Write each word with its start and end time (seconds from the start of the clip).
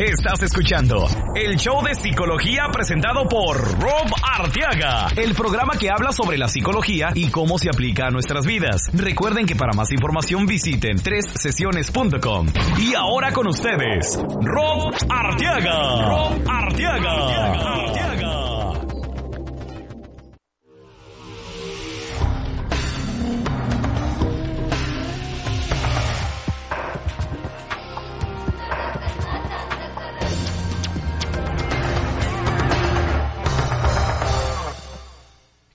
Estás 0.00 0.42
escuchando 0.42 1.06
el 1.34 1.56
show 1.58 1.84
de 1.84 1.94
psicología 1.94 2.68
presentado 2.72 3.28
por 3.28 3.58
Rob 3.78 4.08
Arteaga, 4.22 5.08
el 5.14 5.34
programa 5.34 5.74
que 5.78 5.90
habla 5.90 6.10
sobre 6.10 6.38
la 6.38 6.48
psicología 6.48 7.10
y 7.14 7.30
cómo 7.30 7.58
se 7.58 7.68
aplica 7.68 8.06
a 8.06 8.10
nuestras 8.10 8.46
vidas. 8.46 8.88
Recuerden 8.94 9.44
que 9.44 9.56
para 9.56 9.74
más 9.74 9.92
información 9.92 10.46
visiten 10.46 10.96
sesiones.com. 10.96 12.46
Y 12.78 12.94
ahora 12.94 13.30
con 13.34 13.46
ustedes, 13.46 14.18
Rob 14.40 14.94
Arteaga. 15.10 16.08
Rob 16.08 16.48
Arteaga. 16.48 18.09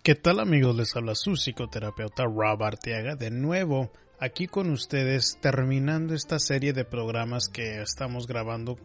¿Qué 0.05 0.14
tal 0.14 0.40
amigos? 0.40 0.76
Les 0.76 0.95
habla 0.95 1.16
su 1.16 1.36
psicoterapeuta 1.36 2.26
Rob 2.26 2.62
Arteaga 2.62 3.16
de 3.16 3.32
nuevo 3.32 3.91
aquí 4.20 4.45
con 4.45 4.70
ustedes 4.70 5.40
terminando 5.41 6.14
esta 6.14 6.38
serie 6.38 6.73
de 6.73 6.86
programas 6.86 7.50
que 7.50 7.81
estamos 7.81 8.28
grabando 8.28 8.78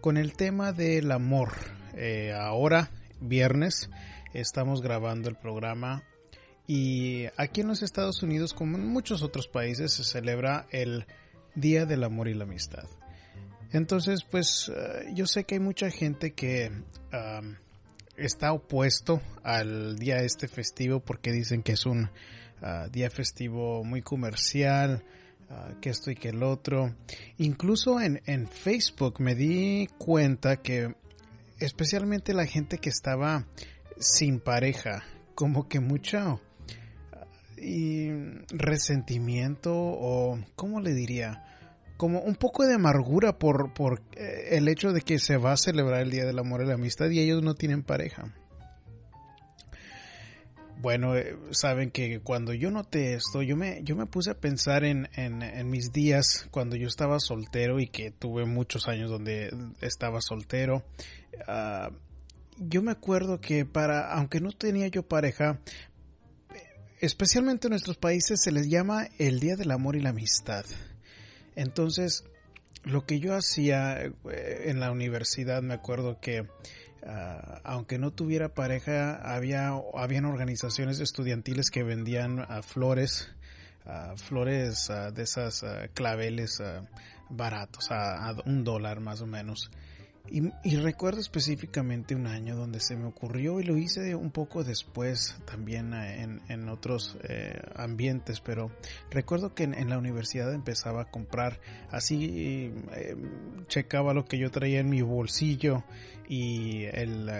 con 0.00 0.16
el 0.16 0.34
tema 0.34 0.72
del 0.72 1.10
amor. 1.10 1.48
Eh, 1.96 2.32
ahora, 2.32 2.92
viernes, 3.20 3.90
estamos 4.34 4.82
grabando 4.82 5.28
el 5.28 5.34
programa 5.34 6.04
y 6.68 7.24
aquí 7.36 7.62
en 7.62 7.66
los 7.66 7.82
Estados 7.82 8.22
Unidos, 8.22 8.54
como 8.54 8.78
en 8.78 8.86
muchos 8.86 9.22
otros 9.22 9.48
países, 9.48 9.92
se 9.92 10.04
celebra 10.04 10.68
el 10.70 11.06
Día 11.56 11.86
del 11.86 12.04
Amor 12.04 12.28
y 12.28 12.34
la 12.34 12.44
Amistad. 12.44 12.88
Entonces, 13.72 14.22
pues 14.22 14.70
eh, 14.72 15.10
yo 15.12 15.26
sé 15.26 15.42
que 15.42 15.56
hay 15.56 15.60
mucha 15.60 15.90
gente 15.90 16.34
que 16.34 16.70
está 18.16 18.52
opuesto 18.52 19.20
al 19.42 19.98
día 19.98 20.18
este 20.18 20.48
festivo 20.48 21.00
porque 21.00 21.32
dicen 21.32 21.62
que 21.62 21.72
es 21.72 21.86
un 21.86 22.10
ah, 22.60 22.88
día 22.90 23.10
festivo 23.10 23.84
muy 23.84 24.02
comercial, 24.02 25.02
uh, 25.50 25.80
que 25.80 25.90
esto 25.90 26.10
y 26.10 26.14
que 26.14 26.30
el 26.30 26.42
otro. 26.42 26.94
Incluso 27.38 28.00
en, 28.00 28.22
en 28.26 28.48
Facebook 28.48 29.20
me 29.20 29.34
di 29.34 29.88
cuenta 29.98 30.56
que 30.56 30.94
especialmente 31.58 32.34
la 32.34 32.46
gente 32.46 32.78
que 32.78 32.90
estaba 32.90 33.46
sin 33.98 34.40
pareja, 34.40 35.04
como 35.34 35.68
que 35.68 35.80
mucho 35.80 36.40
y 37.62 38.10
resentimiento 38.50 39.72
o, 39.72 40.38
¿cómo 40.56 40.80
le 40.80 40.92
diría? 40.92 41.44
Como 42.02 42.18
un 42.18 42.34
poco 42.34 42.66
de 42.66 42.74
amargura 42.74 43.38
por, 43.38 43.72
por 43.74 44.02
eh, 44.16 44.56
el 44.56 44.66
hecho 44.66 44.90
de 44.90 45.02
que 45.02 45.20
se 45.20 45.36
va 45.36 45.52
a 45.52 45.56
celebrar 45.56 46.00
el 46.00 46.10
Día 46.10 46.24
del 46.24 46.40
Amor 46.40 46.60
y 46.60 46.66
la 46.66 46.74
Amistad 46.74 47.08
y 47.10 47.20
ellos 47.20 47.44
no 47.44 47.54
tienen 47.54 47.84
pareja. 47.84 48.34
Bueno, 50.80 51.14
eh, 51.14 51.36
saben 51.52 51.92
que 51.92 52.18
cuando 52.18 52.54
yo 52.54 52.72
noté 52.72 53.14
esto, 53.14 53.40
yo 53.40 53.56
me, 53.56 53.84
yo 53.84 53.94
me 53.94 54.06
puse 54.06 54.32
a 54.32 54.34
pensar 54.34 54.82
en, 54.82 55.10
en, 55.14 55.70
mis 55.70 55.92
días 55.92 56.48
cuando 56.50 56.74
yo 56.74 56.88
estaba 56.88 57.20
soltero 57.20 57.78
y 57.78 57.86
que 57.86 58.10
tuve 58.10 58.46
muchos 58.46 58.88
años 58.88 59.08
donde 59.08 59.56
estaba 59.80 60.20
soltero. 60.20 60.82
Ah, 61.46 61.92
yo 62.58 62.82
me 62.82 62.90
acuerdo 62.90 63.40
que 63.40 63.64
para, 63.64 64.12
aunque 64.12 64.40
no 64.40 64.50
tenía 64.50 64.88
yo 64.88 65.04
pareja, 65.04 65.60
especialmente 67.00 67.68
en 67.68 67.70
nuestros 67.70 67.96
países 67.96 68.42
se 68.42 68.50
les 68.50 68.68
llama 68.68 69.06
el 69.20 69.38
Día 69.38 69.54
del 69.54 69.70
Amor 69.70 69.94
y 69.94 70.00
la 70.00 70.10
Amistad. 70.10 70.64
Entonces, 71.56 72.24
lo 72.84 73.06
que 73.06 73.20
yo 73.20 73.34
hacía 73.34 74.02
eh, 74.04 74.12
en 74.66 74.80
la 74.80 74.90
universidad, 74.90 75.62
me 75.62 75.74
acuerdo 75.74 76.20
que 76.20 76.46
ah, 77.04 77.60
aunque 77.64 77.98
no 77.98 78.12
tuviera 78.12 78.54
pareja, 78.54 79.14
había 79.22 79.72
habían 79.94 80.24
organizaciones 80.24 81.00
estudiantiles 81.00 81.70
que 81.70 81.82
vendían 81.82 82.40
uh, 82.40 82.62
flores, 82.62 83.30
uh, 83.86 84.16
flores 84.16 84.88
de 85.12 85.22
esas 85.22 85.64
claveles 85.94 86.62
baratos, 87.28 87.90
a 87.90 88.34
un 88.46 88.64
dólar 88.64 89.00
más 89.00 89.20
o 89.20 89.26
menos. 89.26 89.70
Y, 90.30 90.76
recuerdo 90.76 91.20
específicamente 91.20 92.14
un 92.14 92.26
año 92.26 92.56
donde 92.56 92.80
se 92.80 92.96
me 92.96 93.06
ocurrió 93.06 93.60
y 93.60 93.64
lo 93.64 93.76
hice 93.76 94.14
un 94.14 94.30
poco 94.30 94.64
después 94.64 95.36
también 95.44 95.92
eh, 95.92 96.38
en, 96.48 96.68
otros 96.68 97.18
eh, 97.24 97.60
ambientes, 97.74 98.40
pero 98.40 98.70
recuerdo 99.10 99.54
que 99.54 99.64
en, 99.64 99.90
la 99.90 99.98
universidad 99.98 100.54
empezaba 100.54 101.02
a 101.02 101.10
comprar 101.10 101.60
así, 101.90 102.72
eh, 102.94 103.16
checaba 103.66 104.14
lo 104.14 104.24
que 104.24 104.38
yo 104.38 104.50
traía 104.50 104.80
en 104.80 104.88
mi 104.88 105.02
bolsillo 105.02 105.84
y 106.28 106.84
el 106.84 107.30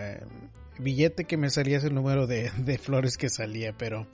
billete 0.79 1.25
que 1.25 1.37
me 1.37 1.51
salía 1.51 1.79
es 1.79 1.85
el 1.85 1.95
número 1.95 2.27
de, 2.27 2.51
de 2.59 2.79
flores 2.79 3.17
que 3.17 3.31
salía, 3.31 3.75
pero 3.79 4.07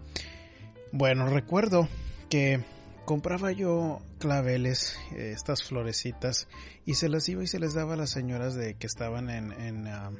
bueno, 0.92 1.26
recuerdo 1.26 1.88
que 2.28 2.62
compraba 3.08 3.52
yo 3.52 4.02
claveles, 4.18 4.98
eh, 5.12 5.32
estas 5.34 5.64
florecitas, 5.64 6.46
y 6.84 6.96
se 6.96 7.08
las 7.08 7.26
iba 7.30 7.42
y 7.42 7.46
se 7.46 7.58
les 7.58 7.72
daba 7.72 7.94
a 7.94 7.96
las 7.96 8.10
señoras 8.10 8.54
de 8.54 8.74
que 8.74 8.86
estaban 8.86 9.30
en, 9.30 9.50
en, 9.52 9.86
ah, 9.86 10.10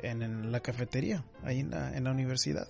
la 0.00 0.60
cafetería, 0.60 1.22
ahí 1.42 1.60
en 1.60 1.70
la, 1.70 1.94
en 1.94 2.04
la 2.04 2.12
universidad. 2.12 2.66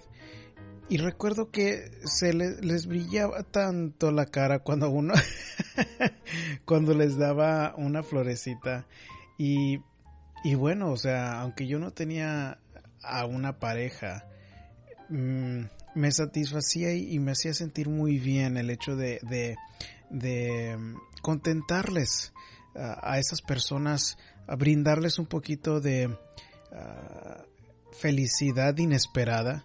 Y 0.89 0.97
recuerdo 0.97 1.53
que 1.53 1.89
se 2.05 2.35
les 2.35 2.87
brillaba 2.89 3.45
tanto 3.45 4.11
la 4.11 4.27
cara 4.27 4.59
cuando 4.59 4.91
uno, 4.91 5.15
cuando 6.65 6.93
les 6.93 7.17
daba 7.17 7.77
una 7.77 8.03
florecita. 8.03 8.89
Y, 9.39 9.79
y 10.43 10.57
bueno, 10.57 10.91
o 10.91 10.97
sea, 10.97 11.41
aunque 11.41 11.69
yo 11.69 11.79
no 11.79 11.93
tenía 11.93 12.59
a 13.05 13.25
una 13.25 13.61
pareja, 13.61 14.27
mmm, 15.11 15.67
me 15.95 16.11
satisfacía 16.13 16.95
y, 16.95 17.19
me 17.19 17.33
hacía 17.33 17.55
sentir 17.55 17.89
muy 17.89 18.19
bien 18.19 18.57
el 18.57 18.71
hecho 18.71 18.97
de, 18.97 19.19
de, 20.11 20.77
mm, 20.77 20.97
contentarles 21.23 22.33
a 22.77 23.19
esas 23.21 23.41
personas, 23.41 24.19
a 24.49 24.57
brindarles 24.57 25.19
un 25.19 25.27
poquito 25.27 25.81
de 25.81 26.17
ah, 26.73 27.45
felicidad 27.93 28.77
inesperada. 28.77 29.65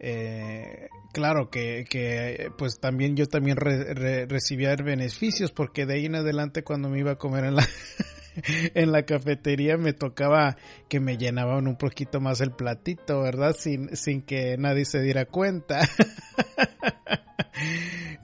Eh, 0.00 0.88
claro 1.12 1.50
que, 1.50 1.84
que, 1.88 2.50
pues 2.58 2.78
también 2.80 3.16
yo 3.16 3.26
también 3.26 3.56
recibía 3.56 4.74
beneficios 4.76 5.52
porque 5.52 5.86
de 5.86 5.94
ahí 5.94 6.06
en 6.06 6.16
adelante 6.16 6.62
cuando 6.62 6.88
me 6.88 6.98
iba 6.98 7.12
a 7.12 7.18
comer 7.18 7.44
en 7.44 7.56
la 7.56 7.66
en 8.74 8.92
la 8.92 9.04
cafetería 9.04 9.76
me 9.76 9.92
tocaba 9.92 10.56
que 10.88 11.00
me 11.00 11.16
llenaban 11.16 11.66
un 11.66 11.76
poquito 11.76 12.20
más 12.20 12.40
el 12.40 12.52
platito, 12.52 13.22
¿verdad? 13.22 13.54
Sin, 13.58 13.96
sin 13.96 14.22
que 14.22 14.56
nadie 14.58 14.84
se 14.84 15.00
diera 15.00 15.26
cuenta. 15.26 15.80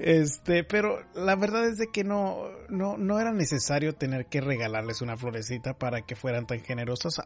Este, 0.00 0.64
pero 0.64 1.04
la 1.14 1.36
verdad 1.36 1.68
es 1.68 1.76
de 1.76 1.88
que 1.92 2.04
no, 2.04 2.48
no, 2.70 2.96
no 2.96 3.20
era 3.20 3.32
necesario 3.32 3.92
tener 3.92 4.26
que 4.26 4.40
regalarles 4.40 5.02
una 5.02 5.18
florecita 5.18 5.74
para 5.74 6.00
que 6.02 6.16
fueran 6.16 6.46
tan 6.46 6.60
generosas. 6.60 7.20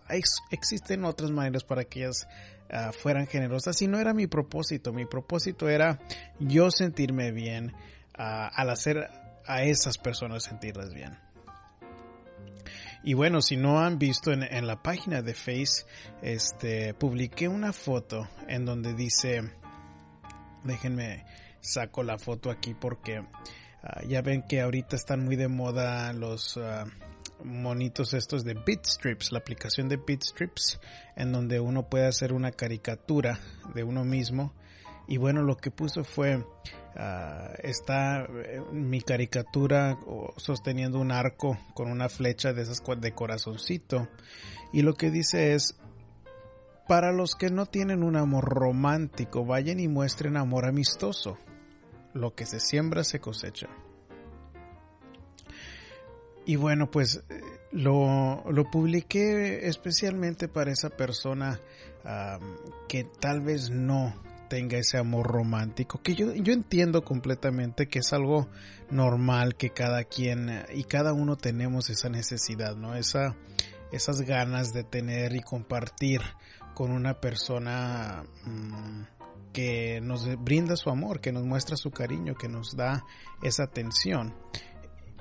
existen 0.50 1.04
otras 1.04 1.30
maneras 1.30 1.62
para 1.62 1.84
que 1.84 2.00
ellas 2.00 2.26
ah, 2.70 2.90
fueran 2.92 3.28
generosas 3.28 3.80
y 3.80 3.86
no 3.86 4.00
era 4.00 4.12
mi 4.12 4.26
propósito. 4.26 4.92
Mi 4.92 5.06
propósito 5.06 5.68
era 5.68 6.00
yo 6.40 6.72
sentirme 6.72 7.30
bien 7.30 7.72
ah, 8.18 8.50
al 8.52 8.70
hacer 8.70 9.08
a 9.46 9.62
esas 9.62 9.96
personas 9.96 10.42
sentirles 10.42 10.92
bien. 10.92 11.23
Y 13.04 13.12
bueno, 13.12 13.42
si 13.42 13.59
no 13.59 13.81
han 13.81 13.98
visto 13.98 14.32
en, 14.32 14.66
la 14.66 14.82
página 14.82 15.20
de 15.20 15.34
Face, 15.34 15.84
este, 16.22 16.94
publiqué 16.94 17.48
una 17.48 17.75
foto 17.75 18.26
en 18.48 18.65
donde 18.65 18.94
dice, 18.94 19.42
déjenme 20.65 21.26
saco 21.60 22.03
la 22.03 22.19
foto 22.19 22.50
aquí 22.50 22.72
porque 22.72 23.22
ah, 23.82 24.03
ya 24.09 24.22
ven 24.22 24.43
que 24.48 24.62
ahorita 24.62 24.97
están 24.97 25.22
muy 25.22 25.37
de 25.37 25.48
moda 25.48 26.14
los 26.14 26.56
ah, 26.56 26.87
monitos 27.44 28.14
estos 28.14 28.43
de 28.43 28.54
Bitstrips, 28.54 29.32
la 29.32 29.38
aplicación 29.41 29.90
de 29.90 29.99
Bitstrips, 29.99 30.81
en 31.14 31.31
donde 31.31 31.61
uno 31.61 31.90
puede 31.90 32.06
hacer 32.06 32.32
una 32.32 32.52
caricatura 32.52 33.38
de 33.75 33.84
uno 33.84 34.05
mismo. 34.05 34.55
Y 35.06 35.19
bueno, 35.19 35.43
lo 35.43 35.58
que 35.58 35.70
puso 35.70 36.05
fue 36.05 36.43
Ah, 36.96 37.50
está 37.62 38.25
eh, 38.25 38.62
mi 38.73 39.00
caricatura 39.00 39.99
sosteniendo 40.37 41.00
un 41.00 41.11
arco 41.11 41.58
con 41.75 41.91
una 41.91 42.08
flecha 42.08 42.52
de 42.52 42.62
esas 42.62 42.82
de 42.99 43.12
corazoncito. 43.12 44.08
Y 44.73 44.82
lo 44.82 44.94
que 44.94 45.11
dice 45.11 45.55
es 45.55 45.76
para 46.87 47.12
los 47.12 47.35
que 47.35 47.50
no 47.50 47.67
tienen 47.67 48.02
un 48.02 48.17
amor 48.17 48.44
romántico 48.44 49.44
vayan 49.44 49.81
y 49.81 49.88
muestren 49.88 50.37
amor 50.37 50.67
amistoso. 50.67 51.38
Lo 52.12 52.35
que 52.35 52.46
se 52.46 52.61
siembra 52.61 53.02
se 53.02 53.20
cosecha 53.20 53.69
y 56.47 56.56
bueno 56.56 56.90
pues 56.90 57.23
eh, 57.29 57.40
lo, 57.73 58.44
lo 58.50 58.70
publiqué 58.70 59.67
especialmente 59.67 60.49
para 60.49 60.73
esa 60.73 60.90
persona 60.90 61.61
ah, 62.05 62.38
que 62.88 63.05
tal 63.05 63.40
vez 63.40 63.70
no 63.70 64.14
tenga 64.54 64.78
ese 64.78 64.98
amor 64.98 65.26
romántico, 65.26 66.00
que 66.00 66.14
yo, 66.14 66.32
yo 66.32 66.52
entiendo 66.52 67.02
completamente 67.02 67.88
que 67.88 67.98
es 67.98 68.12
algo 68.12 68.46
normal 68.88 69.56
que 69.56 69.70
cada 69.70 70.04
quien 70.04 70.64
y 70.72 70.84
cada 70.84 71.12
uno 71.12 71.34
tenemos 71.34 71.90
esa 71.90 72.08
necesidad, 72.08 72.76
¿no? 72.76 72.94
Esa, 72.94 73.34
esas 73.90 74.20
ganas 74.20 74.72
de 74.72 74.84
tener 74.84 75.34
y 75.34 75.40
compartir 75.40 76.20
con 76.72 76.92
una 76.92 77.14
persona 77.14 78.22
mm, 78.44 79.02
que 79.52 80.00
nos 80.00 80.24
brinda 80.44 80.76
su 80.76 80.88
amor, 80.88 81.20
que 81.20 81.32
nos 81.32 81.42
muestra 81.42 81.76
su 81.76 81.90
cariño, 81.90 82.36
que 82.36 82.48
nos 82.48 82.76
da 82.76 83.04
esa 83.42 83.64
atención 83.64 84.34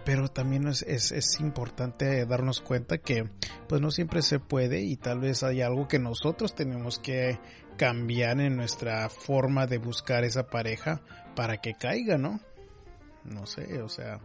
pero 0.06 0.28
también 0.28 0.68
es, 0.68 0.84
es, 0.84 1.40
importante 1.40 2.26
darnos 2.26 2.62
cuenta 2.62 2.98
que 2.98 3.30
pues 3.68 3.82
no 3.82 3.90
siempre 3.92 4.22
se 4.22 4.40
puede 4.40 4.82
y 4.82 4.98
tal 4.98 5.20
vez 5.20 5.44
hay 5.44 5.62
algo 5.62 5.88
que 5.88 6.00
nosotros 6.00 6.56
tenemos 6.56 7.00
que 7.00 7.40
cambiar 7.78 8.40
en 8.40 8.56
nuestra 8.56 9.10
forma 9.10 9.68
de 9.68 9.78
buscar 9.78 10.24
esa 10.24 10.48
pareja 10.48 11.02
para 11.36 11.58
que 11.58 11.74
caiga, 11.74 12.18
¿no? 12.18 12.40
No 13.24 13.46
sé, 13.46 13.82
o 13.82 13.90
sea, 13.90 14.20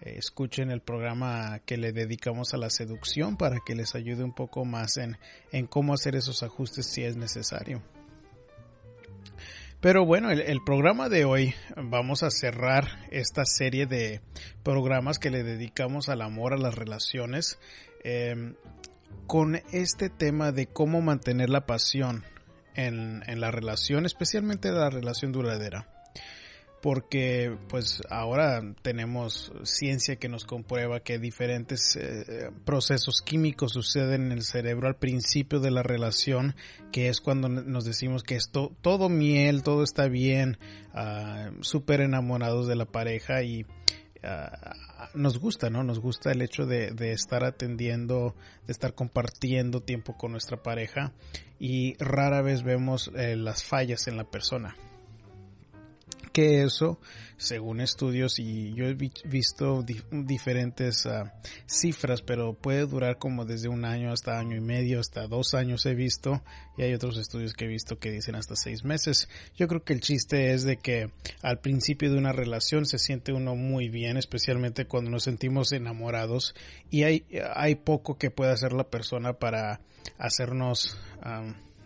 escuchen 0.00 0.70
el 0.70 0.80
programa 0.80 1.60
que 1.64 1.76
le 1.76 1.92
dedicamos 1.92 2.54
a 2.54 2.58
la 2.58 2.70
seducción 2.70 3.36
para 3.36 3.58
que 3.64 3.74
les 3.74 3.94
ayude 3.94 4.24
un 4.24 4.34
poco 4.34 4.64
más 4.64 4.96
en, 4.98 5.18
en 5.52 5.66
cómo 5.66 5.94
hacer 5.94 6.16
esos 6.16 6.42
ajustes 6.42 6.86
si 6.86 7.02
es 7.02 7.16
necesario. 7.16 7.82
Pero 9.80 10.06
bueno, 10.06 10.30
el, 10.30 10.64
programa 10.64 11.08
de 11.08 11.24
hoy 11.24 11.54
vamos 11.76 12.22
a 12.22 12.30
cerrar 12.30 13.06
esta 13.10 13.44
serie 13.44 13.86
de 13.86 14.20
programas 14.62 15.18
que 15.18 15.30
le 15.30 15.44
dedicamos 15.44 16.08
al 16.08 16.22
amor, 16.22 16.54
a 16.54 16.56
las 16.56 16.74
relaciones, 16.74 17.58
em, 18.02 18.54
con 19.26 19.56
este 19.72 20.08
tema 20.08 20.50
de 20.50 20.66
cómo 20.66 21.02
mantener 21.02 21.50
la 21.50 21.66
pasión 21.66 22.24
en, 22.76 23.40
la 23.40 23.50
relación, 23.50 24.06
especialmente 24.06 24.70
la 24.70 24.90
relación 24.90 25.32
duradera 25.32 25.88
porque 26.82 27.56
pues 27.68 28.00
ahora 28.10 28.62
tenemos 28.82 29.50
ciencia 29.64 30.16
que 30.16 30.28
nos 30.28 30.44
comprueba 30.44 31.00
que 31.00 31.18
diferentes 31.18 31.96
eh, 31.96 32.50
procesos 32.64 33.22
químicos 33.22 33.72
suceden 33.72 34.26
en 34.26 34.32
el 34.32 34.42
cerebro 34.42 34.86
al 34.86 34.94
principio 34.94 35.58
de 35.58 35.72
la 35.72 35.82
relación, 35.82 36.54
que 36.92 37.08
es 37.08 37.20
cuando 37.20 37.48
nos 37.48 37.84
decimos 37.86 38.22
que 38.22 38.36
esto 38.36 38.72
todo 38.82 39.08
miel, 39.08 39.64
todo 39.64 39.82
está 39.82 40.06
bien, 40.06 40.58
uh, 40.94 41.60
súper 41.60 42.02
enamorados 42.02 42.68
de 42.68 42.76
la 42.76 42.84
pareja 42.84 43.42
y 43.42 43.66
nos 45.14 45.38
gusta, 45.38 45.70
¿no? 45.70 45.82
Nos 45.82 46.00
gusta 46.00 46.32
el 46.32 46.42
hecho 46.42 46.66
de, 46.66 46.90
de, 46.90 47.12
estar 47.12 47.44
atendiendo, 47.44 48.34
de 48.66 48.72
estar 48.72 48.94
compartiendo 48.94 49.80
tiempo 49.80 50.16
con 50.16 50.32
nuestra 50.32 50.62
pareja 50.62 51.12
y 51.58 51.94
rara 51.98 52.42
vez 52.42 52.62
vemos 52.62 53.10
eh, 53.16 53.36
las 53.36 53.64
fallas 53.64 54.08
en 54.08 54.16
la 54.16 54.24
persona 54.24 54.76
que 56.36 56.62
eso, 56.64 57.00
según 57.38 57.80
estudios, 57.80 58.38
y 58.38 58.74
yo 58.74 58.84
he 58.84 58.92
visto 58.92 59.82
diferentes 60.10 61.06
ah, 61.06 61.32
cifras, 61.64 62.20
pero 62.20 62.52
puede 62.52 62.84
durar 62.84 63.16
como 63.16 63.46
desde 63.46 63.70
un 63.70 63.86
año 63.86 64.12
hasta 64.12 64.38
año 64.38 64.54
y 64.54 64.60
medio, 64.60 65.00
hasta 65.00 65.28
dos 65.28 65.54
años 65.54 65.86
he 65.86 65.94
visto, 65.94 66.42
y 66.76 66.82
hay 66.82 66.92
otros 66.92 67.16
estudios 67.16 67.54
que 67.54 67.64
he 67.64 67.68
visto 67.68 67.98
que 67.98 68.10
dicen 68.10 68.34
hasta 68.34 68.54
seis 68.54 68.84
meses. 68.84 69.30
Yo 69.56 69.66
creo 69.66 69.82
que 69.82 69.94
el 69.94 70.02
chiste 70.02 70.52
es 70.52 70.64
de 70.64 70.76
que 70.76 71.10
al 71.40 71.60
principio 71.60 72.12
de 72.12 72.18
una 72.18 72.32
relación 72.32 72.84
se 72.84 72.98
siente 72.98 73.32
uno 73.32 73.56
muy 73.56 73.88
bien, 73.88 74.18
especialmente 74.18 74.84
cuando 74.84 75.10
nos 75.10 75.22
sentimos 75.22 75.72
enamorados, 75.72 76.54
y 76.90 77.04
hay, 77.04 77.24
hay 77.54 77.76
poco 77.76 78.18
que 78.18 78.30
pueda 78.30 78.52
hacer 78.52 78.74
la 78.74 78.90
persona 78.90 79.32
para 79.32 79.80
hacernos 80.18 80.98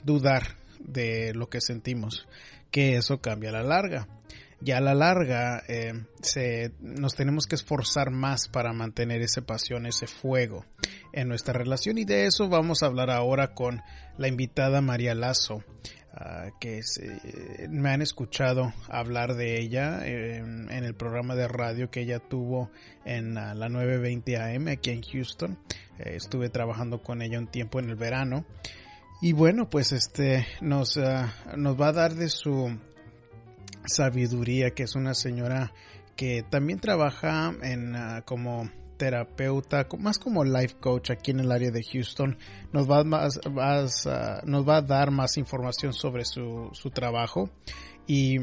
dudar 0.03 0.57
de 0.81 1.35
lo 1.35 1.49
que 1.49 1.61
sentimos 1.61 2.27
que 2.71 2.97
eso 2.97 3.21
cambia 3.21 3.51
a 3.51 3.55
la 3.55 3.63
larga. 3.63 4.09
Ya 4.63 4.77
a 4.77 4.81
la 4.81 4.95
larga 4.95 5.63
eh, 5.69 6.05
se, 6.21 6.73
nos 6.81 7.15
tenemos 7.15 7.47
que 7.47 7.55
esforzar 7.55 8.11
más 8.11 8.49
para 8.49 8.75
mantener 8.75 9.23
esa 9.23 9.41
pasión, 9.41 9.87
ese 9.87 10.07
fuego 10.07 10.67
en 11.13 11.29
nuestra 11.29 11.55
relación 11.55 11.97
y 11.97 12.05
de 12.05 12.27
eso 12.27 12.49
vamos 12.49 12.83
a 12.83 12.87
hablar 12.87 13.11
ahora 13.11 13.55
con 13.55 13.83
la 14.19 14.29
invitada 14.29 14.83
María 14.83 15.15
Lazo. 15.15 15.65
Ah, 16.13 16.49
que 16.59 16.81
me 17.71 17.91
han 17.91 18.03
escuchado 18.03 18.75
hablar 18.89 19.37
de 19.37 19.61
ella 19.61 20.05
en 20.05 20.69
el 20.69 20.95
programa 20.95 21.37
de 21.37 21.47
radio 21.47 21.89
que 21.89 22.01
ella 22.01 22.19
tuvo 22.19 22.69
en 23.05 23.35
la 23.35 23.55
920 23.55 24.37
AM 24.37 24.69
aquí 24.69 24.91
en 24.91 25.03
Houston. 25.03 25.57
Eh, 26.01 26.17
estuve 26.17 26.49
trabajando 26.49 27.01
con 27.03 27.23
ella 27.23 27.39
un 27.39 27.47
tiempo 27.47 27.79
en 27.79 27.91
el 27.91 27.95
verano 27.97 28.45
y 29.21 29.33
bueno, 29.33 29.69
pues 29.69 29.93
este 29.93 30.47
nos, 30.61 30.97
ah, 30.97 31.33
nos 31.57 31.79
va 31.81 31.89
a 31.89 31.93
dar 31.93 32.15
de 32.15 32.29
su 32.29 32.79
sabiduría, 33.85 34.71
que 34.71 34.85
es 34.85 34.95
una 34.95 35.15
señora 35.15 35.73
que 36.17 36.43
también 36.49 36.81
trabaja 36.81 37.53
en 37.63 37.95
ah, 37.97 38.23
como 38.25 38.71
terapeuta, 38.97 39.87
más 39.99 40.19
como 40.19 40.45
life 40.45 40.77
coach 40.79 41.11
aquí 41.11 41.31
en 41.31 41.41
el 41.41 41.53
área 41.53 41.71
de 41.71 41.83
Houston. 41.83 42.39
Nos 42.73 42.89
va, 42.89 43.05
más, 43.05 43.41
ah, 44.07 44.41
nos 44.45 44.69
va 44.69 44.77
a 44.77 44.83
dar 44.83 45.11
más 45.11 45.37
información 45.37 45.93
sobre 45.93 46.25
su, 46.25 46.71
su 46.73 46.91
trabajo. 46.91 47.51
Y 48.07 48.41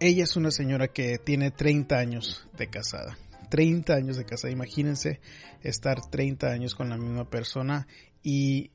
ella 0.00 0.24
es 0.24 0.36
una 0.36 0.50
señora 0.50 0.88
que 0.88 1.18
tiene 1.18 1.50
30 1.50 1.96
años 1.96 2.46
de 2.56 2.68
casada. 2.68 3.16
30 3.50 3.94
años 3.94 4.16
de 4.16 4.24
casada. 4.24 4.52
Imagínense 4.52 5.20
estar 5.62 6.00
30 6.10 6.48
años 6.48 6.74
con 6.74 6.90
la 6.90 6.96
misma 6.96 7.28
persona 7.28 7.86
y 8.24 8.70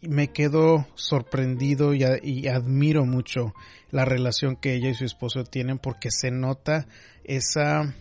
me 0.00 0.32
quedo 0.32 0.86
sorprendido 0.94 1.94
y, 1.94 2.48
admiro 2.48 3.04
mucho 3.04 3.54
la 3.90 4.04
relación 4.04 4.56
que 4.56 4.74
ella 4.74 4.88
y 4.88 4.94
su 4.94 5.04
esposo 5.04 5.44
tienen 5.44 5.78
porque 5.78 6.10
se 6.10 6.30
nota 6.30 6.86
esa 7.22 7.94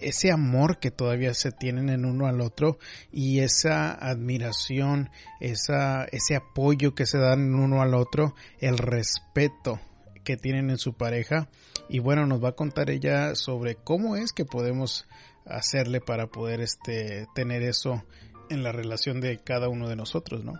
ese 0.00 0.30
amor 0.30 0.78
que 0.78 0.90
todavía 0.90 1.34
se 1.34 1.50
tienen 1.50 1.88
en 1.88 2.04
uno 2.04 2.26
al 2.26 2.40
otro 2.40 2.78
y 3.10 3.40
esa 3.40 3.92
admiración, 3.92 5.10
esa, 5.40 6.04
ese 6.04 6.36
apoyo 6.36 6.94
que 6.94 7.06
se 7.06 7.18
dan 7.18 7.54
uno 7.54 7.82
al 7.82 7.94
otro, 7.94 8.34
el 8.60 8.78
respeto 8.78 9.80
que 10.22 10.36
tienen 10.36 10.70
en 10.70 10.78
su 10.78 10.94
pareja. 10.94 11.48
Y 11.88 11.98
bueno, 11.98 12.24
nos 12.26 12.42
va 12.42 12.50
a 12.50 12.56
contar 12.56 12.88
ella 12.88 13.34
sobre 13.34 13.74
cómo 13.74 14.16
es 14.16 14.32
que 14.32 14.44
podemos 14.44 15.06
hacerle 15.44 16.00
para 16.00 16.28
poder 16.28 16.60
este, 16.60 17.26
tener 17.34 17.62
eso 17.62 18.04
en 18.50 18.62
la 18.62 18.72
relación 18.72 19.20
de 19.20 19.38
cada 19.38 19.68
uno 19.68 19.88
de 19.88 19.96
nosotros, 19.96 20.44
¿no? 20.44 20.54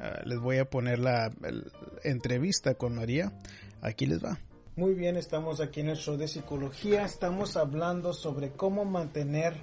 Ah, 0.00 0.20
les 0.24 0.38
voy 0.38 0.58
a 0.58 0.68
poner 0.68 0.98
la, 0.98 1.32
entrevista 2.02 2.74
con 2.74 2.96
María. 2.96 3.32
Aquí 3.80 4.06
les 4.06 4.24
va. 4.24 4.38
Muy 4.76 4.94
bien, 4.94 5.16
estamos 5.16 5.60
aquí 5.60 5.80
en 5.80 5.90
el 5.90 5.96
show 5.96 6.16
de 6.16 6.26
psicología. 6.26 7.04
Estamos 7.04 7.56
hablando 7.56 8.12
sobre 8.12 8.52
cómo 8.52 8.84
mantener 8.84 9.54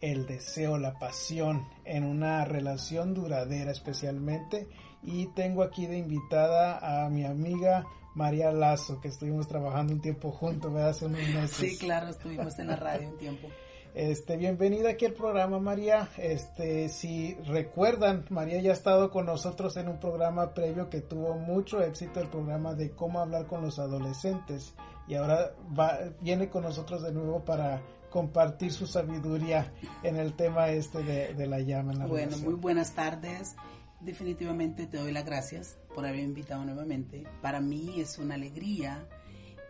el 0.00 0.26
deseo, 0.26 0.78
la 0.78 0.98
pasión 0.98 1.66
en 1.84 2.04
una 2.04 2.44
relación 2.44 3.14
duradera 3.14 3.70
especialmente. 3.70 4.68
Y 5.02 5.26
tengo 5.34 5.62
aquí 5.62 5.86
de 5.86 5.96
invitada 5.96 7.04
a 7.04 7.08
mi 7.08 7.24
amiga 7.24 7.86
María 8.14 8.50
Lazo, 8.50 9.00
que 9.00 9.08
estuvimos 9.08 9.48
trabajando 9.48 9.94
un 9.94 10.00
tiempo 10.00 10.32
juntos, 10.32 10.74
Hace 10.74 11.06
unos 11.06 11.20
meses. 11.28 11.50
Sí, 11.52 11.78
claro, 11.78 12.08
estuvimos 12.08 12.58
en 12.58 12.66
la 12.66 12.76
radio 12.76 13.08
un 13.08 13.16
tiempo. 13.16 13.48
Este, 13.94 14.36
bienvenida 14.36 14.90
aquí 14.90 15.06
al 15.06 15.12
programa, 15.12 15.58
María. 15.58 16.08
Este, 16.16 16.88
si 16.88 17.34
recuerdan, 17.46 18.24
María 18.30 18.60
ya 18.60 18.70
ha 18.70 18.74
estado 18.74 19.10
con 19.10 19.26
nosotros 19.26 19.76
en 19.76 19.88
un 19.88 19.98
programa 19.98 20.54
previo 20.54 20.88
que 20.88 21.00
tuvo 21.00 21.34
mucho 21.34 21.82
éxito, 21.82 22.20
el 22.20 22.28
programa 22.28 22.74
de 22.74 22.90
cómo 22.90 23.20
hablar 23.20 23.46
con 23.46 23.62
los 23.62 23.78
adolescentes. 23.78 24.74
Y 25.08 25.14
ahora 25.14 25.52
va, 25.78 25.98
viene 26.20 26.48
con 26.48 26.62
nosotros 26.62 27.02
de 27.02 27.12
nuevo 27.12 27.44
para 27.44 27.82
compartir 28.10 28.72
su 28.72 28.86
sabiduría 28.86 29.72
en 30.02 30.16
el 30.16 30.34
tema 30.34 30.68
este 30.70 31.02
de, 31.02 31.46
la 31.46 31.60
llama. 31.60 32.06
bueno, 32.06 32.36
muy 32.38 32.54
buenas 32.54 32.94
tardes. 32.94 33.56
Definitivamente 34.00 34.86
te 34.86 34.98
doy 34.98 35.10
las 35.10 35.24
gracias 35.24 35.76
por 35.94 36.06
haberme 36.06 36.24
invitado 36.24 36.64
nuevamente. 36.64 37.24
Para 37.42 37.60
mí 37.60 38.00
es 38.00 38.18
una 38.18 38.34
alegría 38.34 39.08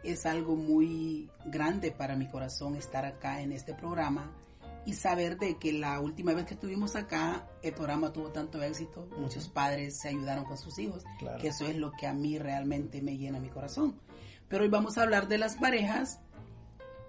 es 0.03 0.27
algo 0.27 0.57
muy 0.57 1.31
grande 1.47 1.91
para 1.91 2.17
mi 2.17 2.29
corazón 2.29 2.77
estar 2.77 3.05
acá 3.05 3.41
en 3.41 3.53
este 3.53 3.75
programa 3.75 4.33
y 4.89 4.95
saber 4.95 5.39
de 5.39 5.59
que 5.59 5.73
la 5.73 6.01
última 6.01 6.33
vez 6.33 6.47
que 6.47 6.55
estuvimos 6.55 6.97
acá, 6.97 7.47
el 7.63 7.75
programa 7.75 8.13
tuvo 8.13 8.31
tanto 8.31 8.63
éxito, 8.63 9.07
muchos 9.19 9.49
padres 9.49 10.01
se 10.01 10.09
ayudaron 10.09 10.45
con 10.45 10.57
sus 10.57 10.79
hijos, 10.79 11.05
que 11.41 11.49
eso 11.49 11.67
es 11.67 11.77
lo 11.77 11.93
que 11.93 12.07
a 12.07 12.15
mí 12.15 12.39
realmente 12.39 13.03
me 13.03 13.19
llena 13.19 13.39
mi 13.39 13.51
corazón. 13.51 14.01
Pero 14.49 14.65
hoy 14.65 14.71
vamos 14.71 14.97
a 14.97 15.03
hablar 15.03 15.29
de 15.29 15.37
las 15.37 15.57
parejas. 15.57 16.21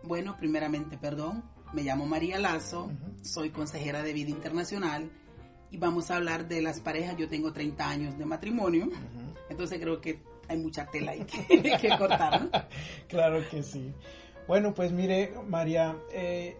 Bueno, 0.04 0.36
primeramente, 0.38 0.98
perdón, 0.98 1.44
me 1.72 1.84
llamo 1.84 2.06
María 2.06 2.38
Lazo, 2.38 2.92
soy 3.22 3.52
consejera 3.52 4.04
de 4.04 4.12
vida 4.12 4.30
internacional 4.30 5.10
y 5.72 5.78
vamos 5.78 6.12
a 6.12 6.18
hablar 6.18 6.50
de 6.50 6.62
las 6.62 6.82
parejas. 6.82 7.16
Yo 7.16 7.30
tengo 7.30 7.54
30 7.54 7.90
años 7.90 8.18
de 8.18 8.26
matrimonio, 8.26 8.90
entonces 9.50 9.80
creo 9.80 10.02
que 10.02 10.22
hay 10.50 10.58
mucha 10.58 10.86
tela 10.88 11.12
ahí 11.12 11.26
que, 11.26 11.90
cortar. 11.98 12.68
claro 13.08 13.42
que 13.50 13.64
sí. 13.64 13.94
Bueno, 14.48 14.74
pues 14.74 14.92
mire, 14.92 15.34
María, 15.48 15.96
eh, 16.12 16.58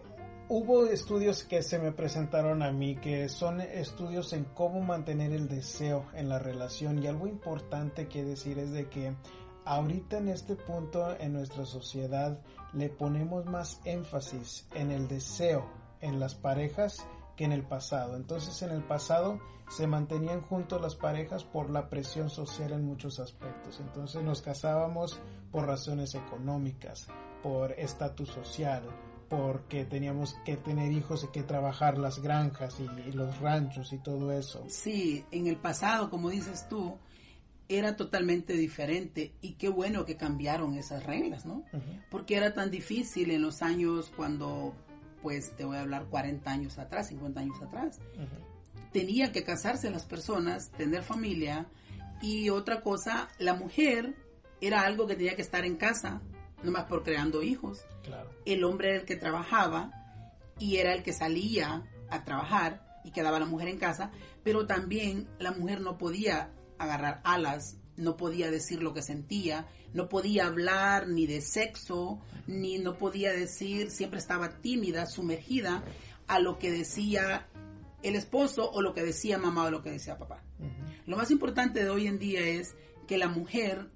hubo 0.48 0.86
estudios 0.86 1.44
que 1.44 1.62
se 1.62 1.78
me 1.78 1.92
presentaron 1.92 2.62
a 2.62 2.70
mí 2.70 2.96
que 2.96 3.28
son 3.28 3.60
estudios 3.60 4.32
en 4.32 4.44
cómo 4.44 4.80
mantener 4.80 5.32
el 5.32 5.48
deseo 5.48 6.06
en 6.14 6.28
la 6.28 6.38
relación 6.38 7.02
y 7.02 7.08
algo 7.08 7.26
importante 7.26 8.06
que 8.06 8.24
decir 8.24 8.58
es 8.58 8.70
de 8.70 8.88
que 8.88 9.12
ahorita 9.64 10.18
en 10.18 10.28
este 10.28 10.56
punto 10.56 11.16
en 11.18 11.32
nuestra 11.32 11.66
sociedad 11.66 12.40
le 12.72 12.88
ponemos 12.88 13.46
más 13.46 13.80
énfasis 13.84 14.68
en 14.74 14.90
el 14.90 15.08
deseo 15.08 15.68
en 16.00 16.18
las 16.18 16.34
parejas 16.34 17.06
que 17.40 17.46
en 17.46 17.52
el 17.52 17.62
pasado. 17.62 18.16
Entonces 18.16 18.60
en 18.60 18.70
el 18.70 18.82
pasado 18.84 19.40
se 19.70 19.86
mantenían 19.86 20.42
juntos 20.42 20.78
las 20.78 20.94
parejas 20.94 21.42
por 21.42 21.70
la 21.70 21.88
presión 21.88 22.28
social 22.28 22.72
en 22.72 22.84
muchos 22.84 23.18
aspectos. 23.18 23.80
Entonces 23.80 24.22
nos 24.22 24.42
casábamos 24.42 25.18
por 25.50 25.66
razones 25.66 26.14
económicas, 26.14 27.08
por 27.42 27.72
estatus 27.72 28.28
social, 28.28 28.82
porque 29.30 29.86
teníamos 29.86 30.36
que 30.44 30.58
tener 30.58 30.92
hijos 30.92 31.24
y 31.24 31.28
que 31.28 31.42
trabajar 31.42 31.96
las 31.96 32.18
granjas 32.18 32.76
y, 32.78 33.12
los 33.12 33.40
ranchos 33.40 33.94
y 33.94 33.98
todo 34.00 34.32
eso. 34.32 34.62
Sí, 34.68 35.24
en 35.30 35.46
el 35.46 35.56
pasado, 35.56 36.10
como 36.10 36.28
dices 36.28 36.68
tú, 36.68 36.98
era 37.70 37.96
totalmente 37.96 38.52
diferente 38.52 39.32
y 39.40 39.52
qué 39.52 39.70
bueno 39.70 40.04
que 40.04 40.18
cambiaron 40.18 40.74
esas 40.74 41.06
reglas, 41.06 41.46
¿no? 41.46 41.64
Porque 42.10 42.36
era 42.36 42.52
tan 42.52 42.70
difícil 42.70 43.30
en 43.30 43.40
los 43.40 43.62
años 43.62 44.12
cuando, 44.14 44.74
pues 45.22 45.56
te 45.56 45.64
voy 45.64 45.76
a 45.76 45.80
hablar 45.80 46.06
40 46.06 46.50
años 46.50 46.78
atrás, 46.78 47.08
50 47.08 47.40
años 47.40 47.62
atrás. 47.62 47.98
Tenía 48.92 49.32
que 49.32 49.44
casarse 49.44 49.90
las 49.90 50.04
personas, 50.04 50.70
tener 50.70 51.02
familia 51.02 51.66
y 52.20 52.50
otra 52.50 52.80
cosa, 52.82 53.28
la 53.38 53.54
mujer 53.54 54.14
era 54.60 54.82
algo 54.82 55.06
que 55.06 55.16
tenía 55.16 55.36
que 55.36 55.42
estar 55.42 55.64
en 55.64 55.76
casa, 55.76 56.20
nomás 56.62 56.84
por 56.84 57.02
creando 57.02 57.42
hijos. 57.42 57.84
El 58.44 58.64
hombre 58.64 58.90
era 58.90 58.98
el 59.00 59.06
que 59.06 59.16
trabajaba 59.16 59.92
y 60.58 60.76
era 60.76 60.92
el 60.92 61.02
que 61.02 61.12
salía 61.12 61.84
a 62.10 62.24
trabajar 62.24 63.00
y 63.04 63.12
quedaba 63.12 63.38
la 63.38 63.46
mujer 63.46 63.68
en 63.68 63.78
casa, 63.78 64.10
pero 64.42 64.66
también 64.66 65.28
la 65.38 65.52
mujer 65.52 65.80
no 65.80 65.96
podía 65.96 66.50
agarrar 66.78 67.20
alas, 67.24 67.78
no 68.00 68.16
podía 68.16 68.50
decir 68.50 68.82
lo 68.82 68.92
que 68.94 69.02
sentía, 69.02 69.68
no 69.92 70.08
podía 70.08 70.46
hablar 70.46 71.08
ni 71.08 71.26
de 71.26 71.40
sexo, 71.40 72.20
ni 72.46 72.78
no 72.78 72.96
podía 72.96 73.32
decir, 73.32 73.90
siempre 73.90 74.18
estaba 74.18 74.60
tímida, 74.60 75.06
sumergida 75.06 75.84
a 76.26 76.38
lo 76.38 76.58
que 76.58 76.70
decía 76.70 77.48
el 78.02 78.16
esposo 78.16 78.70
o 78.70 78.82
lo 78.82 78.94
que 78.94 79.02
decía 79.02 79.38
mamá 79.38 79.64
o 79.64 79.70
lo 79.70 79.82
que 79.82 79.90
decía 79.90 80.18
papá. 80.18 80.42
Lo 81.06 81.16
más 81.16 81.30
importante 81.30 81.82
de 81.82 81.90
hoy 81.90 82.06
en 82.06 82.18
día 82.18 82.40
es 82.40 82.74
que 83.06 83.18
la 83.18 83.28
mujer 83.28 83.90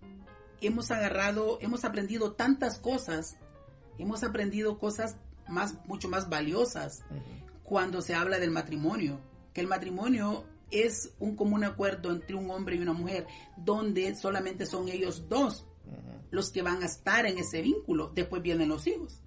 hemos 0.61 0.91
agarrado, 0.91 1.59
hemos 1.61 1.85
aprendido 1.85 2.33
tantas 2.33 2.79
cosas, 2.79 3.37
hemos 3.99 4.25
aprendido 4.25 4.79
cosas 4.79 5.17
más, 5.49 5.77
mucho 5.87 6.09
más 6.09 6.29
valiosas 6.29 7.05
cuando 7.63 8.03
se 8.03 8.15
habla 8.15 8.39
del 8.39 8.51
matrimonio, 8.51 9.21
que 9.53 9.61
el 9.61 9.67
matrimonio 9.67 10.45
es 10.75 11.15
un 11.19 11.37
común 11.37 11.65
acuerdo 11.65 12.11
entre 12.11 12.35
un 12.35 12.51
hombre 12.51 12.77
y 12.77 12.81
una 12.81 12.93
mujer, 12.93 13.27
donde 13.57 14.15
solamente 14.15 14.67
son 14.67 14.89
ellos 14.89 15.29
dos 15.29 15.67
los 16.35 16.51
que 16.51 16.63
van 16.63 16.83
a 16.83 16.87
estar 16.87 17.27
en 17.27 17.39
ese 17.39 17.63
vínculo, 17.63 18.11
después 18.13 18.43
vienen 18.43 18.69
los 18.69 18.87
hijos. 18.87 19.23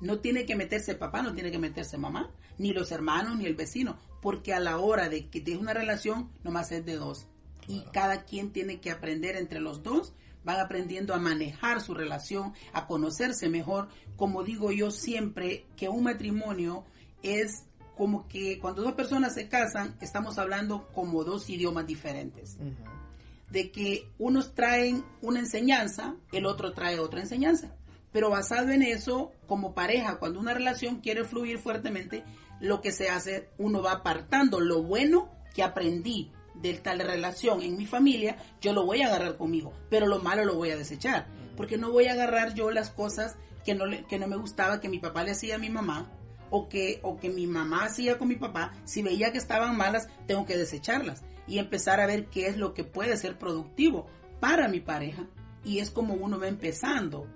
No 0.00 0.18
tiene 0.18 0.44
que 0.44 0.56
meterse 0.56 0.94
papá, 0.94 1.22
no 1.22 1.32
tiene 1.32 1.50
que 1.50 1.58
meterse 1.58 1.96
mamá, 1.96 2.30
ni 2.58 2.72
los 2.72 2.92
hermanos, 2.92 3.38
ni 3.38 3.46
el 3.46 3.54
vecino, 3.54 3.96
porque 4.20 4.52
a 4.52 4.60
la 4.60 4.78
hora 4.78 5.08
de 5.08 5.28
que 5.28 5.40
tienes 5.40 5.62
una 5.62 5.72
relación, 5.72 6.30
nomás 6.44 6.70
es 6.72 6.84
de 6.84 6.96
dos. 6.96 7.26
Y 7.68 7.84
cada 7.92 8.24
quien 8.24 8.52
tiene 8.52 8.80
que 8.80 8.90
aprender 8.90 9.36
entre 9.36 9.60
los 9.60 9.82
dos 9.82 10.12
van 10.44 10.60
aprendiendo 10.60 11.14
a 11.14 11.18
manejar 11.18 11.80
su 11.80 11.94
relación, 11.94 12.52
a 12.72 12.86
conocerse 12.86 13.48
mejor. 13.48 13.88
Como 14.16 14.42
digo 14.42 14.72
yo 14.72 14.90
siempre, 14.90 15.66
que 15.76 15.88
un 15.88 16.04
matrimonio 16.04 16.84
es 17.22 17.64
como 17.96 18.26
que 18.28 18.58
cuando 18.58 18.82
dos 18.82 18.92
personas 18.92 19.34
se 19.34 19.48
casan, 19.48 19.96
estamos 20.00 20.38
hablando 20.38 20.88
como 20.94 21.24
dos 21.24 21.48
idiomas 21.50 21.86
diferentes. 21.86 22.56
De 23.50 23.70
que 23.70 24.08
unos 24.18 24.54
traen 24.54 25.04
una 25.20 25.40
enseñanza, 25.40 26.16
el 26.32 26.46
otro 26.46 26.72
trae 26.72 26.98
otra 26.98 27.20
enseñanza. 27.20 27.74
Pero 28.10 28.30
basado 28.30 28.70
en 28.70 28.82
eso, 28.82 29.32
como 29.46 29.74
pareja, 29.74 30.18
cuando 30.18 30.40
una 30.40 30.54
relación 30.54 31.00
quiere 31.00 31.24
fluir 31.24 31.58
fuertemente, 31.58 32.24
lo 32.60 32.80
que 32.80 32.92
se 32.92 33.08
hace, 33.08 33.48
uno 33.58 33.82
va 33.82 33.92
apartando 33.92 34.60
lo 34.60 34.82
bueno 34.82 35.30
que 35.54 35.62
aprendí 35.62 36.30
de 36.54 36.74
tal 36.74 37.00
relación 37.00 37.62
en 37.62 37.76
mi 37.76 37.86
familia, 37.86 38.36
yo 38.60 38.72
lo 38.72 38.84
voy 38.84 39.02
a 39.02 39.06
agarrar 39.06 39.36
conmigo, 39.36 39.72
pero 39.90 40.06
lo 40.06 40.20
malo 40.20 40.44
lo 40.44 40.54
voy 40.54 40.70
a 40.70 40.76
desechar, 40.76 41.26
porque 41.56 41.76
no 41.76 41.90
voy 41.90 42.06
a 42.06 42.12
agarrar 42.12 42.54
yo 42.54 42.70
las 42.70 42.90
cosas 42.90 43.36
que 43.64 43.74
no, 43.74 43.84
que 44.08 44.18
no 44.18 44.28
me 44.28 44.36
gustaba 44.36 44.80
que 44.80 44.88
mi 44.88 44.98
papá 44.98 45.24
le 45.24 45.32
hacía 45.32 45.56
a 45.56 45.58
mi 45.58 45.70
mamá, 45.70 46.10
o 46.52 46.68
que, 46.68 47.00
o 47.02 47.18
que 47.18 47.30
mi 47.30 47.46
mamá 47.46 47.86
hacía 47.86 48.18
con 48.18 48.28
mi 48.28 48.36
papá, 48.36 48.74
si 48.84 49.02
veía 49.02 49.32
que 49.32 49.38
estaban 49.38 49.76
malas, 49.76 50.06
tengo 50.26 50.44
que 50.44 50.58
desecharlas 50.58 51.24
y 51.48 51.58
empezar 51.58 51.98
a 51.98 52.06
ver 52.06 52.26
qué 52.26 52.46
es 52.46 52.58
lo 52.58 52.74
que 52.74 52.84
puede 52.84 53.16
ser 53.16 53.38
productivo 53.38 54.06
para 54.38 54.68
mi 54.68 54.78
pareja. 54.78 55.26
Y 55.64 55.78
es 55.78 55.90
como 55.90 56.14
uno 56.14 56.38
va 56.38 56.48
empezando 56.48 57.26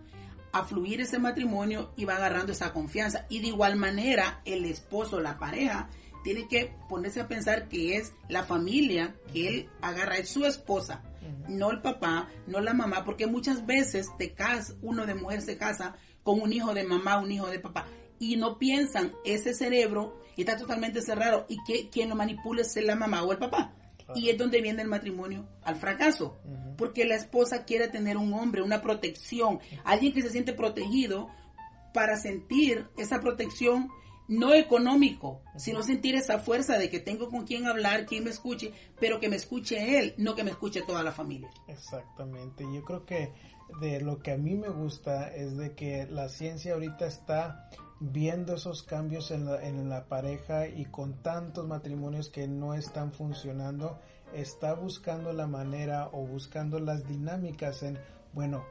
a 0.52 0.64
fluir 0.64 1.00
ese 1.00 1.18
matrimonio 1.18 1.92
y 1.96 2.04
va 2.04 2.16
agarrando 2.16 2.52
esa 2.52 2.74
confianza. 2.74 3.24
Y 3.30 3.40
de 3.40 3.48
igual 3.48 3.76
manera, 3.76 4.42
el 4.44 4.66
esposo, 4.66 5.18
la 5.18 5.38
pareja, 5.38 5.88
tiene 6.22 6.46
que 6.46 6.74
ponerse 6.86 7.20
a 7.20 7.28
pensar 7.28 7.68
que 7.68 7.96
es 7.96 8.12
la 8.28 8.42
familia 8.42 9.14
que 9.32 9.48
él 9.48 9.70
agarra, 9.80 10.18
es 10.18 10.28
su 10.28 10.44
esposa, 10.44 11.02
no 11.48 11.70
el 11.70 11.80
papá, 11.80 12.28
no 12.46 12.60
la 12.60 12.74
mamá, 12.74 13.04
porque 13.04 13.26
muchas 13.26 13.64
veces 13.64 14.08
te 14.18 14.34
casas, 14.34 14.76
uno 14.82 15.06
de 15.06 15.14
mujer 15.14 15.40
se 15.40 15.56
casa 15.56 15.94
con 16.22 16.40
un 16.40 16.52
hijo 16.52 16.74
de 16.74 16.84
mamá, 16.84 17.18
un 17.18 17.30
hijo 17.30 17.46
de 17.46 17.60
papá, 17.60 17.86
y 18.18 18.36
no 18.36 18.58
piensan 18.58 19.12
ese 19.24 19.54
cerebro 19.54 20.20
está 20.42 20.56
totalmente 20.56 21.00
cerrado 21.02 21.46
y 21.48 21.62
que 21.64 21.88
quien 21.88 22.08
lo 22.08 22.14
manipula 22.14 22.62
es 22.62 22.76
la 22.76 22.96
mamá 22.96 23.22
o 23.22 23.32
el 23.32 23.38
papá. 23.38 23.74
Y 24.14 24.28
es 24.28 24.38
donde 24.38 24.62
viene 24.62 24.82
el 24.82 24.88
matrimonio 24.88 25.48
al 25.62 25.74
fracaso, 25.76 26.38
porque 26.76 27.04
la 27.04 27.16
esposa 27.16 27.64
quiere 27.64 27.88
tener 27.88 28.16
un 28.16 28.32
hombre, 28.34 28.62
una 28.62 28.80
protección, 28.80 29.58
alguien 29.84 30.12
que 30.12 30.22
se 30.22 30.30
siente 30.30 30.52
protegido 30.52 31.28
para 31.92 32.16
sentir 32.16 32.86
esa 32.96 33.20
protección 33.20 33.88
no 34.28 34.54
económico, 34.54 35.42
sino 35.56 35.82
sentir 35.82 36.14
esa 36.14 36.38
fuerza 36.38 36.78
de 36.78 36.88
que 36.88 37.00
tengo 37.00 37.28
con 37.28 37.46
quien 37.46 37.66
hablar, 37.66 38.06
quien 38.06 38.24
me 38.24 38.30
escuche, 38.30 38.72
pero 39.00 39.18
que 39.18 39.28
me 39.28 39.36
escuche 39.36 39.98
él, 39.98 40.14
no 40.18 40.36
que 40.36 40.44
me 40.44 40.50
escuche 40.50 40.82
toda 40.82 41.02
la 41.02 41.12
familia. 41.12 41.50
Exactamente, 41.66 42.64
yo 42.72 42.84
creo 42.84 43.04
que 43.04 43.32
de 43.80 44.00
lo 44.00 44.20
que 44.20 44.32
a 44.32 44.36
mí 44.36 44.54
me 44.54 44.68
gusta 44.68 45.34
es 45.34 45.56
de 45.56 45.74
que 45.74 46.06
la 46.06 46.28
ciencia 46.28 46.74
ahorita 46.74 47.06
está 47.06 47.68
viendo 48.00 48.54
esos 48.54 48.82
cambios 48.82 49.30
en 49.30 49.46
la, 49.46 49.64
en 49.66 49.88
la 49.88 50.06
pareja 50.06 50.68
y 50.68 50.84
con 50.86 51.22
tantos 51.22 51.66
matrimonios 51.66 52.28
que 52.28 52.46
no 52.46 52.74
están 52.74 53.12
funcionando, 53.12 53.98
está 54.32 54.74
buscando 54.74 55.32
la 55.32 55.46
manera 55.46 56.10
o 56.12 56.26
buscando 56.26 56.78
las 56.78 57.06
dinámicas 57.06 57.82
en, 57.82 57.98
bueno, 58.32 58.64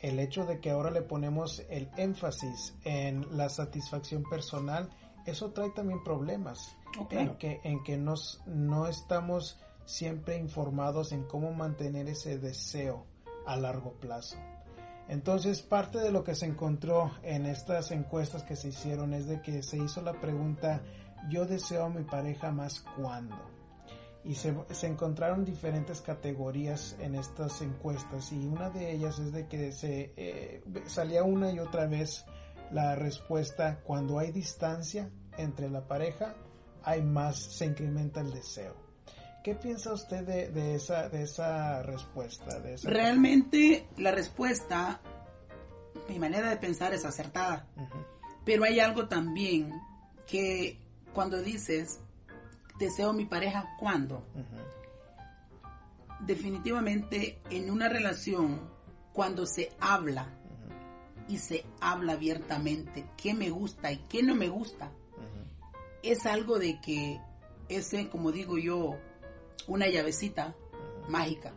el 0.00 0.18
hecho 0.18 0.44
de 0.44 0.60
que 0.60 0.70
ahora 0.70 0.90
le 0.90 1.02
ponemos 1.02 1.62
el 1.70 1.90
énfasis 1.96 2.74
en 2.84 3.36
la 3.36 3.48
satisfacción 3.48 4.22
personal, 4.24 4.90
eso 5.24 5.52
trae 5.52 5.70
también 5.70 6.02
problemas. 6.04 6.76
En 7.10 7.36
que, 7.36 7.60
en 7.62 7.82
que 7.82 7.98
nos, 7.98 8.42
no 8.46 8.86
estamos 8.86 9.58
siempre 9.84 10.38
informados 10.38 11.12
en 11.12 11.24
cómo 11.24 11.52
mantener 11.52 12.08
ese 12.08 12.38
deseo 12.38 13.04
a 13.46 13.56
largo 13.56 13.92
plazo. 13.94 14.36
Entonces, 15.08 15.62
parte 15.62 15.98
de 15.98 16.10
lo 16.10 16.24
que 16.24 16.34
se 16.34 16.46
encontró 16.46 17.12
en 17.22 17.46
estas 17.46 17.90
encuestas 17.92 18.42
que 18.42 18.56
se 18.56 18.68
hicieron 18.68 19.14
es 19.14 19.26
de 19.26 19.40
que 19.40 19.62
se 19.62 19.78
hizo 19.78 20.02
la 20.02 20.20
pregunta, 20.20 20.82
yo 21.30 21.46
deseo 21.46 21.84
a 21.84 21.90
mi 21.90 22.02
pareja 22.02 22.50
más 22.50 22.84
cuando 22.96 23.36
y 24.26 24.34
se, 24.34 24.54
encontraron 24.82 25.44
diferentes 25.44 26.00
categorías 26.00 26.96
en 26.98 27.14
estas 27.14 27.62
encuestas 27.62 28.32
y 28.32 28.44
una 28.46 28.70
de 28.70 28.92
ellas 28.92 29.20
es 29.20 29.32
de 29.32 29.46
que 29.46 29.70
se 29.70 30.12
eh, 30.16 30.64
salía 30.86 31.22
una 31.22 31.52
y 31.52 31.60
otra 31.60 31.86
vez 31.86 32.24
la 32.72 32.96
respuesta 32.96 33.80
cuando 33.84 34.18
hay 34.18 34.32
distancia 34.32 35.08
entre 35.38 35.70
la 35.70 35.86
pareja 35.86 36.34
hay 36.82 37.02
más 37.02 37.36
se 37.36 37.66
incrementa 37.66 38.20
el 38.20 38.32
deseo 38.32 38.85
¿Qué 39.46 39.54
piensa 39.54 39.92
usted 39.92 40.24
de, 40.24 40.74
esa, 40.74 41.08
de 41.08 41.22
esa 41.22 41.80
respuesta? 41.84 42.58
De 42.58 42.76
Realmente 42.78 43.86
la 43.96 44.10
respuesta, 44.10 45.00
mi 46.08 46.18
manera 46.18 46.50
de 46.50 46.56
pensar 46.56 46.92
es 46.92 47.04
acertada. 47.04 47.68
Pero 48.44 48.64
hay 48.64 48.80
algo 48.80 49.06
también 49.06 49.70
que 50.26 50.80
cuando 51.14 51.40
dices 51.40 52.00
deseo 52.80 53.12
mi 53.12 53.24
pareja 53.24 53.76
cuando. 53.78 54.26
Definitivamente 56.26 57.38
en 57.48 57.70
una 57.70 57.88
relación, 57.88 58.68
cuando 59.12 59.46
se 59.46 59.70
habla 59.78 60.26
y 61.28 61.38
se 61.38 61.64
habla 61.80 62.14
abiertamente 62.14 63.06
qué 63.16 63.32
me 63.32 63.50
gusta 63.50 63.92
y 63.92 63.98
qué 64.08 64.24
no 64.24 64.34
me 64.34 64.48
gusta, 64.48 64.90
es 66.02 66.26
algo 66.26 66.58
de 66.58 66.80
que 66.80 67.20
ese, 67.68 68.08
como 68.08 68.32
digo 68.32 68.58
yo, 68.58 68.98
una 69.66 69.88
llavecita 69.88 70.54
mágica. 71.08 71.54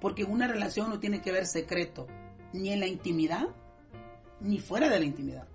Porque 0.00 0.22
en 0.22 0.32
una 0.32 0.48
relación 0.48 0.90
no 0.90 0.98
tiene 0.98 1.22
que 1.22 1.30
haber 1.30 1.46
secreto, 1.46 2.06
ni 2.52 2.70
en 2.70 2.80
la 2.80 2.86
intimidad, 2.86 3.48
ni 4.40 4.58
fuera 4.58 4.88
de 4.88 4.98
la 4.98 5.04
intimidad. 5.04 5.48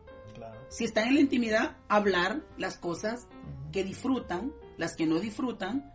Si 0.69 0.83
están 0.83 1.07
en 1.07 1.15
la 1.15 1.21
intimidad, 1.21 1.77
hablar 1.87 2.41
las 2.57 2.77
cosas 2.77 3.27
que 3.71 3.83
disfrutan, 3.83 4.53
las 4.77 4.95
que 4.95 5.05
no 5.05 5.19
disfrutan, 5.19 5.93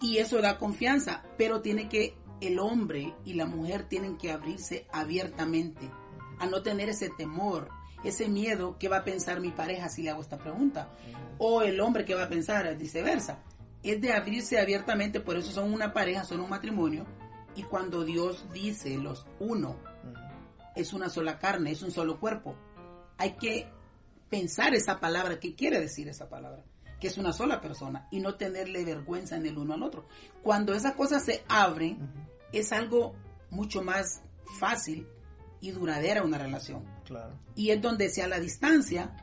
y 0.00 0.18
eso 0.18 0.40
da 0.40 0.58
confianza, 0.58 1.24
pero 1.36 1.60
tiene 1.60 1.88
que 1.88 2.16
el 2.40 2.58
hombre 2.58 3.14
y 3.24 3.34
la 3.34 3.46
mujer 3.46 3.88
tienen 3.88 4.16
que 4.16 4.30
abrirse 4.30 4.86
abiertamente, 4.92 5.90
a 6.38 6.46
no 6.46 6.62
tener 6.62 6.88
ese 6.88 7.10
temor, 7.10 7.68
ese 8.04 8.28
miedo 8.28 8.78
que 8.78 8.88
va 8.88 8.98
a 8.98 9.04
pensar 9.04 9.40
mi 9.40 9.50
pareja 9.50 9.88
si 9.88 10.02
le 10.02 10.10
hago 10.10 10.22
esta 10.22 10.38
pregunta, 10.38 10.90
o 11.38 11.62
el 11.62 11.80
hombre 11.80 12.04
que 12.04 12.14
va 12.14 12.24
a 12.24 12.28
pensar 12.28 12.76
viceversa. 12.76 13.42
Es 13.90 14.00
de 14.02 14.12
abrirse 14.12 14.58
abiertamente, 14.58 15.20
por 15.20 15.36
eso 15.38 15.50
son 15.50 15.72
una 15.72 15.94
pareja, 15.94 16.22
son 16.24 16.40
un 16.40 16.50
matrimonio, 16.50 17.06
y 17.56 17.62
cuando 17.62 18.04
Dios 18.04 18.46
dice 18.52 18.98
los 18.98 19.26
uno, 19.40 19.78
es 20.76 20.92
una 20.92 21.08
sola 21.08 21.38
carne, 21.38 21.70
es 21.70 21.82
un 21.82 21.90
solo 21.90 22.20
cuerpo, 22.20 22.54
hay 23.16 23.32
que 23.36 23.66
pensar 24.28 24.74
esa 24.74 25.00
palabra, 25.00 25.40
¿qué 25.40 25.54
quiere 25.54 25.80
decir 25.80 26.06
esa 26.08 26.28
palabra? 26.28 26.64
que 27.00 27.06
es 27.06 27.16
una 27.16 27.32
sola 27.32 27.60
persona 27.60 28.08
y 28.10 28.18
no 28.20 28.34
tenerle 28.34 28.84
vergüenza 28.84 29.36
en 29.36 29.46
el 29.46 29.56
uno 29.56 29.74
al 29.74 29.84
otro. 29.84 30.06
Cuando 30.42 30.74
esas 30.74 30.94
cosas 30.94 31.24
se 31.24 31.44
abren, 31.48 31.98
es 32.52 32.72
algo 32.72 33.14
mucho 33.50 33.82
más 33.82 34.20
fácil 34.58 35.06
y 35.60 35.70
duradera 35.70 36.24
una 36.24 36.38
relación. 36.38 36.84
Claro. 37.04 37.38
Y 37.54 37.70
es 37.70 37.80
donde 37.80 38.10
sea 38.10 38.26
la 38.26 38.40
distancia, 38.40 39.14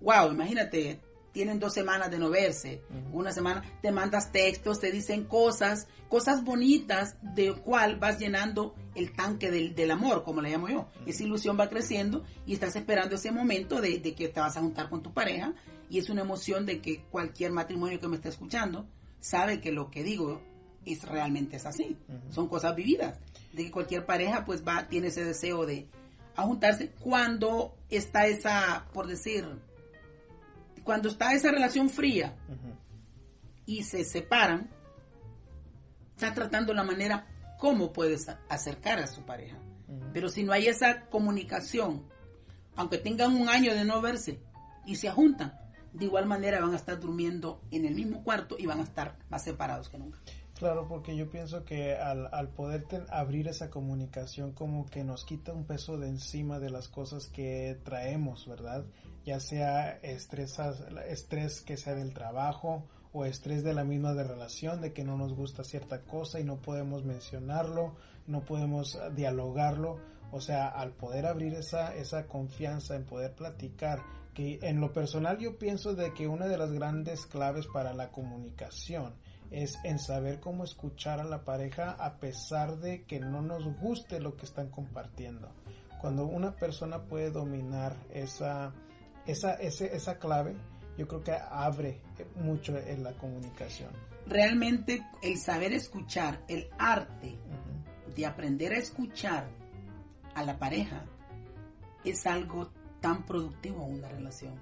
wow, 0.00 0.30
imagínate, 0.30 1.00
tienen 1.34 1.58
dos 1.58 1.74
semanas 1.74 2.12
de 2.12 2.18
no 2.18 2.30
verse, 2.30 2.80
una 3.12 3.32
semana, 3.32 3.64
te 3.82 3.90
mandas 3.90 4.30
textos, 4.30 4.78
te 4.78 4.92
dicen 4.92 5.24
cosas, 5.24 5.88
cosas 6.08 6.44
bonitas 6.44 7.16
de 7.20 7.52
cual 7.52 7.96
vas 7.98 8.20
llenando 8.20 8.76
el 8.94 9.12
tanque 9.12 9.50
del, 9.50 9.74
del 9.74 9.90
amor, 9.90 10.22
como 10.22 10.40
le 10.40 10.50
llamo 10.50 10.68
yo. 10.68 10.88
Esa 11.06 11.24
ilusión 11.24 11.58
va 11.58 11.68
creciendo 11.68 12.22
y 12.46 12.54
estás 12.54 12.76
esperando 12.76 13.16
ese 13.16 13.32
momento 13.32 13.80
de, 13.80 13.98
de, 13.98 14.14
que 14.14 14.28
te 14.28 14.38
vas 14.38 14.56
a 14.56 14.60
juntar 14.60 14.88
con 14.88 15.02
tu 15.02 15.12
pareja 15.12 15.52
y 15.90 15.98
es 15.98 16.08
una 16.08 16.22
emoción 16.22 16.66
de 16.66 16.80
que 16.80 17.02
cualquier 17.10 17.50
matrimonio 17.50 17.98
que 17.98 18.06
me 18.06 18.14
esté 18.14 18.28
escuchando 18.28 18.86
sabe 19.18 19.60
que 19.60 19.72
lo 19.72 19.90
que 19.90 20.04
digo 20.04 20.40
es 20.86 21.02
realmente 21.02 21.56
es 21.56 21.66
así. 21.66 21.96
Son 22.30 22.46
cosas 22.48 22.76
vividas. 22.76 23.18
De 23.52 23.64
que 23.64 23.70
cualquier 23.72 24.06
pareja 24.06 24.44
pues 24.44 24.64
va, 24.64 24.86
tiene 24.86 25.08
ese 25.08 25.24
deseo 25.24 25.66
de 25.66 25.88
juntarse 26.36 26.90
cuando 27.00 27.74
está 27.90 28.26
esa, 28.26 28.86
por 28.92 29.08
decir, 29.08 29.46
cuando 30.84 31.08
está 31.08 31.32
esa 31.34 31.50
relación 31.50 31.88
fría 31.88 32.36
y 33.66 33.82
se 33.82 34.04
separan, 34.04 34.70
está 36.14 36.32
tratando 36.34 36.72
la 36.72 36.84
manera 36.84 37.26
cómo 37.58 37.92
puedes 37.92 38.28
acercar 38.48 38.98
a 38.98 39.06
su 39.06 39.22
pareja. 39.22 39.58
Pero 40.12 40.28
si 40.28 40.44
no 40.44 40.52
hay 40.52 40.66
esa 40.66 41.06
comunicación, 41.06 42.04
aunque 42.76 42.98
tengan 42.98 43.34
un 43.34 43.48
año 43.48 43.74
de 43.74 43.84
no 43.84 44.00
verse 44.00 44.40
y 44.86 44.96
se 44.96 45.10
juntan, 45.10 45.58
de 45.92 46.06
igual 46.06 46.26
manera 46.26 46.60
van 46.60 46.72
a 46.72 46.76
estar 46.76 46.98
durmiendo 47.00 47.60
en 47.70 47.84
el 47.84 47.94
mismo 47.94 48.22
cuarto 48.22 48.56
y 48.58 48.66
van 48.66 48.80
a 48.80 48.84
estar 48.84 49.16
más 49.28 49.44
separados 49.44 49.88
que 49.88 49.98
nunca. 49.98 50.18
Claro, 50.58 50.86
porque 50.86 51.16
yo 51.16 51.28
pienso 51.30 51.64
que 51.64 51.96
al, 51.96 52.28
al 52.32 52.48
poder 52.48 52.84
abrir 53.10 53.48
esa 53.48 53.70
comunicación 53.70 54.52
como 54.52 54.86
que 54.86 55.02
nos 55.02 55.24
quita 55.24 55.52
un 55.52 55.64
peso 55.64 55.98
de 55.98 56.08
encima 56.08 56.60
de 56.60 56.70
las 56.70 56.88
cosas 56.88 57.26
que 57.26 57.78
traemos, 57.84 58.46
¿verdad? 58.46 58.84
Ya 59.24 59.40
sea 59.40 59.98
estrés, 60.02 61.60
que 61.62 61.76
sea 61.76 61.94
del 61.94 62.12
trabajo 62.12 62.84
o 63.12 63.24
estrés 63.24 63.64
de 63.64 63.74
la 63.74 63.84
misma 63.84 64.12
de 64.12 64.24
relación, 64.24 64.80
de 64.80 64.92
que 64.92 65.04
no 65.04 65.16
nos 65.16 65.34
gusta 65.34 65.64
cierta 65.64 66.02
cosa 66.02 66.40
y 66.40 66.44
no 66.44 66.60
podemos 66.60 67.04
mencionarlo, 67.04 67.94
no 68.26 68.44
podemos 68.44 68.98
dialogarlo. 69.14 69.98
O 70.30 70.40
sea, 70.40 70.68
al 70.68 70.92
poder 70.92 71.26
abrir 71.26 71.54
esa, 71.54 71.94
esa 71.94 72.26
confianza 72.26 72.96
en 72.96 73.04
poder 73.04 73.34
platicar, 73.34 74.02
que 74.34 74.58
en 74.62 74.80
lo 74.80 74.92
personal 74.92 75.38
yo 75.38 75.58
pienso 75.58 75.94
de 75.94 76.12
que 76.12 76.26
una 76.26 76.46
de 76.46 76.58
las 76.58 76.72
grandes 76.72 77.24
claves 77.24 77.66
para 77.68 77.94
la 77.94 78.10
comunicación 78.10 79.14
es 79.50 79.78
en 79.84 80.00
saber 80.00 80.40
cómo 80.40 80.64
escuchar 80.64 81.20
a 81.20 81.24
la 81.24 81.44
pareja 81.44 81.92
a 81.92 82.18
pesar 82.18 82.78
de 82.78 83.04
que 83.04 83.20
no 83.20 83.40
nos 83.40 83.64
guste 83.78 84.18
lo 84.18 84.36
que 84.36 84.46
están 84.46 84.68
compartiendo. 84.68 85.52
Cuando 86.00 86.26
una 86.26 86.56
persona 86.56 87.04
puede 87.04 87.30
dominar 87.30 87.94
esa, 88.10 88.74
esa, 89.26 89.54
esa 89.54 90.18
clave, 90.18 90.54
yo 90.96 91.08
creo 91.08 91.22
que 91.22 91.32
abre 91.32 92.00
mucho 92.36 92.76
en 92.76 93.02
la 93.02 93.12
comunicación. 93.12 93.90
Realmente 94.26 95.06
el 95.22 95.38
saber 95.38 95.72
escuchar, 95.72 96.40
el 96.48 96.68
arte 96.78 97.36
de 98.14 98.26
aprender 98.26 98.72
a 98.72 98.78
escuchar 98.78 99.48
a 100.34 100.44
la 100.44 100.58
pareja 100.58 101.04
es 102.04 102.26
algo 102.26 102.70
tan 103.00 103.24
productivo 103.24 103.84
en 103.84 103.94
una 103.94 104.08
relación. 104.08 104.54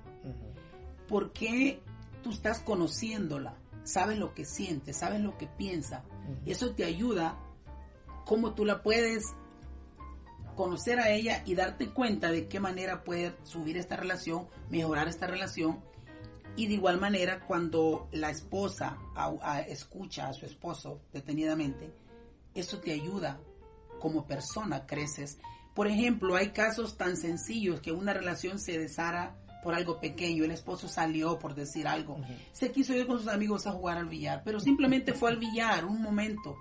Porque 1.08 1.80
tú 2.22 2.30
estás 2.30 2.60
conociéndola, 2.60 3.56
sabes 3.84 4.18
lo 4.18 4.34
que 4.34 4.44
siente, 4.44 4.92
sabes 4.92 5.20
lo 5.20 5.36
que 5.36 5.46
piensa. 5.46 6.04
Y 6.44 6.52
eso 6.52 6.74
te 6.74 6.84
ayuda 6.84 7.38
cómo 8.24 8.54
tú 8.54 8.64
la 8.64 8.82
puedes 8.82 9.34
conocer 10.54 10.98
a 11.00 11.10
ella 11.10 11.42
y 11.46 11.54
darte 11.54 11.90
cuenta 11.90 12.30
de 12.30 12.48
qué 12.48 12.60
manera 12.60 13.04
puede 13.04 13.34
subir 13.44 13.76
esta 13.76 13.96
relación, 13.96 14.48
mejorar 14.70 15.08
esta 15.08 15.26
relación. 15.26 15.80
Y 16.56 16.66
de 16.66 16.74
igual 16.74 17.00
manera, 17.00 17.40
cuando 17.46 18.08
la 18.12 18.30
esposa 18.30 18.98
escucha 19.68 20.28
a 20.28 20.34
su 20.34 20.44
esposo 20.44 21.00
detenidamente, 21.12 21.92
eso 22.54 22.78
te 22.78 22.92
ayuda 22.92 23.40
como 24.00 24.26
persona, 24.26 24.86
creces. 24.86 25.38
Por 25.74 25.86
ejemplo, 25.86 26.36
hay 26.36 26.50
casos 26.50 26.98
tan 26.98 27.16
sencillos 27.16 27.80
que 27.80 27.92
una 27.92 28.12
relación 28.12 28.58
se 28.58 28.78
desara 28.78 29.38
por 29.62 29.74
algo 29.74 30.00
pequeño, 30.00 30.44
el 30.44 30.50
esposo 30.50 30.88
salió 30.88 31.38
por 31.38 31.54
decir 31.54 31.86
algo, 31.86 32.20
se 32.50 32.72
quiso 32.72 32.94
ir 32.94 33.06
con 33.06 33.18
sus 33.18 33.28
amigos 33.28 33.66
a 33.66 33.72
jugar 33.72 33.96
al 33.96 34.08
billar, 34.08 34.42
pero 34.44 34.58
simplemente 34.58 35.14
fue 35.14 35.30
al 35.30 35.38
billar 35.38 35.84
un 35.84 36.02
momento 36.02 36.56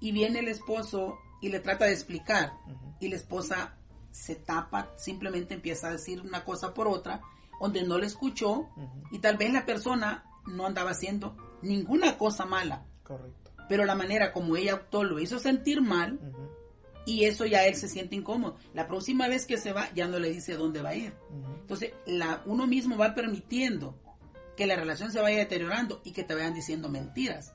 y 0.00 0.12
viene 0.12 0.38
el 0.38 0.48
esposo 0.48 1.18
y 1.40 1.48
le 1.48 1.60
trata 1.60 1.86
de 1.86 1.92
explicar 1.92 2.52
y 3.00 3.08
la 3.08 3.16
esposa 3.16 3.76
se 4.10 4.34
tapa, 4.34 4.92
simplemente 4.96 5.54
empieza 5.54 5.88
a 5.88 5.92
decir 5.92 6.20
una 6.20 6.44
cosa 6.44 6.74
por 6.74 6.88
otra, 6.88 7.20
donde 7.60 7.82
no 7.82 7.98
le 7.98 8.06
escuchó 8.06 8.68
y 9.10 9.18
tal 9.18 9.36
vez 9.36 9.52
la 9.52 9.66
persona 9.66 10.24
no 10.46 10.66
andaba 10.66 10.90
haciendo 10.90 11.36
ninguna 11.62 12.16
cosa 12.18 12.44
mala. 12.44 12.84
Correcto. 13.02 13.52
Pero 13.68 13.84
la 13.84 13.94
manera 13.94 14.32
como 14.32 14.56
ella 14.56 14.74
actuó 14.74 15.04
lo 15.04 15.18
hizo 15.18 15.38
sentir 15.38 15.82
mal 15.82 16.18
y 17.04 17.24
eso 17.24 17.46
ya 17.46 17.64
él 17.66 17.74
se 17.74 17.88
siente 17.88 18.16
incómodo. 18.16 18.56
La 18.74 18.86
próxima 18.86 19.28
vez 19.28 19.46
que 19.46 19.58
se 19.58 19.72
va 19.72 19.92
ya 19.94 20.06
no 20.08 20.18
le 20.18 20.30
dice 20.30 20.54
dónde 20.54 20.82
va 20.82 20.90
a 20.90 20.94
ir. 20.94 21.14
Entonces, 21.60 21.92
la, 22.06 22.42
uno 22.46 22.66
mismo 22.66 22.96
va 22.96 23.14
permitiendo 23.14 23.98
que 24.56 24.66
la 24.66 24.76
relación 24.76 25.12
se 25.12 25.20
vaya 25.20 25.38
deteriorando 25.38 26.00
y 26.04 26.12
que 26.12 26.24
te 26.24 26.34
vayan 26.34 26.52
diciendo 26.52 26.88
mentiras. 26.88 27.54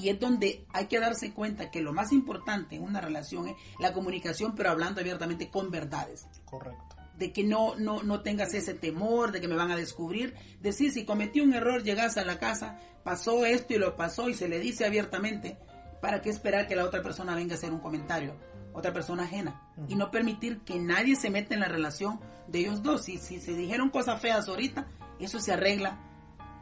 Y 0.00 0.08
es 0.08 0.18
donde 0.18 0.64
hay 0.72 0.86
que 0.86 0.98
darse 0.98 1.32
cuenta 1.32 1.70
que 1.70 1.82
lo 1.82 1.92
más 1.92 2.10
importante 2.12 2.76
en 2.76 2.82
una 2.82 3.00
relación 3.00 3.48
es 3.48 3.56
la 3.78 3.92
comunicación, 3.92 4.54
pero 4.54 4.70
hablando 4.70 5.00
abiertamente 5.00 5.50
con 5.50 5.70
verdades. 5.70 6.26
Correcto. 6.46 6.96
De 7.18 7.32
que 7.32 7.44
no, 7.44 7.74
no, 7.76 8.02
no 8.02 8.22
tengas 8.22 8.54
ese 8.54 8.72
temor 8.72 9.30
de 9.30 9.42
que 9.42 9.48
me 9.48 9.56
van 9.56 9.70
a 9.70 9.76
descubrir. 9.76 10.34
Decir, 10.62 10.90
si 10.90 11.04
cometí 11.04 11.42
un 11.42 11.52
error, 11.52 11.82
llegas 11.82 12.16
a 12.16 12.24
la 12.24 12.38
casa, 12.38 12.78
pasó 13.04 13.44
esto 13.44 13.74
y 13.74 13.78
lo 13.78 13.94
pasó 13.94 14.30
y 14.30 14.34
se 14.34 14.48
le 14.48 14.58
dice 14.58 14.86
abiertamente, 14.86 15.58
¿para 16.00 16.22
qué 16.22 16.30
esperar 16.30 16.66
que 16.66 16.76
la 16.76 16.84
otra 16.84 17.02
persona 17.02 17.34
venga 17.34 17.54
a 17.54 17.58
hacer 17.58 17.72
un 17.72 17.80
comentario? 17.80 18.34
otra 18.72 18.92
persona 18.92 19.24
ajena 19.24 19.60
y 19.88 19.96
no 19.96 20.12
permitir 20.12 20.60
que 20.60 20.78
nadie 20.78 21.16
se 21.16 21.28
meta 21.28 21.54
en 21.54 21.60
la 21.60 21.68
relación 21.68 22.20
de 22.46 22.60
ellos 22.60 22.82
dos. 22.82 23.04
Si, 23.04 23.18
si 23.18 23.40
se 23.40 23.54
dijeron 23.54 23.90
cosas 23.90 24.20
feas 24.20 24.48
ahorita, 24.48 24.86
eso 25.18 25.40
se 25.40 25.52
arregla. 25.52 25.98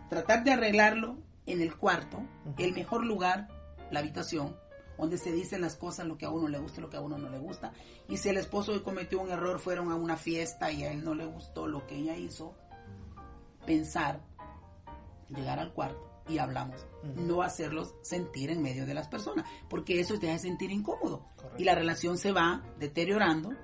Tratar 0.08 0.42
de 0.44 0.52
arreglarlo 0.52 1.18
en 1.52 1.60
el 1.60 1.76
cuarto, 1.76 2.22
el 2.56 2.72
mejor 2.74 3.04
lugar, 3.04 3.48
la 3.90 4.00
habitación, 4.00 4.56
donde 4.98 5.16
se 5.16 5.32
dicen 5.32 5.60
las 5.60 5.76
cosas, 5.76 6.06
lo 6.06 6.18
que 6.18 6.26
a 6.26 6.30
uno 6.30 6.48
le 6.48 6.58
gusta 6.58 6.80
y 6.80 6.82
lo 6.82 6.90
que 6.90 6.96
a 6.96 7.00
uno 7.00 7.18
no 7.18 7.30
le 7.30 7.38
gusta. 7.38 7.72
Y 8.08 8.16
si 8.16 8.28
el 8.28 8.36
esposo 8.36 8.82
cometió 8.82 9.20
un 9.20 9.30
error, 9.30 9.60
fueron 9.60 9.90
a 9.90 9.94
una 9.94 10.16
fiesta 10.16 10.72
y 10.72 10.84
a 10.84 10.92
él 10.92 11.04
no 11.04 11.14
le 11.14 11.24
gustó 11.24 11.66
lo 11.66 11.86
que 11.86 11.96
ella 11.96 12.16
hizo, 12.16 12.54
pensar, 13.64 14.20
llegar 15.28 15.58
al 15.58 15.72
cuarto 15.72 16.08
y 16.28 16.38
hablamos. 16.38 16.86
No 17.16 17.42
hacerlos 17.42 17.94
sentir 18.02 18.50
en 18.50 18.62
medio 18.62 18.86
de 18.86 18.94
las 18.94 19.08
personas, 19.08 19.46
porque 19.70 20.00
eso 20.00 20.18
te 20.18 20.30
hace 20.30 20.48
sentir 20.48 20.70
incómodo. 20.70 21.24
Y 21.56 21.64
la 21.64 21.74
relación 21.74 22.18
se 22.18 22.32
va 22.32 22.62
deteriorando. 22.78 23.54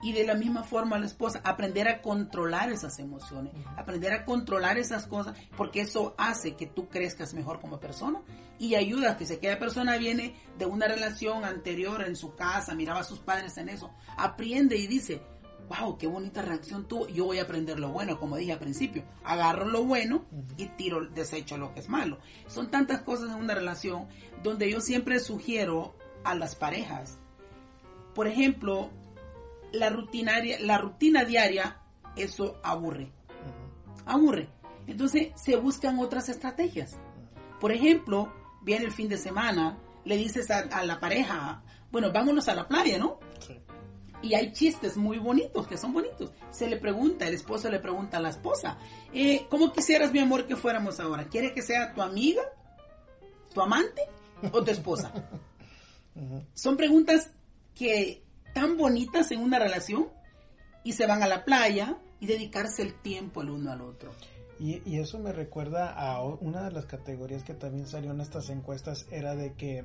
Y 0.00 0.12
de 0.12 0.24
la 0.24 0.34
misma 0.34 0.62
forma 0.62 0.98
la 0.98 1.06
esposa, 1.06 1.40
aprender 1.42 1.88
a 1.88 2.00
controlar 2.02 2.70
esas 2.70 2.98
emociones, 3.00 3.52
aprender 3.76 4.12
a 4.12 4.24
controlar 4.24 4.78
esas 4.78 5.06
cosas, 5.06 5.36
porque 5.56 5.80
eso 5.80 6.14
hace 6.18 6.54
que 6.54 6.66
tú 6.66 6.88
crezcas 6.88 7.34
mejor 7.34 7.60
como 7.60 7.80
persona 7.80 8.20
y 8.58 8.74
ayuda 8.74 9.12
a 9.12 9.16
que 9.16 9.26
si 9.26 9.34
aquella 9.34 9.58
persona 9.58 9.96
viene 9.96 10.34
de 10.56 10.66
una 10.66 10.86
relación 10.86 11.44
anterior 11.44 12.02
en 12.02 12.16
su 12.16 12.34
casa, 12.34 12.74
miraba 12.74 13.00
a 13.00 13.04
sus 13.04 13.18
padres 13.18 13.56
en 13.58 13.68
eso, 13.68 13.90
aprende 14.16 14.76
y 14.76 14.86
dice, 14.86 15.20
wow, 15.68 15.98
qué 15.98 16.06
bonita 16.06 16.42
reacción 16.42 16.86
tuvo, 16.86 17.08
yo 17.08 17.26
voy 17.26 17.38
a 17.38 17.42
aprender 17.42 17.78
lo 17.78 17.90
bueno, 17.90 18.18
como 18.18 18.36
dije 18.36 18.52
al 18.52 18.58
principio, 18.58 19.04
agarro 19.24 19.66
lo 19.66 19.84
bueno 19.84 20.24
y 20.56 20.66
tiro, 20.68 21.06
desecho 21.06 21.56
lo 21.56 21.72
que 21.74 21.80
es 21.80 21.88
malo. 21.88 22.18
Son 22.46 22.70
tantas 22.70 23.02
cosas 23.02 23.30
en 23.30 23.36
una 23.36 23.54
relación 23.54 24.08
donde 24.42 24.70
yo 24.70 24.80
siempre 24.80 25.20
sugiero 25.20 25.94
a 26.24 26.34
las 26.34 26.54
parejas, 26.54 27.18
por 28.14 28.26
ejemplo, 28.26 28.90
la, 29.72 29.90
rutinaria, 29.90 30.58
la 30.60 30.78
rutina 30.78 31.24
diaria, 31.24 31.80
eso 32.16 32.58
aburre, 32.62 33.12
aburre. 34.06 34.48
Entonces 34.86 35.32
se 35.36 35.56
buscan 35.56 35.98
otras 35.98 36.28
estrategias. 36.28 36.96
Por 37.60 37.72
ejemplo, 37.72 38.32
viene 38.62 38.86
el 38.86 38.92
fin 38.92 39.08
de 39.08 39.18
semana, 39.18 39.78
le 40.04 40.16
dices 40.16 40.50
a, 40.50 40.84
la 40.84 41.00
pareja, 41.00 41.62
bueno, 41.90 42.12
vámonos 42.12 42.48
a 42.48 42.54
la 42.54 42.66
playa, 42.66 42.98
¿no? 42.98 43.18
Y 44.20 44.34
hay 44.34 44.52
chistes 44.52 44.96
muy 44.96 45.18
bonitos, 45.18 45.66
que 45.68 45.78
son 45.78 45.92
bonitos. 45.92 46.32
Se 46.50 46.68
le 46.68 46.76
pregunta, 46.76 47.28
el 47.28 47.34
esposo 47.34 47.70
le 47.70 47.78
pregunta 47.78 48.16
a 48.16 48.20
la 48.20 48.30
esposa, 48.30 48.78
eh, 49.12 49.46
¿cómo 49.48 49.72
quisieras, 49.72 50.12
mi 50.12 50.18
amor, 50.18 50.46
que 50.46 50.56
fuéramos 50.56 50.98
ahora? 50.98 51.28
¿Quiere 51.28 51.52
que 51.52 51.62
sea 51.62 51.94
tu 51.94 52.02
amiga, 52.02 52.42
tu 53.54 53.60
amante 53.60 54.02
o 54.50 54.64
tu 54.64 54.70
esposa? 54.70 55.12
Son 56.54 56.76
preguntas 56.76 57.30
que 57.74 58.24
tan 58.54 58.76
bonitas 58.76 59.30
en 59.30 59.40
una 59.40 59.58
relación 59.58 60.08
y 60.84 60.92
se 60.92 61.06
van 61.06 61.22
a 61.22 61.26
la 61.26 61.44
playa 61.44 61.98
y 62.20 62.26
dedicarse 62.26 62.82
el 62.82 62.94
tiempo 62.94 63.42
el 63.42 63.50
uno 63.50 63.72
al 63.72 63.82
otro. 63.82 64.12
Y, 64.60 64.98
eso 64.98 65.20
me 65.20 65.32
recuerda 65.32 65.92
a 65.92 66.20
una 66.22 66.64
de 66.64 66.72
las 66.72 66.86
categorías 66.86 67.44
que 67.44 67.54
también 67.54 67.86
salió 67.86 68.10
en 68.10 68.20
estas 68.20 68.50
encuestas, 68.50 69.06
era 69.12 69.36
de 69.36 69.52
que 69.52 69.84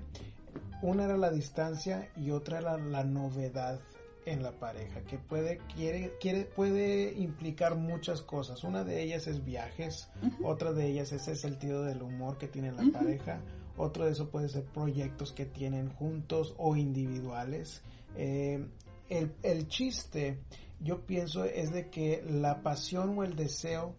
una 0.82 1.06
era 1.06 1.15
la 1.15 1.30
distancia 1.30 2.10
y 2.17 2.32
otra 2.32 2.58
era 2.58 2.78
la 2.78 3.04
novedad 3.04 3.80
en 4.26 4.41
la 4.41 4.52
pareja, 4.54 5.02
que 5.02 5.19
puede, 5.19 5.60
quiere, 5.76 6.13
quiere, 6.19 6.45
puede 6.45 7.13
implicar 7.13 7.76
muchas 7.76 8.21
cosas. 8.21 8.63
Una 8.63 8.84
de 8.84 9.04
ellas 9.04 9.28
es 9.28 9.43
viajes, 9.43 10.10
otra 10.43 10.71
de 10.71 10.88
ellas 10.88 11.12
es 11.12 11.28
el 11.28 11.38
sentido 11.38 11.84
del 11.84 12.02
humor 12.02 12.38
que 12.39 12.47
tiene 12.47 12.71
la 12.71 12.84
pareja, 12.91 13.41
otro 13.78 14.06
de 14.06 14.12
eso 14.12 14.30
puede 14.30 14.49
ser 14.49 14.63
proyectos 14.65 15.34
que 15.34 15.45
tienen 15.45 15.89
juntos 15.89 16.56
o 16.58 16.76
individuales. 16.76 17.82
Eh, 18.15 18.65
el, 19.10 19.34
el, 19.43 19.67
chiste, 19.67 20.39
yo 20.80 21.06
pienso, 21.06 21.45
es 21.45 21.71
de 21.71 21.89
que 21.89 22.23
la 22.28 22.62
pasión 22.62 23.17
o 23.17 23.23
el 23.23 23.36
deseo 23.36 23.95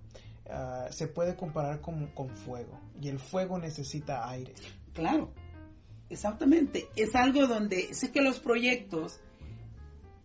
ah, 0.48 0.86
se 0.90 1.08
puede 1.08 1.36
comparar 1.36 1.80
con, 1.80 2.06
con 2.08 2.30
fuego 2.30 2.80
y 3.00 3.08
el 3.08 3.18
fuego 3.18 3.58
necesita 3.58 4.28
aire. 4.28 4.54
Claro, 4.92 5.32
exactamente. 6.08 6.88
Es 6.96 7.14
algo 7.14 7.46
donde 7.46 7.94
sé 7.94 8.12
que 8.12 8.22
los 8.22 8.40
proyectos, 8.40 9.20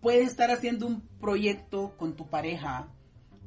puedes 0.02 0.30
estar 0.30 0.52
haciendo 0.52 0.88
un 0.88 1.02
proyecto 1.20 1.96
con 1.98 2.16
tu 2.16 2.30
pareja, 2.30 2.88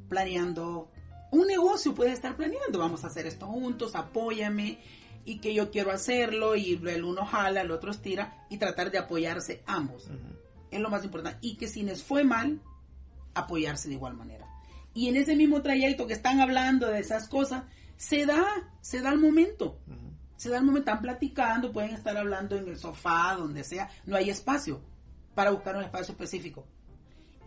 planeando 0.08 0.90
un 1.30 1.46
negocio, 1.46 1.94
puedes 1.94 2.12
estar 2.12 2.36
planeando, 2.36 2.78
vamos 2.78 3.04
a 3.04 3.06
hacer 3.06 3.26
esto 3.26 3.46
juntos, 3.46 3.94
apóyame 3.94 4.78
y 5.24 5.38
que 5.38 5.54
yo 5.54 5.70
quiero 5.70 5.90
hacerlo 5.90 6.56
y 6.56 6.80
el 6.84 7.04
uno 7.04 7.24
jala, 7.24 7.60
el 7.60 7.70
otro 7.70 7.90
estira 7.90 8.44
y 8.50 8.58
tratar 8.58 8.90
de 8.90 8.98
apoyarse 8.98 9.62
ambos. 9.66 10.08
Es 10.70 10.80
lo 10.80 10.90
más 10.90 11.04
importante. 11.04 11.38
Y 11.42 11.56
que 11.56 11.68
si 11.68 11.82
les 11.82 12.02
fue 12.02 12.24
mal, 12.24 12.60
apoyarse 13.34 13.88
de 13.88 13.94
igual 13.94 14.14
manera. 14.14 14.46
Y 14.94 15.08
en 15.08 15.16
ese 15.16 15.36
mismo 15.36 15.62
trayecto 15.62 16.06
que 16.06 16.12
están 16.12 16.40
hablando 16.40 16.88
de 16.88 17.00
esas 17.00 17.28
cosas, 17.28 17.64
se 17.96 18.26
da, 18.26 18.44
se 18.80 19.00
da 19.00 19.10
el 19.10 19.18
momento. 19.18 19.78
Se 20.36 20.48
da 20.48 20.58
el 20.58 20.64
momento, 20.64 20.90
están 20.90 21.02
platicando, 21.02 21.72
pueden 21.72 21.90
estar 21.92 22.16
hablando 22.16 22.56
en 22.56 22.68
el 22.68 22.76
sofá, 22.76 23.36
donde 23.38 23.62
sea, 23.62 23.88
no 24.06 24.16
hay 24.16 24.28
espacio 24.28 24.82
para 25.34 25.50
buscar 25.50 25.76
un 25.76 25.84
espacio 25.84 26.12
específico. 26.12 26.66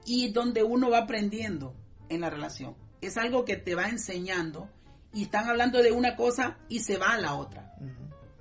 Y 0.06 0.30
donde 0.30 0.64
uno 0.64 0.90
va 0.90 1.00
aprendiendo 1.00 1.76
en 2.10 2.22
la 2.22 2.30
relación. 2.30 2.76
Es 3.02 3.18
algo 3.18 3.44
que 3.44 3.58
te 3.58 3.76
va 3.76 3.90
enseñando 3.90 4.70
y 5.16 5.24
están 5.24 5.48
hablando 5.48 5.82
de 5.82 5.94
una 5.94 6.18
cosa 6.18 6.58
y 6.68 6.82
se 6.82 6.98
va 6.98 7.14
a 7.14 7.18
la 7.18 7.36
otra. 7.36 7.74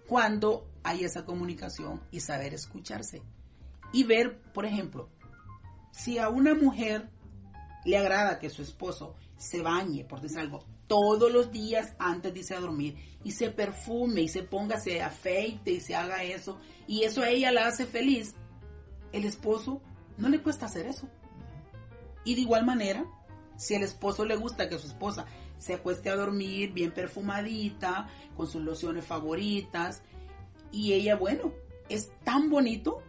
Cuando 0.08 0.68
hay 0.82 1.04
esa 1.04 1.24
comunicación 1.24 2.02
y 2.10 2.18
saber 2.18 2.52
escucharse. 2.52 3.22
Y 3.92 4.02
ver, 4.02 4.40
por 4.52 4.66
ejemplo, 4.66 5.08
si 5.92 6.18
a 6.18 6.28
una 6.28 6.52
mujer 6.52 7.08
le 7.84 7.96
agrada 7.96 8.40
que 8.40 8.50
su 8.50 8.62
esposo 8.62 9.14
se 9.36 9.62
bañe, 9.62 10.04
por 10.04 10.20
decir 10.20 10.40
algo, 10.40 10.64
todos 10.88 11.32
los 11.32 11.52
días 11.52 11.94
antes 11.98 12.34
de 12.34 12.40
irse 12.40 12.56
a 12.56 12.60
dormir 12.60 12.96
y 13.22 13.30
se 13.30 13.50
perfume 13.50 14.22
y 14.22 14.28
se 14.28 14.42
ponga, 14.42 14.80
se 14.80 15.00
afeite 15.00 15.70
y 15.70 15.80
se 15.80 15.94
haga 15.94 16.24
eso 16.24 16.58
y 16.88 17.04
eso 17.04 17.22
a 17.22 17.30
ella 17.30 17.52
la 17.52 17.68
hace 17.68 17.86
feliz, 17.86 18.34
el 19.12 19.24
esposo 19.24 19.80
no 20.18 20.28
le 20.28 20.42
cuesta 20.42 20.66
hacer 20.66 20.86
eso. 20.86 21.08
Y 22.24 22.34
de 22.34 22.40
igual 22.40 22.66
manera, 22.66 23.06
si 23.56 23.74
el 23.74 23.84
esposo 23.84 24.24
le 24.24 24.34
gusta 24.34 24.68
que 24.68 24.78
su 24.78 24.88
esposa 24.88 25.24
se 25.58 25.74
acueste 25.74 26.10
a 26.10 26.16
dormir 26.16 26.72
bien 26.72 26.92
perfumadita, 26.92 28.08
con 28.36 28.46
sus 28.46 28.62
lociones 28.62 29.04
favoritas. 29.04 30.02
Y 30.72 30.92
ella, 30.92 31.16
bueno, 31.16 31.52
es 31.88 32.10
tan 32.24 32.50
bonito. 32.50 33.02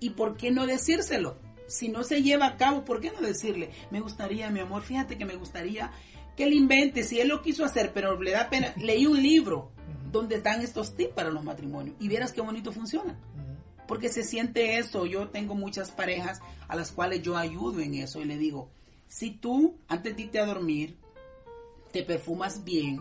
¿Y 0.00 0.10
por 0.10 0.36
qué 0.36 0.50
no 0.50 0.66
decírselo? 0.66 1.38
Si 1.66 1.88
no 1.88 2.02
se 2.02 2.22
lleva 2.22 2.46
a 2.46 2.56
cabo, 2.56 2.84
¿por 2.84 3.00
qué 3.00 3.12
no 3.12 3.20
decirle? 3.20 3.70
Me 3.90 4.00
gustaría, 4.00 4.50
mi 4.50 4.60
amor, 4.60 4.82
fíjate 4.82 5.16
que 5.18 5.24
me 5.24 5.36
gustaría 5.36 5.92
que 6.36 6.44
él 6.44 6.54
invente, 6.54 7.04
si 7.04 7.20
él 7.20 7.28
lo 7.28 7.42
quiso 7.42 7.64
hacer, 7.64 7.92
pero 7.92 8.20
le 8.20 8.32
da 8.32 8.48
pena. 8.48 8.72
Leí 8.76 9.06
un 9.06 9.22
libro 9.22 9.70
donde 10.10 10.36
están 10.36 10.62
estos 10.62 10.96
tips 10.96 11.14
para 11.14 11.30
los 11.30 11.44
matrimonios 11.44 11.96
y 12.00 12.08
vieras 12.08 12.32
qué 12.32 12.40
bonito 12.40 12.72
funciona. 12.72 13.18
Porque 13.86 14.08
se 14.08 14.22
siente 14.22 14.78
eso. 14.78 15.04
Yo 15.06 15.28
tengo 15.28 15.54
muchas 15.54 15.90
parejas 15.90 16.40
a 16.68 16.76
las 16.76 16.92
cuales 16.92 17.22
yo 17.22 17.36
ayudo 17.36 17.80
en 17.80 17.94
eso 17.94 18.20
y 18.20 18.24
le 18.24 18.38
digo, 18.38 18.70
si 19.06 19.32
tú 19.32 19.78
antes 19.88 20.16
de 20.16 20.22
irte 20.22 20.38
a 20.38 20.46
dormir 20.46 20.96
te 21.92 22.02
perfumas 22.02 22.64
bien, 22.64 23.00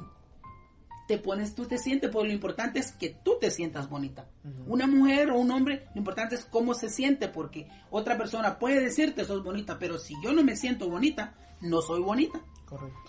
te 1.07 1.17
pones, 1.17 1.55
tú 1.55 1.65
te 1.65 1.79
sientes, 1.79 2.11
porque 2.11 2.27
lo 2.27 2.33
importante 2.33 2.77
es 2.77 2.91
que 2.91 3.09
tú 3.09 3.37
te 3.41 3.49
sientas 3.49 3.89
bonita. 3.89 4.27
Una 4.67 4.85
mujer 4.85 5.31
o 5.31 5.39
un 5.39 5.49
hombre, 5.49 5.87
lo 5.95 5.99
importante 5.99 6.35
es 6.35 6.45
cómo 6.45 6.75
se 6.75 6.89
siente, 6.89 7.27
porque 7.27 7.67
otra 7.89 8.15
persona 8.15 8.59
puede 8.59 8.79
decirte 8.79 9.25
sos 9.25 9.43
bonita, 9.43 9.79
pero 9.79 9.97
si 9.97 10.13
yo 10.23 10.33
no 10.33 10.43
me 10.43 10.55
siento 10.55 10.87
bonita, 10.87 11.35
no 11.61 11.81
soy 11.81 12.01
bonita. 12.01 12.41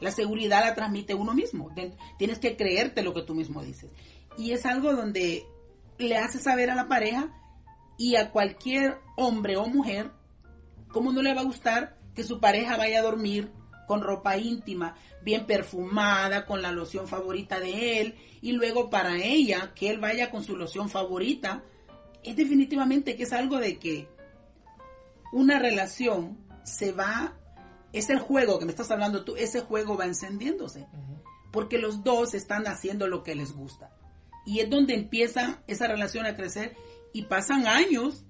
La 0.00 0.10
seguridad 0.10 0.64
la 0.64 0.74
transmite 0.74 1.14
uno 1.14 1.34
mismo. 1.34 1.74
Tienes 2.16 2.38
que 2.38 2.56
creerte 2.56 3.02
lo 3.02 3.12
que 3.12 3.22
tú 3.22 3.34
mismo 3.34 3.62
dices. 3.62 3.90
Y 4.38 4.52
es 4.52 4.64
algo 4.64 4.94
donde 4.94 5.44
le 5.98 6.16
hace 6.16 6.38
saber 6.38 6.70
a 6.70 6.74
la 6.74 6.88
pareja 6.88 7.28
y 7.98 8.16
a 8.16 8.30
cualquier 8.30 8.98
hombre 9.18 9.58
o 9.58 9.66
mujer 9.66 10.10
cómo 10.88 11.12
no 11.12 11.20
le 11.20 11.34
va 11.34 11.42
a 11.42 11.44
gustar 11.44 11.98
que 12.14 12.24
su 12.24 12.40
pareja 12.40 12.78
vaya 12.78 13.00
a 13.00 13.02
dormir 13.02 13.52
con 13.90 14.02
ropa 14.02 14.36
íntima, 14.36 14.94
bien 15.20 15.46
perfumada, 15.46 16.46
con 16.46 16.62
la 16.62 16.70
loción 16.70 17.08
favorita 17.08 17.58
de 17.58 18.00
él, 18.00 18.14
y 18.40 18.52
luego 18.52 18.88
para 18.88 19.16
ella, 19.16 19.72
que 19.74 19.90
él 19.90 19.98
vaya 19.98 20.30
con 20.30 20.44
su 20.44 20.56
loción 20.56 20.88
favorita, 20.88 21.64
es 22.22 22.36
definitivamente 22.36 23.16
que 23.16 23.24
es 23.24 23.32
algo 23.32 23.58
de 23.58 23.80
que 23.80 24.06
una 25.32 25.58
relación 25.58 26.38
se 26.62 26.92
va, 26.92 27.36
es 27.92 28.10
el 28.10 28.20
juego 28.20 28.60
que 28.60 28.64
me 28.64 28.70
estás 28.70 28.92
hablando 28.92 29.24
tú, 29.24 29.34
ese 29.34 29.62
juego 29.62 29.96
va 29.96 30.04
encendiéndose, 30.04 30.86
porque 31.50 31.78
los 31.78 32.04
dos 32.04 32.34
están 32.34 32.68
haciendo 32.68 33.08
lo 33.08 33.24
que 33.24 33.34
les 33.34 33.52
gusta. 33.52 33.90
Y 34.46 34.60
es 34.60 34.70
donde 34.70 34.94
empieza 34.94 35.64
esa 35.66 35.88
relación 35.88 36.26
a 36.26 36.36
crecer 36.36 36.76
y 37.12 37.22
pasan 37.22 37.66
años 37.66 38.24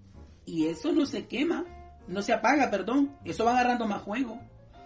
y 0.46 0.68
eso 0.68 0.92
no 0.92 1.04
se 1.04 1.26
quema, 1.26 1.66
no 2.08 2.22
se 2.22 2.32
apaga, 2.32 2.70
perdón, 2.70 3.14
eso 3.26 3.44
va 3.44 3.50
agarrando 3.50 3.86
más 3.86 4.00
juego 4.00 4.40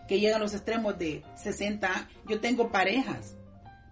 que 0.08 0.20
llegan 0.20 0.36
a 0.36 0.44
los 0.44 0.54
extremos 0.54 0.98
de 0.98 1.22
60. 1.36 2.08
Yo 2.28 2.40
tengo 2.40 2.70
parejas. 2.70 3.36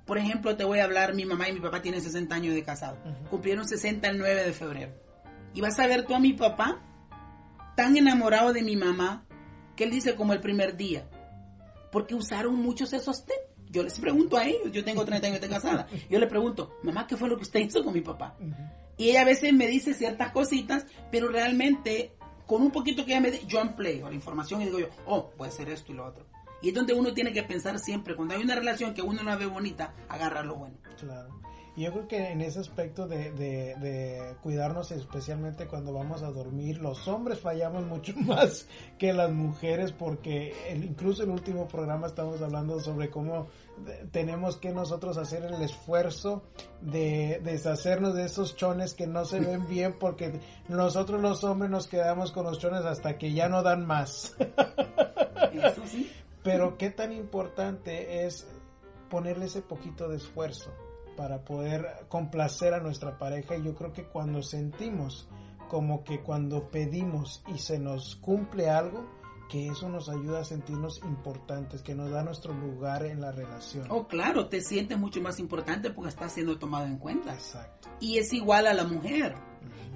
Por 0.07 0.19
ejemplo, 0.19 0.57
te 0.57 0.65
voy 0.65 0.81
a 0.81 0.85
hablar, 0.85 1.15
mi 1.15 1.25
mamá 1.25 1.49
y 1.49 1.53
mi 1.53 1.61
papá 1.61 1.81
tienen 1.81 2.03
60 2.03 2.35
años 2.35 2.55
de 2.55 2.65
casado. 2.65 2.99
Cumplieron 3.31 3.67
60 3.67 4.09
el 4.09 4.19
9 4.19 4.45
de 4.45 4.53
febrero. 4.53 4.93
Y 5.55 5.61
vas 5.61 5.79
a 5.79 5.87
ver 5.87 6.05
tú 6.07 6.15
a 6.15 6.19
mi 6.19 6.33
papá 6.33 6.83
tan 7.77 7.97
enamorado 7.97 8.53
de 8.53 8.63
mi 8.63 8.77
mamá 8.77 9.25
que 9.77 9.85
él 9.85 9.91
dice 9.91 10.15
como 10.15 10.33
el 10.33 10.41
primer 10.41 10.77
día. 10.77 11.09
Porque 11.91 12.15
usaron 12.15 12.57
muchos 12.57 12.93
esos 12.93 13.25
tips. 13.25 13.39
Yo 13.71 13.83
les 13.83 13.99
pregunto 13.99 14.37
a 14.37 14.45
ellos, 14.45 14.71
yo 14.71 14.85
tengo 14.85 15.05
30 15.05 15.29
años 15.29 15.41
de 15.41 15.49
casada. 15.49 15.87
Yo 16.11 16.19
le 16.19 16.27
pregunto, 16.27 16.77
mamá, 16.83 17.07
¿qué 17.07 17.17
fue 17.17 17.31
lo 17.31 17.37
que 17.37 17.45
usted 17.45 17.61
hizo 17.61 17.83
con 17.83 17.95
mi 17.95 18.03
papá? 18.03 18.37
Y 18.99 19.09
ella 19.09 19.23
a 19.23 19.25
veces 19.25 19.51
me 19.55 19.67
dice 19.67 19.95
ciertas 19.95 20.31
cositas, 20.33 20.85
pero 21.11 21.29
realmente 21.29 22.13
con 22.53 22.61
un 22.61 22.71
poquito 22.71 23.07
que 23.07 23.13
ella 23.13 23.23
me 23.23 23.31
dé, 23.31 23.41
yo 23.47 23.63
empleo 23.63 24.11
la 24.11 24.15
información 24.15 24.61
y 24.61 24.67
digo 24.67 24.79
yo, 24.79 24.89
oh, 25.07 25.31
puede 25.31 25.51
ser 25.51 25.71
esto 25.71 25.91
y 25.91 25.95
lo 25.95 26.05
otro. 26.05 26.27
Y 26.61 26.69
es 26.69 26.75
donde 26.75 26.93
uno 26.93 27.15
tiene 27.15 27.33
que 27.33 27.43
pensar 27.43 27.79
siempre, 27.79 28.15
cuando 28.15 28.35
hay 28.35 28.43
una 28.43 28.55
relación 28.55 28.93
que 28.93 29.01
uno 29.01 29.23
no 29.23 29.39
ve 29.39 29.47
bonita, 29.47 29.95
agarra 30.07 30.43
lo 30.43 30.57
bueno. 30.57 30.77
Claro. 31.01 31.31
Y 31.75 31.85
yo 31.85 31.93
creo 31.93 32.07
que 32.07 32.33
en 32.33 32.43
ese 32.43 32.61
aspecto 32.61 33.09
de, 33.09 33.33
de, 33.33 34.35
cuidarnos, 34.43 34.91
especialmente 34.91 35.67
cuando 35.67 35.95
vamos 35.95 36.23
a 36.23 36.31
dormir, 36.31 36.79
los 36.79 37.09
hombres 37.09 37.41
fallamos 37.41 37.87
mucho 37.87 38.13
más 38.17 38.67
que 38.99 39.15
las 39.15 39.33
mujeres, 39.33 39.91
porque 39.93 40.55
el, 40.69 40.85
incluso 40.85 41.23
en 41.23 41.31
el 41.31 41.37
último 41.37 41.67
programa 41.69 42.09
estamos 42.09 42.43
hablando 42.43 42.79
sobre 42.79 43.09
cómo 43.09 43.47
tenemos 44.11 44.59
que 44.59 44.71
nosotros 44.71 45.17
hacer 45.17 45.45
el 45.45 45.63
esfuerzo 45.63 46.43
de 46.83 47.41
deshacernos 47.43 48.15
de 48.15 48.27
esos 48.27 48.55
chones 48.55 48.93
que 48.93 49.07
no 49.07 49.25
se 49.25 49.41
ven 49.41 49.67
bien, 49.67 49.95
porque 49.99 50.41
nosotros 50.69 51.23
los 51.23 51.43
hombres 51.43 51.71
nos 51.71 51.87
quedamos 51.87 52.33
con 52.33 52.45
los 52.45 52.59
chones 52.59 52.85
hasta 52.85 53.17
que 53.17 53.33
ya 53.33 53.49
no 53.49 53.63
dan 53.63 53.87
más. 53.87 54.37
Pero 56.43 56.77
qué 56.77 56.91
tan 56.91 57.13
importante 57.13 58.27
es 58.27 58.47
ponerle 59.09 59.47
ese 59.47 59.63
poquito 59.63 60.09
de 60.09 60.17
esfuerzo 60.17 60.71
para 61.17 61.45
poder 61.45 62.07
complacer 62.09 62.75
a 62.75 62.81
nuestra 62.81 63.19
pareja 63.19 63.57
y 63.57 63.63
yo 63.63 63.75
creo 63.75 63.93
que 63.93 64.05
cuando 64.05 64.43
sentimos 64.43 65.29
como 65.69 66.05
que 66.05 66.21
cuando 66.21 66.71
pedimos 66.71 67.43
y 67.47 67.59
se 67.59 67.79
nos 67.79 68.17
cumple 68.17 68.69
algo, 68.69 69.09
que 69.49 69.69
eso 69.69 69.89
nos 69.89 70.09
ayuda 70.09 70.41
a 70.41 70.45
sentirnos 70.45 71.01
importantes, 71.05 71.83
que 71.83 71.95
nos 71.95 72.11
da 72.11 72.23
nuestro 72.23 72.53
lugar 72.53 73.07
en 73.07 73.21
la 73.21 73.33
relación. 73.33 73.87
Oh, 73.89 74.07
claro, 74.07 74.49
te 74.49 74.61
sientes 74.61 74.99
mucho 74.99 75.23
más 75.23 75.39
importante 75.39 75.91
porque 75.91 76.11
estás 76.11 76.33
siendo 76.33 76.59
tomado 76.59 76.87
en 76.87 76.99
cuenta. 76.99 77.33
Exacto. 77.33 77.89
Y 78.01 78.19
es 78.19 78.33
igual 78.35 78.67
a 78.67 78.75
la 78.75 78.85
mujer. 78.85 79.35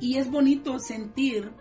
Y 0.00 0.16
es 0.16 0.30
bonito 0.30 0.78
sentir 0.78 1.52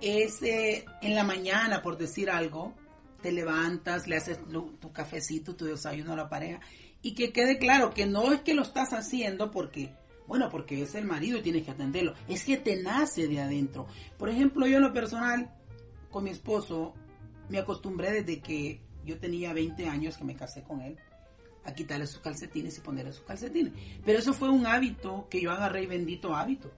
es 0.00 0.42
eh, 0.42 0.84
en 1.02 1.14
la 1.14 1.24
mañana, 1.24 1.82
por 1.82 1.96
decir 1.96 2.30
algo, 2.30 2.74
te 3.22 3.32
levantas, 3.32 4.06
le 4.06 4.16
haces 4.16 4.38
tu 4.80 4.92
cafecito, 4.92 5.54
tu 5.54 5.66
desayuno 5.66 6.14
a 6.14 6.16
la 6.16 6.28
pareja 6.28 6.60
y 7.02 7.14
que 7.14 7.32
quede 7.32 7.58
claro 7.58 7.92
que 7.94 8.06
no 8.06 8.32
es 8.32 8.40
que 8.42 8.54
lo 8.54 8.62
estás 8.62 8.92
haciendo 8.92 9.50
porque, 9.50 9.94
bueno, 10.26 10.48
porque 10.50 10.82
es 10.82 10.94
el 10.94 11.04
marido 11.04 11.38
y 11.38 11.42
tienes 11.42 11.64
que 11.64 11.70
atenderlo, 11.70 12.14
es 12.28 12.44
que 12.44 12.56
te 12.56 12.82
nace 12.82 13.28
de 13.28 13.40
adentro. 13.40 13.86
Por 14.18 14.28
ejemplo, 14.28 14.66
yo 14.66 14.76
en 14.76 14.82
lo 14.82 14.92
personal, 14.92 15.50
con 16.10 16.24
mi 16.24 16.30
esposo, 16.30 16.94
me 17.48 17.58
acostumbré 17.58 18.12
desde 18.12 18.40
que 18.40 18.80
yo 19.04 19.18
tenía 19.18 19.52
20 19.52 19.88
años 19.88 20.16
que 20.16 20.24
me 20.24 20.36
casé 20.36 20.62
con 20.62 20.80
él 20.82 20.98
a 21.64 21.74
quitarle 21.74 22.06
sus 22.06 22.20
calcetines 22.20 22.78
y 22.78 22.80
ponerle 22.80 23.12
sus 23.12 23.24
calcetines. 23.24 23.72
Pero 24.04 24.18
eso 24.18 24.32
fue 24.32 24.48
un 24.48 24.66
hábito 24.66 25.26
que 25.28 25.40
yo 25.40 25.50
agarré 25.50 25.82
y 25.82 25.86
bendito 25.86 26.34
hábito. 26.34 26.72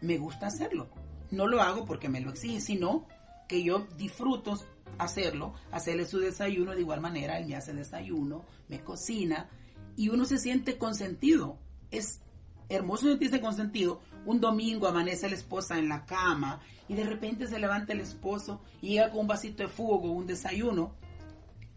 Me 0.00 0.18
gusta 0.18 0.46
hacerlo. 0.46 0.88
No 1.30 1.46
lo 1.46 1.62
hago 1.62 1.84
porque 1.84 2.08
me 2.08 2.20
lo 2.20 2.30
exige, 2.30 2.60
sino 2.60 3.06
que 3.48 3.62
yo 3.62 3.86
disfruto 3.96 4.58
hacerlo, 4.98 5.54
hacerle 5.70 6.06
su 6.06 6.18
desayuno 6.18 6.74
de 6.74 6.80
igual 6.80 7.00
manera, 7.00 7.38
él 7.38 7.46
me 7.46 7.56
hace 7.56 7.72
desayuno, 7.72 8.44
me 8.68 8.80
cocina 8.80 9.48
y 9.96 10.08
uno 10.08 10.24
se 10.24 10.38
siente 10.38 10.78
consentido. 10.78 11.58
Es 11.90 12.20
hermoso 12.68 13.08
sentirse 13.08 13.40
consentido. 13.40 14.00
Un 14.24 14.40
domingo 14.40 14.86
amanece 14.86 15.28
la 15.28 15.34
esposa 15.34 15.78
en 15.78 15.88
la 15.88 16.06
cama 16.06 16.60
y 16.88 16.94
de 16.94 17.04
repente 17.04 17.46
se 17.46 17.58
levanta 17.58 17.92
el 17.92 18.00
esposo 18.00 18.60
y 18.80 18.90
llega 18.90 19.10
con 19.10 19.20
un 19.20 19.26
vasito 19.26 19.62
de 19.62 19.68
fuego, 19.68 20.12
un 20.12 20.26
desayuno. 20.26 20.94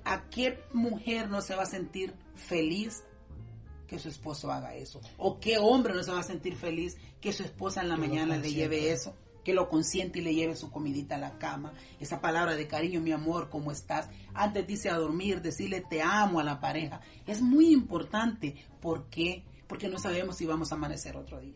¿A 0.05 0.29
qué 0.29 0.59
mujer 0.73 1.29
no 1.29 1.41
se 1.41 1.55
va 1.55 1.63
a 1.63 1.67
sentir 1.67 2.13
feliz 2.35 3.03
que 3.87 3.99
su 3.99 4.09
esposo 4.09 4.51
haga 4.51 4.75
eso? 4.75 4.99
¿O 5.17 5.39
qué 5.39 5.57
hombre 5.57 5.93
no 5.93 6.03
se 6.03 6.11
va 6.11 6.19
a 6.19 6.23
sentir 6.23 6.55
feliz 6.55 6.97
que 7.21 7.31
su 7.31 7.43
esposa 7.43 7.81
en 7.81 7.89
la 7.89 7.97
mañana 7.97 8.37
le 8.37 8.51
lleve 8.51 8.91
eso? 8.91 9.15
Que 9.43 9.53
lo 9.53 9.69
consiente 9.69 10.19
y 10.19 10.21
le 10.21 10.33
lleve 10.33 10.55
su 10.55 10.71
comidita 10.71 11.15
a 11.15 11.19
la 11.19 11.37
cama, 11.37 11.73
esa 11.99 12.21
palabra 12.21 12.55
de 12.55 12.67
cariño, 12.67 13.01
mi 13.01 13.11
amor, 13.11 13.49
¿cómo 13.49 13.71
estás? 13.71 14.09
Antes 14.33 14.65
dice 14.65 14.89
a 14.89 14.97
dormir, 14.97 15.41
decirle 15.41 15.81
te 15.81 16.01
amo 16.01 16.39
a 16.39 16.43
la 16.43 16.59
pareja. 16.59 17.01
Es 17.25 17.41
muy 17.41 17.71
importante. 17.71 18.55
¿Por 18.81 19.09
qué? 19.09 19.43
Porque 19.67 19.89
no 19.89 19.99
sabemos 19.99 20.37
si 20.37 20.45
vamos 20.45 20.71
a 20.71 20.75
amanecer 20.75 21.15
otro 21.15 21.39
día. 21.39 21.55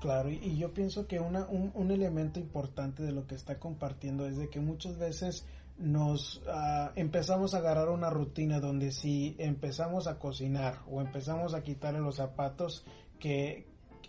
Claro, 0.00 0.30
y, 0.30 0.56
yo 0.56 0.72
pienso 0.72 1.08
que 1.08 1.18
una, 1.18 1.46
un, 1.46 1.90
elemento 1.90 2.38
importante 2.38 3.02
de 3.02 3.10
lo 3.10 3.26
que 3.26 3.34
está 3.34 3.58
compartiendo 3.58 4.26
es 4.26 4.36
de 4.36 4.48
que 4.48 4.60
muchas 4.60 4.96
veces 4.96 5.44
nos 5.76 6.40
ah, 6.48 6.92
empezamos 6.94 7.54
a 7.54 7.58
agarrar 7.58 7.88
una 7.88 8.08
rutina 8.08 8.60
donde 8.60 8.92
si 8.92 9.34
empezamos 9.38 10.06
a 10.06 10.18
cocinar 10.18 10.82
o 10.88 11.00
empezamos 11.00 11.54
a 11.54 11.62
quitarle 11.62 12.00
los 12.00 12.16
zapatos 12.16 12.84
que, 13.18 13.66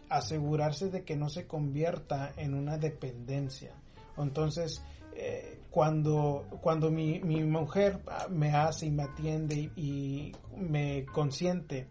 asegurarse 0.09 0.89
de 0.89 1.03
que 1.03 1.15
no 1.15 1.29
se 1.29 1.47
convierta 1.47 2.33
en 2.37 2.53
una 2.53 2.77
dependencia. 2.77 3.73
Entonces, 4.17 4.83
eh, 5.13 5.59
cuando, 5.69 6.45
cuando 6.61 6.89
mi, 6.89 7.19
mi, 7.19 7.43
mujer 7.43 7.99
me 8.29 8.51
hace 8.53 8.87
y 8.87 8.91
me 8.91 9.03
atiende 9.03 9.71
y, 9.75 10.31
me 10.57 11.05
consiente, 11.05 11.87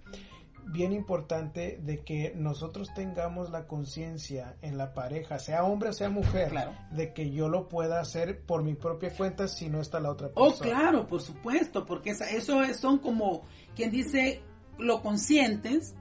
bien 0.67 0.93
importante 0.93 1.79
de 1.83 2.01
que 2.01 2.33
nosotros 2.35 2.93
tengamos 2.95 3.51
la 3.51 3.67
conciencia 3.67 4.57
en 4.63 4.77
la 4.77 4.95
pareja, 4.95 5.39
sea 5.39 5.65
hombre 5.65 5.91
o 5.91 5.93
sea 5.93 6.11
mujer, 6.11 6.53
de 6.91 7.13
que 7.13 7.31
yo 7.31 7.49
lo 7.49 7.69
pueda 7.69 8.01
hacer 8.01 8.43
por 8.43 8.63
mi 8.63 8.75
propia 8.75 9.15
cuenta 9.15 9.49
si 9.49 9.69
no 9.69 9.81
está 9.81 10.01
la 10.01 10.11
otra 10.11 10.29
oh, 10.35 10.51
persona. 10.51 10.57
Oh, 10.57 10.59
claro, 10.59 11.07
por 11.07 11.23
supuesto, 11.23 11.87
porque 11.87 12.11
eso 12.11 12.63
son 12.75 12.99
como 12.99 13.43
quien 13.75 13.91
dice, 13.91 14.43
lo 14.79 15.01
consientes, 15.03 15.95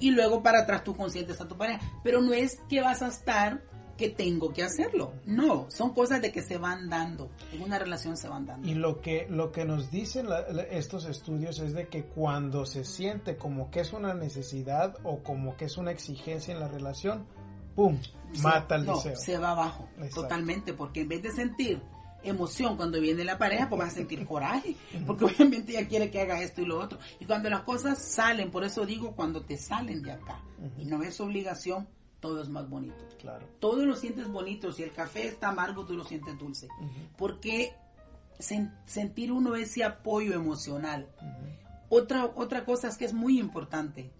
y 0.00 0.10
luego 0.10 0.42
para 0.42 0.60
atrás 0.60 0.84
tú 0.84 0.96
consientes 0.96 1.40
a 1.40 1.48
tu 1.48 1.56
pareja. 1.56 1.80
Pero 2.02 2.20
no 2.20 2.32
es 2.32 2.58
que 2.68 2.80
vas 2.80 3.02
a 3.02 3.08
estar 3.08 3.62
que 3.98 4.08
tengo 4.08 4.52
que 4.52 4.62
hacerlo. 4.62 5.12
No, 5.26 5.66
son 5.70 5.92
cosas 5.92 6.22
de 6.22 6.32
que 6.32 6.40
se 6.40 6.56
van 6.56 6.88
dando. 6.88 7.30
En 7.52 7.62
una 7.62 7.78
relación 7.78 8.16
se 8.16 8.28
van 8.28 8.46
dando. 8.46 8.66
Y 8.66 8.74
lo 8.74 9.00
que, 9.00 9.26
lo 9.28 9.50
que 9.50 9.64
nos 9.64 9.90
dicen 9.90 10.28
estos 10.70 11.04
estudios 11.06 11.58
es 11.58 11.74
de 11.74 11.88
que 11.88 12.04
cuando 12.04 12.64
se 12.64 12.84
siente 12.84 13.36
como 13.36 13.70
que 13.70 13.80
es 13.80 13.92
una 13.92 14.14
necesidad 14.14 14.96
o 15.02 15.22
como 15.22 15.56
que 15.56 15.66
es 15.66 15.76
una 15.76 15.90
exigencia 15.90 16.54
en 16.54 16.60
la 16.60 16.68
relación, 16.68 17.26
¡pum! 17.74 17.98
mata 18.42 18.76
el 18.76 18.86
deseo. 18.86 19.16
Se 19.16 19.36
va 19.36 19.50
abajo, 19.50 19.88
totalmente, 20.14 20.72
porque 20.74 21.00
en 21.00 21.08
vez 21.08 21.22
de 21.22 21.32
sentir 21.32 21.82
emoción 22.22 22.76
cuando 22.76 23.00
viene 23.00 23.24
la 23.24 23.38
pareja, 23.38 23.68
pues 23.68 23.78
vas 23.78 23.92
a 23.92 23.96
sentir 23.96 24.26
coraje, 24.26 24.76
porque 25.06 25.24
obviamente 25.24 25.72
ella 25.72 25.88
quiere 25.88 26.10
que 26.10 26.20
haga 26.20 26.42
esto 26.42 26.62
y 26.62 26.66
lo 26.66 26.78
otro. 26.78 26.98
Y 27.20 27.24
cuando 27.24 27.48
las 27.50 27.62
cosas 27.62 27.98
salen, 27.98 28.50
por 28.50 28.64
eso 28.64 28.84
digo, 28.84 29.14
cuando 29.14 29.42
te 29.42 29.56
salen 29.56 30.02
de 30.02 30.12
acá 30.12 30.42
y 30.76 30.84
no 30.84 31.02
es 31.02 31.20
obligación, 31.20 31.88
todo 32.20 32.42
es 32.42 32.48
más 32.48 32.68
bonito. 32.68 32.96
Claro. 33.18 33.46
Todo 33.60 33.86
lo 33.86 33.94
sientes 33.94 34.28
bonito. 34.28 34.72
Si 34.72 34.82
el 34.82 34.92
café 34.92 35.28
está 35.28 35.48
amargo, 35.48 35.84
tú 35.84 35.94
lo 35.94 36.04
sientes 36.04 36.36
dulce. 36.38 36.68
Porque 37.16 37.74
sentir 38.38 39.32
uno 39.32 39.56
ese 39.56 39.84
apoyo 39.84 40.34
emocional. 40.34 41.08
otra, 41.88 42.26
otra 42.34 42.64
cosa 42.64 42.88
es 42.88 42.96
que 42.96 43.04
es 43.04 43.14
muy 43.14 43.38
importante. 43.38 44.12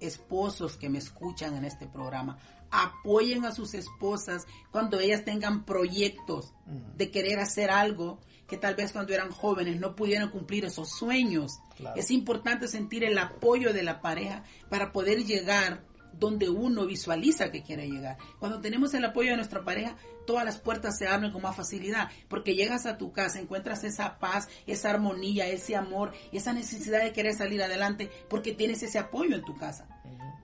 Esposos 0.00 0.76
que 0.76 0.88
me 0.88 0.98
escuchan 0.98 1.56
en 1.56 1.64
este 1.64 1.86
programa, 1.86 2.38
apoyen 2.70 3.44
a 3.44 3.52
sus 3.52 3.74
esposas 3.74 4.46
cuando 4.70 5.00
ellas 5.00 5.24
tengan 5.24 5.64
proyectos 5.64 6.52
de 6.96 7.10
querer 7.10 7.38
hacer 7.38 7.70
algo 7.70 8.20
que 8.46 8.56
tal 8.56 8.74
vez 8.74 8.92
cuando 8.92 9.12
eran 9.12 9.30
jóvenes 9.30 9.78
no 9.78 9.94
pudieran 9.94 10.30
cumplir 10.30 10.64
esos 10.64 10.90
sueños. 10.90 11.60
Es 11.96 12.10
importante 12.10 12.66
sentir 12.66 13.04
el 13.04 13.18
apoyo 13.18 13.72
de 13.72 13.82
la 13.82 14.00
pareja 14.00 14.42
para 14.70 14.92
poder 14.92 15.24
llegar 15.24 15.82
donde 16.18 16.48
uno 16.48 16.86
visualiza 16.86 17.52
que 17.52 17.62
quiere 17.62 17.88
llegar. 17.88 18.16
Cuando 18.40 18.60
tenemos 18.60 18.92
el 18.94 19.04
apoyo 19.04 19.30
de 19.30 19.36
nuestra 19.36 19.64
pareja, 19.64 19.96
todas 20.26 20.44
las 20.44 20.58
puertas 20.58 20.98
se 20.98 21.06
abren 21.06 21.30
con 21.30 21.42
más 21.42 21.54
facilidad, 21.54 22.10
porque 22.28 22.54
llegas 22.54 22.86
a 22.86 22.98
tu 22.98 23.12
casa, 23.12 23.38
encuentras 23.38 23.84
esa 23.84 24.18
paz, 24.18 24.48
esa 24.66 24.90
armonía, 24.90 25.46
ese 25.46 25.76
amor, 25.76 26.12
esa 26.32 26.52
necesidad 26.52 27.04
de 27.04 27.12
querer 27.12 27.34
salir 27.34 27.62
adelante, 27.62 28.10
porque 28.28 28.52
tienes 28.52 28.82
ese 28.82 28.98
apoyo 28.98 29.36
en 29.36 29.44
tu 29.44 29.56
casa 29.56 29.86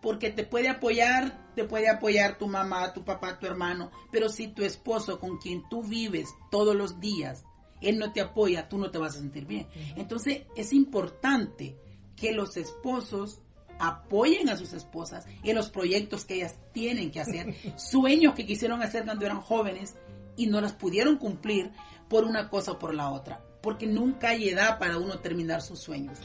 porque 0.01 0.31
te 0.31 0.45
puede 0.45 0.69
apoyar, 0.69 1.53
te 1.55 1.65
puede 1.65 1.89
apoyar 1.89 2.39
tu 2.39 2.47
mamá, 2.47 2.93
tu 2.93 3.05
papá, 3.05 3.39
tu 3.39 3.47
hermano, 3.47 3.91
pero 4.11 4.29
si 4.29 4.49
tu 4.49 4.63
esposo 4.63 5.19
con 5.19 5.39
quien 5.39 5.69
tú 5.69 5.83
vives 5.83 6.29
todos 6.51 6.75
los 6.75 7.01
días, 7.01 7.45
él 7.81 7.99
no 7.99 8.13
te 8.13 8.21
apoya, 8.21 8.69
tú 8.69 8.79
no 8.79 8.91
te 8.91 8.99
vas 8.99 9.17
a 9.17 9.21
sentir 9.21 9.47
bien. 9.47 9.69
Entonces 9.97 10.43
es 10.57 10.73
importante 10.73 11.77
que 12.17 12.33
los 12.33 12.57
esposos 12.57 13.41
apoyen 13.79 14.49
a 14.49 14.57
sus 14.57 14.73
esposas 14.73 15.27
en 15.43 15.57
los 15.57 15.71
proyectos 15.71 16.25
que 16.25 16.37
ellas 16.37 16.57
tienen 16.73 17.11
que 17.11 17.21
hacer, 17.21 17.55
sueños 17.77 18.35
que 18.35 18.47
quisieron 18.47 18.83
hacer 18.83 19.05
cuando 19.05 19.27
eran 19.27 19.41
jóvenes 19.41 19.97
y 20.37 20.47
no 20.47 20.61
las 20.61 20.73
pudieron 20.73 21.17
cumplir 21.17 21.71
por 22.09 22.25
una 22.25 22.49
cosa 22.49 22.73
o 22.73 22.79
por 22.79 22.95
la 22.95 23.11
otra, 23.11 23.45
porque 23.63 23.87
nunca 23.87 24.31
hay 24.31 24.49
edad 24.49 24.79
para 24.79 24.99
uno 24.99 25.19
terminar 25.19 25.63
sus 25.63 25.81
sueños. 25.81 26.19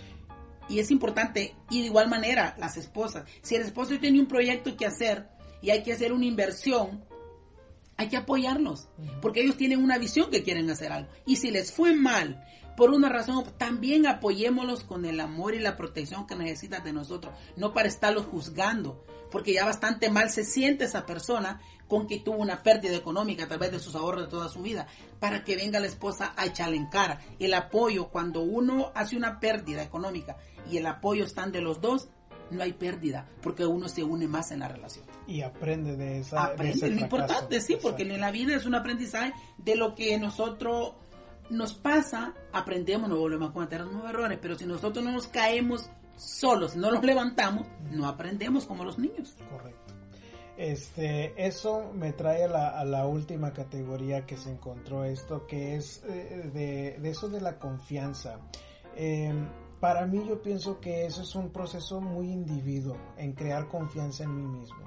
Y 0.69 0.79
es 0.79 0.91
importante, 0.91 1.55
y 1.69 1.81
de 1.81 1.87
igual 1.87 2.09
manera, 2.09 2.55
las 2.59 2.77
esposas. 2.77 3.25
Si 3.41 3.55
el 3.55 3.63
esposo 3.63 3.99
tiene 3.99 4.19
un 4.19 4.27
proyecto 4.27 4.77
que 4.77 4.85
hacer 4.85 5.27
y 5.61 5.71
hay 5.71 5.83
que 5.83 5.93
hacer 5.93 6.13
una 6.13 6.25
inversión, 6.25 7.03
hay 7.97 8.07
que 8.07 8.17
apoyarlos, 8.17 8.87
porque 9.21 9.41
ellos 9.41 9.57
tienen 9.57 9.83
una 9.83 9.97
visión 9.97 10.29
que 10.29 10.43
quieren 10.43 10.69
hacer 10.69 10.91
algo. 10.91 11.09
Y 11.25 11.35
si 11.35 11.51
les 11.51 11.73
fue 11.73 11.93
mal 11.93 12.45
por 12.77 12.91
una 12.91 13.09
razón, 13.09 13.43
también 13.57 14.07
apoyémoslos 14.07 14.85
con 14.85 15.03
el 15.03 15.19
amor 15.19 15.53
y 15.53 15.59
la 15.59 15.75
protección 15.75 16.25
que 16.25 16.35
necesitan 16.37 16.81
de 16.81 16.93
nosotros, 16.93 17.33
no 17.57 17.73
para 17.73 17.89
estarlos 17.89 18.27
juzgando, 18.27 19.03
porque 19.31 19.51
ya 19.51 19.65
bastante 19.65 20.09
mal 20.09 20.29
se 20.29 20.45
siente 20.45 20.85
esa 20.85 21.05
persona 21.05 21.59
con 21.89 22.07
que 22.07 22.19
tuvo 22.19 22.37
una 22.37 22.63
pérdida 22.63 22.95
económica 22.95 23.43
a 23.43 23.47
través 23.47 23.71
de 23.71 23.79
sus 23.79 23.95
ahorros 23.95 24.25
de 24.25 24.29
toda 24.29 24.47
su 24.47 24.61
vida, 24.61 24.87
para 25.19 25.43
que 25.43 25.57
venga 25.57 25.81
la 25.81 25.87
esposa 25.87 26.33
a 26.37 26.45
echarle 26.45 26.77
en 26.77 26.85
cara. 26.85 27.19
El 27.39 27.53
apoyo, 27.53 28.09
cuando 28.09 28.41
uno 28.41 28.91
hace 28.95 29.17
una 29.17 29.39
pérdida 29.41 29.83
económica 29.83 30.37
y 30.71 30.77
el 30.77 30.85
apoyo 30.85 31.25
están 31.25 31.51
de 31.51 31.61
los 31.61 31.81
dos, 31.81 32.07
no 32.51 32.63
hay 32.63 32.73
pérdida, 32.73 33.27
porque 33.41 33.65
uno 33.65 33.89
se 33.89 34.03
une 34.03 34.27
más 34.27 34.51
en 34.51 34.59
la 34.59 34.67
relación. 34.67 35.05
Y 35.27 35.41
aprende 35.41 35.95
de 35.95 36.19
esa. 36.19 36.45
Aprende, 36.45 36.89
lo 36.89 37.01
importante, 37.01 37.59
sí, 37.59 37.77
porque 37.81 38.03
en 38.03 38.19
la 38.19 38.31
vida 38.31 38.55
es 38.55 38.65
un 38.65 38.75
aprendizaje 38.75 39.33
de 39.57 39.75
lo 39.75 39.95
que 39.95 40.17
nosotros 40.17 40.93
nos 41.49 41.73
pasa, 41.73 42.33
aprendemos, 42.53 43.09
no 43.09 43.17
volvemos 43.17 43.49
a 43.49 43.53
cometer 43.53 43.81
los 43.81 43.89
mismos 43.89 44.09
errores, 44.09 44.37
pero 44.39 44.55
si 44.55 44.65
nosotros 44.65 45.03
no 45.03 45.11
nos 45.11 45.27
caemos 45.27 45.89
solos, 46.15 46.75
no 46.75 46.91
nos 46.91 47.03
levantamos, 47.03 47.65
no 47.91 48.07
aprendemos 48.07 48.65
como 48.65 48.83
los 48.83 48.99
niños. 48.99 49.35
Correcto. 49.49 49.88
Este, 50.59 51.33
eso 51.37 51.89
me 51.93 52.11
trae 52.11 52.43
a 52.43 52.83
la, 52.83 53.05
última 53.05 53.53
categoría 53.53 54.25
que 54.25 54.35
se 54.35 54.51
encontró 54.51 55.05
esto, 55.05 55.47
que 55.47 55.77
es 55.77 56.03
eh, 56.05 56.51
de, 57.01 57.09
eso 57.09 57.29
de 57.29 57.39
la 57.39 57.57
confianza. 57.57 58.41
Em, 58.97 59.47
para 59.79 60.05
mí 60.05 60.21
yo 60.27 60.41
pienso 60.41 60.81
que 60.81 61.05
eso 61.05 61.21
es 61.21 61.33
un 61.33 61.51
proceso 61.51 62.01
muy 62.01 62.29
individuo 62.29 62.97
en 63.15 63.31
crear 63.31 63.69
confianza 63.69 64.25
en 64.25 64.35
mí 64.35 64.59
mismo. 64.59 64.83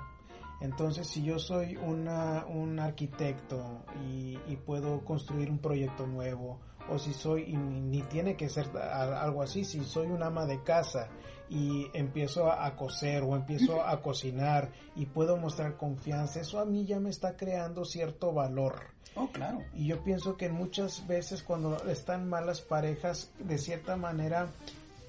Entonces, 0.61 1.07
si 1.07 1.23
yo 1.23 1.39
soy 1.39 1.77
una, 1.77 2.45
un 2.45 2.79
arquitecto 2.79 3.87
y, 4.05 4.37
puedo 4.67 5.03
construir 5.07 5.51
un 5.51 5.59
proyecto 5.59 6.07
nuevo 6.07 6.61
o 6.91 6.99
si 6.99 7.15
soy, 7.15 7.57
ni, 7.57 8.03
tiene 8.03 8.37
que 8.37 8.51
ser 8.51 8.69
algo 8.77 9.43
así, 9.43 9.65
si 9.65 9.83
soy 9.85 10.09
un 10.09 10.23
ama 10.23 10.45
de 10.45 10.63
casa 10.63 11.09
y 11.49 11.89
empiezo 11.93 12.51
a, 12.51 12.75
coser 12.77 13.23
o 13.23 13.37
empiezo 13.37 13.85
a 13.85 14.01
cocinar 14.01 14.71
y 14.97 15.07
puedo 15.07 15.37
mostrar 15.37 15.77
confianza, 15.77 16.41
eso 16.41 16.61
a 16.61 16.65
mí 16.65 16.85
ya 16.85 17.01
me 17.01 17.11
está 17.11 17.37
creando 17.37 17.85
cierto 17.85 18.33
valor. 18.33 18.77
Oh, 19.15 19.29
claro. 19.29 19.59
Y 19.75 19.87
yo 19.87 20.03
pienso 20.03 20.37
que 20.37 20.49
muchas 20.49 21.07
veces 21.07 21.43
cuando 21.43 21.77
están 21.85 22.29
malas 22.29 22.63
parejas, 22.63 23.31
de 23.39 23.59
cierta 23.59 23.97
manera 23.97 24.49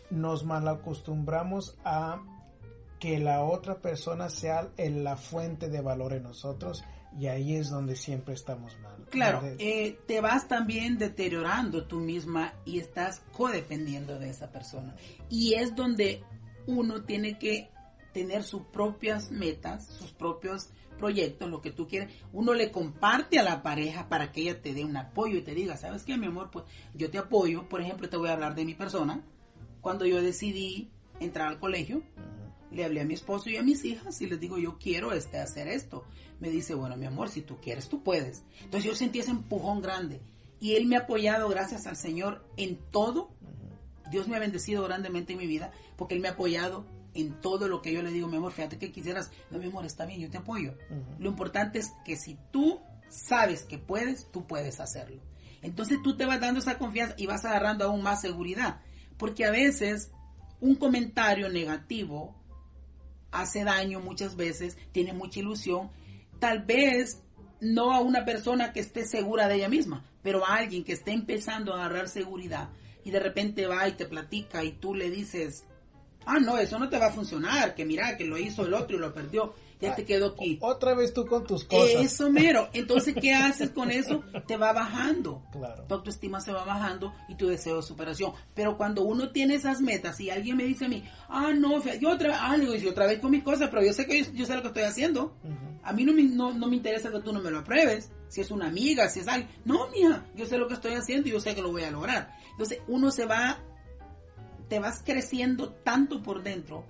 nos 0.10 0.44
malacostumbramos 0.44 1.78
a 1.86 2.22
que 3.00 3.20
la 3.20 3.44
otra 3.44 3.80
persona 3.80 4.30
sea 4.30 4.70
la 4.78 5.18
fuente 5.18 5.70
de 5.70 5.82
valor 5.82 6.14
en 6.14 6.24
nosotros 6.24 6.84
y 7.20 7.28
ahí 7.28 7.56
es 7.56 7.70
donde 7.70 7.96
siempre 7.96 8.34
estamos 8.34 8.78
mal. 8.80 9.06
Claro, 9.10 9.42
eh, 9.60 10.00
te 10.08 10.22
vas 10.22 10.48
también 10.48 10.98
deteriorando 10.98 11.86
tú 11.86 12.00
misma 12.00 12.54
y 12.66 12.80
estás 12.80 13.22
codependiendo 13.32 14.18
de 14.18 14.30
esa 14.30 14.52
persona. 14.52 14.96
Y 15.30 15.54
es 15.54 15.76
donde 15.76 16.24
uno 16.66 17.04
tiene 17.04 17.38
que 17.38 17.70
tener 18.14 18.44
sus 18.44 18.64
propias 18.64 19.32
metas, 19.32 19.88
sus 19.88 20.12
propios 20.12 20.70
proyectos, 20.98 21.50
lo 21.50 21.62
que 21.62 21.72
tú 21.72 21.88
quieres. 21.88 22.14
Uno 22.32 22.54
le 22.54 22.72
comparte 22.72 23.40
a 23.40 23.44
la 23.44 23.62
pareja 23.62 24.08
para 24.10 24.32
que 24.32 24.42
ella 24.42 24.62
te 24.62 24.74
dé 24.74 24.86
un 24.86 24.96
apoyo 24.98 25.38
y 25.38 25.42
te 25.42 25.54
diga, 25.54 25.78
¿sabes 25.78 26.04
qué, 26.04 26.18
mi 26.18 26.28
amor? 26.28 26.50
Pues 26.52 26.66
yo 26.94 27.12
te 27.12 27.18
apoyo. 27.18 27.68
Por 27.68 27.82
ejemplo, 27.82 28.10
te 28.10 28.18
voy 28.18 28.30
a 28.30 28.34
hablar 28.34 28.56
de 28.56 28.66
mi 28.66 28.74
persona. 28.74 29.24
Cuando 29.82 30.06
yo 30.06 30.22
decidí 30.22 30.92
entrar 31.20 31.48
al 31.48 31.60
colegio, 31.60 32.04
le 32.74 32.84
hablé 32.86 33.02
a 33.02 33.06
mi 33.06 33.14
esposo 33.14 33.50
y 33.50 33.58
a 33.58 33.64
mis 33.64 33.86
hijas 33.86 34.20
y 34.22 34.28
les 34.28 34.40
digo, 34.40 34.58
yo 34.58 34.78
quiero 34.78 35.14
este, 35.14 35.40
hacer 35.40 35.68
esto. 35.68 36.04
Me 36.40 36.50
dice, 36.50 36.74
bueno, 36.74 36.98
mi 36.98 37.06
amor, 37.06 37.30
si 37.30 37.42
tú 37.42 37.58
quieres, 37.62 37.88
tú 37.88 38.04
puedes. 38.04 38.44
Entonces 38.62 38.90
yo 38.90 38.96
sentí 38.96 39.20
ese 39.20 39.32
empujón 39.32 39.82
grande. 39.82 40.22
Y 40.60 40.76
él 40.76 40.88
me 40.88 40.96
ha 40.96 41.02
apoyado, 41.02 41.50
gracias 41.50 41.88
al 41.88 41.98
Señor, 41.98 42.46
en 42.58 42.78
todo. 42.92 43.32
Dios 44.10 44.28
me 44.28 44.36
ha 44.36 44.40
bendecido 44.40 44.84
grandemente 44.84 45.34
en 45.34 45.40
mi 45.40 45.48
vida, 45.48 45.72
porque 45.96 46.16
él 46.16 46.22
me 46.22 46.28
ha 46.28 46.32
apoyado 46.32 46.86
en 47.14 47.40
todo 47.42 47.68
lo 47.68 47.82
que 47.82 47.94
yo 47.94 48.02
le 48.02 48.12
digo, 48.12 48.28
mi 48.28 48.38
amor, 48.38 48.52
fíjate 48.52 48.78
que 48.78 48.92
quisieras, 48.92 49.32
no, 49.52 49.60
mi 49.60 49.68
amor, 49.68 49.86
está 49.86 50.06
bien, 50.06 50.20
yo 50.20 50.30
te 50.30 50.38
apoyo. 50.38 50.76
Lo 51.20 51.30
importante 51.30 51.80
es 51.80 51.92
que 52.06 52.16
si 52.16 52.38
tú 52.52 52.80
sabes 53.10 53.64
que 53.64 53.78
puedes, 53.78 54.32
tú 54.32 54.48
puedes 54.48 54.80
hacerlo. 54.80 55.22
Entonces 55.62 56.00
tú 56.04 56.18
te 56.18 56.26
vas 56.26 56.42
dando 56.42 56.60
esa 56.60 56.78
confianza 56.78 57.16
y 57.18 57.26
vas 57.26 57.46
agarrando 57.46 57.86
aún 57.86 58.02
más 58.02 58.22
seguridad, 58.22 58.82
porque 59.18 59.46
a 59.46 59.52
veces 59.52 60.12
un 60.60 60.76
comentario 60.76 61.50
negativo 61.50 62.36
hace 63.34 63.64
daño 63.64 64.00
muchas 64.00 64.36
veces, 64.36 64.78
tiene 64.92 65.14
mucha 65.14 65.40
ilusión, 65.40 65.90
tal 66.40 66.64
vez 66.64 67.22
no 67.60 67.94
a 67.94 68.02
una 68.02 68.26
persona 68.26 68.74
que 68.74 68.80
esté 68.80 69.06
segura 69.06 69.48
de 69.48 69.56
ella 69.56 69.70
misma, 69.70 70.06
pero 70.22 70.46
a 70.46 70.56
alguien 70.56 70.84
que 70.84 70.94
esté 70.94 71.12
empezando 71.12 71.74
a 71.74 71.78
agarrar 71.78 72.10
seguridad 72.10 72.70
y 73.04 73.12
de 73.12 73.20
repente 73.20 73.68
va 73.68 73.88
y 73.88 73.94
te 73.94 74.06
platica 74.06 74.64
y 74.64 74.74
tú 74.74 74.96
le 74.96 75.10
dices, 75.10 75.66
ah, 76.26 76.40
no, 76.40 76.58
eso 76.58 76.80
no 76.80 76.90
te 76.90 77.00
va 77.00 77.08
a 77.08 77.12
funcionar, 77.12 77.76
que 77.76 77.86
mira, 77.86 78.18
que 78.18 78.26
lo 78.26 78.38
hizo 78.38 78.66
el 78.66 78.74
otro 78.74 78.98
y 78.98 79.00
lo 79.00 79.14
perdió 79.14 79.54
ya 79.84 79.96
te 79.96 80.06
quedó 80.06 80.28
aquí. 80.28 80.58
Otra 80.62 80.94
vez 80.94 81.14
tú 81.14 81.26
con 81.26 81.46
tus 81.46 81.64
cosas. 81.66 82.02
Eso 82.02 82.30
mero. 82.30 82.70
Entonces, 82.74 83.16
¿qué 83.20 83.34
haces 83.34 83.70
con 83.70 83.92
eso? 83.92 84.24
Te 84.48 84.58
va 84.58 84.74
bajando. 84.74 85.44
Claro. 85.52 85.84
Tu 85.84 85.94
autoestima 85.94 86.40
se 86.40 86.52
va 86.52 86.64
bajando 86.64 87.14
y 87.28 87.36
tu 87.36 87.48
deseo 87.48 87.78
de 87.78 87.84
superación. 87.84 88.32
Pero 88.54 88.78
cuando 88.78 89.04
uno 89.04 89.32
tiene 89.32 89.56
esas 89.56 89.82
metas 89.82 90.20
y 90.20 90.30
alguien 90.30 90.58
me 90.58 90.64
dice 90.64 90.86
a 90.86 90.88
mí, 90.90 91.04
ah, 91.30 91.52
no, 91.54 91.84
yo 92.00 92.12
otra 92.12 92.30
vez, 92.30 92.38
ah, 92.40 92.58
digo, 92.58 92.90
otra 92.90 93.08
vez 93.08 93.20
con 93.20 93.32
mis 93.32 93.44
cosas, 93.44 93.70
pero 93.70 93.84
yo 93.84 93.94
sé 93.94 94.06
que 94.06 94.24
yo, 94.34 94.46
sé 94.46 94.56
lo 94.56 94.62
que 94.62 94.70
estoy 94.70 94.84
haciendo. 94.84 95.36
A 95.84 95.92
mí 95.92 96.06
no 96.06 96.14
me, 96.14 96.24
no, 96.24 96.54
no 96.54 96.68
me 96.68 96.78
interesa 96.78 97.12
que 97.12 97.20
tú 97.20 97.34
no 97.34 97.42
me 97.42 97.52
lo 97.52 97.60
apruebes. 97.60 98.10
Si 98.30 98.42
es 98.42 98.50
una 98.52 98.68
amiga, 98.68 99.10
si 99.10 99.20
es 99.20 99.28
alguien. 99.28 99.50
No, 99.66 99.90
mija, 99.90 100.26
yo 100.36 100.46
sé 100.46 100.58
lo 100.58 100.68
que 100.68 100.74
estoy 100.74 100.94
haciendo 100.94 101.28
y 101.28 101.32
yo 101.34 101.40
sé 101.40 101.54
que 101.54 101.62
lo 101.62 101.72
voy 101.72 101.84
a 101.84 101.92
lograr. 101.92 102.36
Entonces, 102.52 102.80
uno 102.88 103.12
se 103.12 103.26
va, 103.26 103.60
te 104.70 104.80
vas 104.80 105.04
creciendo 105.04 105.72
tanto 105.84 106.24
por 106.24 106.42
dentro 106.42 106.86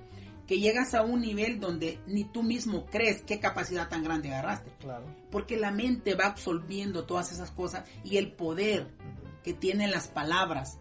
que 0.48 0.60
llegas 0.60 0.94
a 0.94 1.04
un 1.04 1.22
nivel 1.22 1.60
donde 1.60 2.00
ni 2.06 2.26
tú 2.26 2.44
mismo 2.44 2.86
crees 2.86 3.22
qué 3.22 3.40
capacidad 3.40 3.90
tan 3.90 4.04
grande 4.04 4.30
agarraste. 4.30 4.72
Claro. 4.80 5.06
Porque 5.32 5.58
la 5.58 5.72
mente 5.72 6.16
va 6.16 6.26
absorbiendo 6.26 7.06
todas 7.06 7.32
esas 7.32 7.52
cosas 7.52 7.86
y 8.04 8.18
el 8.18 8.32
poder 8.34 8.88
que 9.44 9.54
tienen 9.54 9.92
las 9.92 10.08
palabras, 10.08 10.80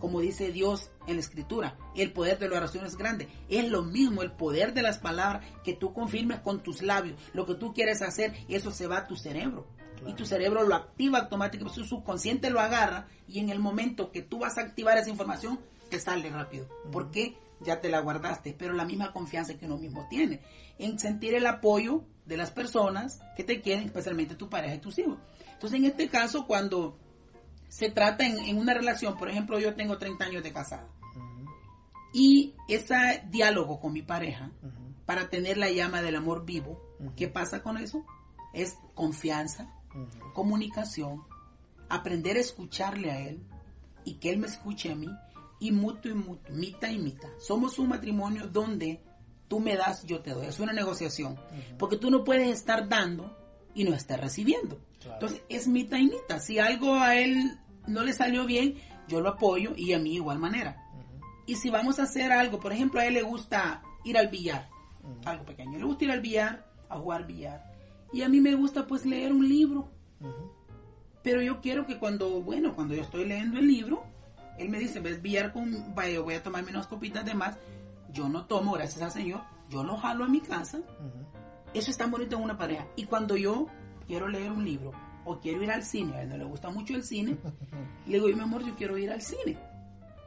como 0.00 0.20
dice 0.20 0.52
Dios 0.52 0.90
en 1.06 1.14
la 1.14 1.20
escritura, 1.20 1.76
el 1.96 2.12
poder 2.12 2.38
de 2.38 2.48
la 2.48 2.56
oración 2.56 2.84
es 2.86 2.96
grande. 2.96 3.28
Es 3.48 3.68
lo 3.68 3.82
mismo 3.82 4.22
el 4.22 4.32
poder 4.32 4.74
de 4.74 4.82
las 4.82 4.98
palabras 4.98 5.46
que 5.62 5.74
tú 5.74 5.92
confirmes 5.92 6.40
con 6.40 6.62
tus 6.62 6.82
labios. 6.82 7.18
Lo 7.32 7.46
que 7.46 7.54
tú 7.54 7.72
quieres 7.72 8.02
hacer, 8.02 8.34
eso 8.48 8.70
se 8.70 8.86
va 8.86 8.98
a 8.98 9.06
tu 9.06 9.16
cerebro. 9.16 9.66
Y 10.06 10.12
tu 10.14 10.26
cerebro 10.26 10.64
lo 10.64 10.74
activa 10.74 11.20
automáticamente, 11.20 11.80
su 11.80 11.86
subconsciente 11.86 12.50
lo 12.50 12.60
agarra 12.60 13.06
y 13.26 13.38
en 13.38 13.48
el 13.48 13.58
momento 13.58 14.10
que 14.10 14.20
tú 14.20 14.40
vas 14.40 14.58
a 14.58 14.62
activar 14.62 14.98
esa 14.98 15.08
información, 15.08 15.58
te 15.88 15.98
sale 15.98 16.28
rápido. 16.30 16.68
¿Por 16.92 17.10
qué? 17.10 17.38
Ya 17.64 17.80
te 17.80 17.88
la 17.88 18.00
guardaste, 18.00 18.54
pero 18.58 18.72
la 18.72 18.84
misma 18.84 19.12
confianza 19.12 19.54
que 19.58 19.66
uno 19.66 19.78
mismo 19.78 20.06
tiene, 20.08 20.40
en 20.78 20.98
sentir 20.98 21.34
el 21.34 21.46
apoyo 21.46 22.04
de 22.26 22.36
las 22.36 22.50
personas 22.50 23.20
que 23.36 23.44
te 23.44 23.60
quieren, 23.60 23.84
especialmente 23.84 24.34
tu 24.34 24.48
pareja 24.48 24.74
y 24.74 24.78
tus 24.78 24.98
hijos. 24.98 25.18
Entonces, 25.52 25.78
en 25.78 25.86
este 25.86 26.08
caso, 26.08 26.46
cuando 26.46 26.98
se 27.68 27.90
trata 27.90 28.26
en, 28.26 28.56
una 28.56 28.74
relación, 28.74 29.16
por 29.16 29.28
ejemplo, 29.28 29.58
yo 29.58 29.74
tengo 29.74 29.98
30 29.98 30.24
años 30.24 30.42
de 30.42 30.52
casada, 30.52 30.88
y 32.12 32.54
ese 32.68 33.24
diálogo 33.30 33.80
con 33.80 33.92
mi 33.92 34.02
pareja, 34.02 34.52
para 35.04 35.28
tener 35.28 35.58
la 35.58 35.70
llama 35.70 36.00
del 36.00 36.16
amor 36.16 36.44
vivo, 36.44 36.80
¿qué 37.16 37.28
pasa 37.28 37.62
con 37.62 37.76
eso? 37.76 38.04
Es 38.52 38.78
confianza, 38.94 39.68
comunicación, 40.32 41.24
aprender 41.88 42.36
a 42.36 42.40
escucharle 42.40 43.10
a 43.10 43.20
él 43.20 43.42
y 44.04 44.14
que 44.14 44.30
él 44.30 44.38
me 44.38 44.46
escuche 44.46 44.92
a 44.92 44.94
mí 44.94 45.08
y 45.64 45.72
mutuo 45.72 46.10
y 46.10 46.14
mutuo, 46.14 46.54
mitad 46.54 46.90
y 46.90 46.98
mitad. 46.98 47.30
Somos 47.38 47.78
un 47.78 47.88
matrimonio 47.88 48.48
donde 48.48 49.00
tú 49.48 49.60
me 49.60 49.76
das, 49.76 50.04
yo 50.04 50.20
te 50.20 50.32
doy. 50.32 50.46
Es 50.46 50.60
una 50.60 50.74
negociación. 50.74 51.40
Porque 51.78 51.96
tú 51.96 52.10
no 52.10 52.22
puedes 52.22 52.48
estar 52.48 52.86
dando 52.86 53.34
y 53.74 53.84
no 53.84 53.94
estar 53.94 54.20
recibiendo. 54.20 54.78
Entonces 55.02 55.40
es 55.48 55.66
mitad 55.66 55.96
y 55.96 56.04
mitad. 56.04 56.38
Si 56.38 56.58
algo 56.58 56.96
a 56.96 57.16
él 57.16 57.58
no 57.86 58.04
le 58.04 58.12
salió 58.12 58.44
bien, 58.44 58.74
yo 59.08 59.22
lo 59.22 59.30
apoyo 59.30 59.72
y 59.74 59.94
a 59.94 59.98
mí 59.98 60.16
igual 60.16 60.38
manera. 60.38 60.84
Y 61.46 61.56
si 61.56 61.70
vamos 61.70 61.98
a 61.98 62.02
hacer 62.02 62.30
algo, 62.30 62.60
por 62.60 62.74
ejemplo, 62.74 63.00
a 63.00 63.06
él 63.06 63.14
le 63.14 63.22
gusta 63.22 63.82
ir 64.04 64.18
al 64.18 64.28
billar, 64.28 64.68
algo 65.24 65.46
pequeño, 65.46 65.78
le 65.78 65.84
gusta 65.84 66.04
ir 66.04 66.10
al 66.10 66.20
billar, 66.20 66.70
a 66.90 66.98
jugar 66.98 67.26
billar. 67.26 67.72
Y 68.12 68.20
a 68.20 68.28
mí 68.28 68.38
me 68.42 68.54
gusta 68.54 68.86
pues 68.86 69.06
leer 69.06 69.32
un 69.32 69.48
libro. 69.48 69.88
Pero 71.22 71.40
yo 71.40 71.62
quiero 71.62 71.86
que 71.86 71.98
cuando, 71.98 72.42
bueno, 72.42 72.74
cuando 72.74 72.94
yo 72.94 73.00
estoy 73.00 73.24
leyendo 73.24 73.58
el 73.58 73.66
libro, 73.66 74.04
él 74.58 74.68
me 74.68 74.78
dice, 74.78 75.00
ves 75.00 75.20
billar 75.20 75.52
con, 75.52 75.94
vaya, 75.94 76.20
voy 76.20 76.34
a 76.34 76.42
tomarme 76.42 76.70
unas 76.70 76.86
copitas 76.86 77.24
de 77.24 77.34
más. 77.34 77.56
Yo 78.12 78.28
no 78.28 78.46
tomo, 78.46 78.72
gracias 78.72 79.02
al 79.02 79.10
Señor. 79.10 79.42
Yo 79.68 79.82
lo 79.82 79.96
jalo 79.96 80.24
a 80.24 80.28
mi 80.28 80.40
casa. 80.40 80.80
Eso 81.72 81.90
es 81.90 81.96
tan 81.96 82.10
bonito 82.10 82.36
en 82.36 82.42
una 82.42 82.56
pareja. 82.56 82.86
Y 82.96 83.06
cuando 83.06 83.36
yo 83.36 83.66
quiero 84.06 84.28
leer 84.28 84.52
un 84.52 84.64
libro 84.64 84.92
o 85.24 85.40
quiero 85.40 85.62
ir 85.62 85.70
al 85.70 85.82
cine, 85.82 86.14
a 86.16 86.22
él 86.22 86.28
no 86.28 86.36
le 86.36 86.44
gusta 86.44 86.70
mucho 86.70 86.94
el 86.94 87.02
cine, 87.02 87.36
le 88.06 88.20
digo, 88.20 88.28
mi 88.28 88.40
amor, 88.40 88.64
yo 88.64 88.76
quiero 88.76 88.96
ir 88.96 89.10
al 89.10 89.22
cine. 89.22 89.58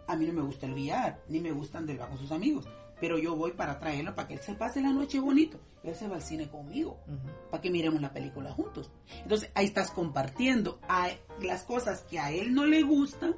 A 0.07 0.15
mí 0.15 0.25
no 0.25 0.33
me 0.33 0.41
gusta 0.41 0.65
el 0.65 0.73
billar, 0.73 1.21
ni 1.29 1.39
me 1.39 1.51
gusta 1.51 1.77
andar 1.77 2.09
con 2.09 2.17
sus 2.17 2.31
amigos. 2.31 2.65
Pero 2.99 3.17
yo 3.17 3.35
voy 3.35 3.51
para 3.51 3.77
traerlo 3.77 4.15
para 4.15 4.27
que 4.27 4.33
él 4.33 4.39
se 4.39 4.55
pase 4.55 4.81
la 4.81 4.91
noche 4.91 5.19
bonito. 5.19 5.59
Él 5.83 5.95
se 5.95 6.07
va 6.07 6.15
al 6.15 6.21
cine 6.21 6.49
conmigo, 6.49 6.99
para 7.51 7.61
que 7.61 7.69
miremos 7.69 8.01
la 8.01 8.11
película 8.11 8.51
juntos. 8.51 8.91
Entonces 9.21 9.51
ahí 9.53 9.67
estás 9.67 9.91
compartiendo 9.91 10.79
las 11.41 11.63
cosas 11.63 12.01
que 12.01 12.19
a 12.19 12.31
él 12.31 12.53
no 12.53 12.65
le 12.65 12.81
gustan 12.81 13.35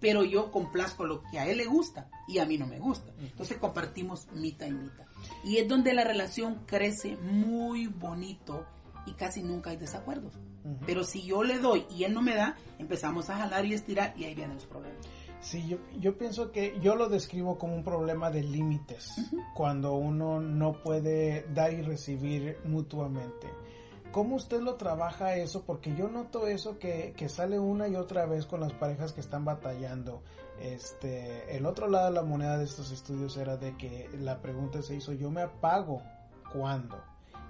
pero 0.00 0.24
yo 0.24 0.50
complazco 0.50 1.04
lo 1.04 1.22
que 1.22 1.38
a 1.38 1.46
él 1.48 1.58
le 1.58 1.66
gusta 1.66 2.08
y 2.26 2.38
a 2.38 2.46
mí 2.46 2.58
no 2.58 2.66
me 2.66 2.78
gusta. 2.78 3.12
Entonces 3.20 3.56
compartimos 3.58 4.28
mitad 4.32 4.66
y 4.66 4.72
mitad. 4.72 5.04
Y 5.44 5.58
es 5.58 5.68
donde 5.68 5.92
la 5.94 6.04
relación 6.04 6.62
crece 6.66 7.16
muy 7.16 7.86
bonito 7.86 8.66
y 9.06 9.12
casi 9.12 9.42
nunca 9.42 9.70
hay 9.70 9.76
desacuerdos. 9.76 10.34
Pero 10.86 11.02
si 11.04 11.22
yo 11.22 11.42
le 11.42 11.58
doy 11.58 11.86
y 11.90 12.04
él 12.04 12.12
no 12.12 12.20
me 12.20 12.34
da, 12.34 12.56
empezamos 12.78 13.30
a 13.30 13.38
jalar 13.38 13.64
y 13.64 13.74
estirar 13.74 14.12
y 14.16 14.24
ahí 14.24 14.34
vienen 14.34 14.56
los 14.56 14.66
problemas. 14.66 15.06
Sí, 15.40 15.66
yo, 15.68 15.78
yo 15.98 16.18
pienso 16.18 16.50
que 16.50 16.78
yo 16.80 16.96
lo 16.96 17.08
describo 17.08 17.58
como 17.58 17.74
un 17.74 17.84
problema 17.84 18.30
de 18.30 18.42
límites, 18.42 19.14
cuando 19.54 19.94
uno 19.94 20.40
no 20.40 20.82
puede 20.82 21.46
dar 21.54 21.72
y 21.72 21.82
recibir 21.82 22.58
mutuamente. 22.64 23.46
¿Cómo 24.12 24.36
usted 24.36 24.60
lo 24.62 24.76
trabaja 24.76 25.36
eso? 25.36 25.64
Porque 25.64 25.94
yo 25.94 26.08
noto 26.08 26.46
eso 26.46 26.78
que, 26.78 27.14
sale 27.28 27.58
una 27.58 27.88
y 27.88 27.96
otra 27.96 28.26
vez 28.26 28.46
con 28.46 28.60
las 28.60 28.72
parejas 28.72 29.12
que 29.12 29.20
están 29.20 29.44
batallando. 29.44 30.22
Este, 30.60 31.56
el 31.56 31.66
otro 31.66 31.88
lado 31.88 32.06
de 32.06 32.12
la 32.12 32.22
moneda 32.22 32.58
de 32.58 32.64
estos 32.64 32.90
estudios 32.90 33.36
era 33.36 33.56
de 33.56 33.76
que 33.76 34.08
la 34.18 34.40
pregunta 34.40 34.82
se 34.82 34.96
hizo, 34.96 35.12
yo 35.12 35.30
me 35.30 35.42
apago 35.42 36.02
cuando. 36.52 36.96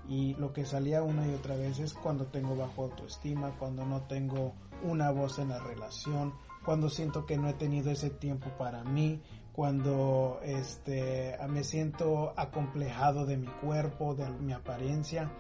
Y 0.09 0.35
lo 0.35 0.53
que 0.53 0.65
salía 0.65 1.03
una 1.03 1.27
y 1.29 1.35
otra 1.35 1.55
vez 1.55 1.79
es 1.79 1.95
cuando 1.95 2.27
tengo 2.27 2.57
bajo 2.57 2.85
autoestima, 2.85 3.57
cuando 3.59 3.85
no 3.85 4.03
tengo 4.03 4.55
una 4.83 5.11
voz 5.11 5.39
en 5.39 5.51
la 5.51 5.59
relación, 5.59 6.35
cuando 6.65 6.89
siento 6.89 7.25
que 7.25 7.37
no 7.37 7.49
he 7.49 7.55
tenido 7.55 7.91
ese 7.91 8.11
tiempo 8.11 8.51
para 8.59 8.83
mí, 8.85 9.23
cuando 9.53 10.41
este, 10.43 11.37
me 11.49 11.65
siento 11.65 12.33
acomplejado 12.37 13.27
de 13.27 13.37
mi 13.37 13.49
cuerpo, 13.49 14.15
de 14.15 14.29
mi 14.31 14.53
apariencia. 14.53 15.31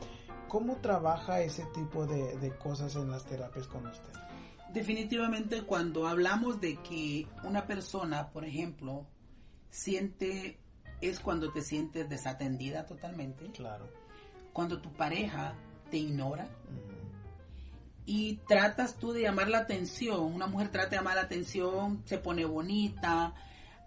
¿Cómo 0.49 0.77
trabaja 0.77 1.43
ese 1.43 1.65
tipo 1.75 2.07
de, 2.07 2.53
cosas 2.59 2.97
en 2.97 3.11
las 3.11 3.25
terapias 3.27 3.67
con 3.67 3.87
usted? 3.87 4.13
Definitivamente 4.73 5.63
cuando 5.63 6.07
hablamos 6.07 6.61
de 6.61 6.77
que 6.77 7.27
una 7.45 7.67
persona, 7.67 8.31
por 8.31 8.45
ejemplo, 8.45 9.07
siente, 9.71 10.59
es 11.01 11.21
cuando 11.21 11.53
te 11.53 11.63
sientes 11.63 12.09
desatendida 12.09 12.87
totalmente. 12.87 13.51
Claro. 13.53 13.89
Cuando 14.53 14.81
tu 14.81 14.91
pareja 14.93 15.55
te 15.91 15.99
ignora. 15.99 16.49
Y 18.07 18.37
tratas 18.49 18.97
tú 18.97 19.13
de 19.13 19.23
llamar 19.23 19.49
la 19.49 19.59
atención, 19.59 20.21
una 20.21 20.47
mujer 20.47 20.71
trata 20.71 20.91
de 20.91 20.97
llamar 20.97 21.17
la 21.17 21.23
atención, 21.23 22.03
se 22.07 22.17
pone 22.17 22.47
bonita 22.47 23.35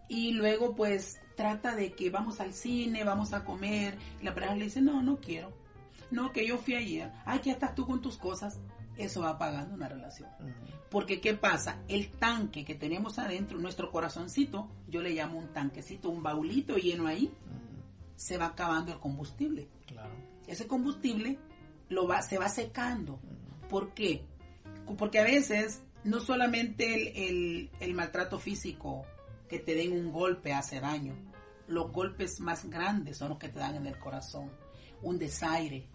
y 0.08 0.34
luego 0.34 0.76
pues 0.76 1.20
trata 1.36 1.76
de 1.76 1.94
que 1.94 2.12
vamos 2.12 2.40
al 2.40 2.54
cine, 2.54 3.04
vamos 3.04 3.34
a 3.34 3.44
comer, 3.44 3.98
y 4.20 4.26
la 4.26 4.34
pareja 4.36 4.56
le 4.56 4.66
dice, 4.66 4.82
no, 4.82 5.02
no 5.02 5.22
quiero, 5.22 5.54
no, 6.12 6.32
que 6.32 6.46
yo 6.46 6.58
fui 6.58 6.76
ayer, 6.76 7.12
ay, 7.26 7.40
que 7.40 7.52
estás 7.52 7.74
tú 7.74 7.86
con 7.86 8.02
tus 8.02 8.18
cosas, 8.18 8.60
eso 8.98 9.22
va 9.22 9.32
apagando 9.32 9.74
una 9.74 9.88
relación. 9.88 10.30
Porque 10.90 11.22
¿qué 11.22 11.34
pasa? 11.34 11.82
El 11.88 12.12
tanque 12.12 12.66
que 12.66 12.76
tenemos 12.76 13.18
adentro, 13.18 13.58
nuestro 13.58 13.92
corazoncito, 13.92 14.70
yo 14.88 15.02
le 15.02 15.12
llamo 15.12 15.40
un 15.40 15.54
tanquecito, 15.54 16.10
un 16.10 16.22
baulito 16.22 16.76
lleno 16.76 17.08
ahí, 17.08 17.32
se 18.16 18.38
va 18.38 18.48
acabando 18.48 18.92
el 18.92 19.00
combustible. 19.00 19.70
Ese 20.48 20.68
combustible 20.68 21.40
lo 21.90 22.08
va, 22.08 22.22
se 22.22 22.38
va 22.38 22.50
secando. 22.50 23.20
¿Por 23.70 23.94
qué? 23.94 24.26
Porque 24.98 25.20
a 25.20 25.24
veces 25.24 25.82
no 26.04 26.20
solamente 26.20 27.30
el, 27.30 27.70
el 27.80 27.94
maltrato 27.94 28.38
físico, 28.38 29.06
que 29.48 29.60
te 29.60 29.76
den 29.76 29.94
un 29.94 30.12
golpe 30.12 30.54
hace 30.54 30.80
daño, 30.80 31.16
los 31.68 31.92
golpes 31.92 32.40
más 32.40 32.70
grandes 32.70 33.18
son 33.18 33.30
los 33.30 33.38
que 33.38 33.50
te 33.50 33.60
dan 33.60 33.76
en 33.76 33.88
el 33.88 33.98
corazón, 33.98 34.52
un 35.02 35.18
desaire, 35.18 35.88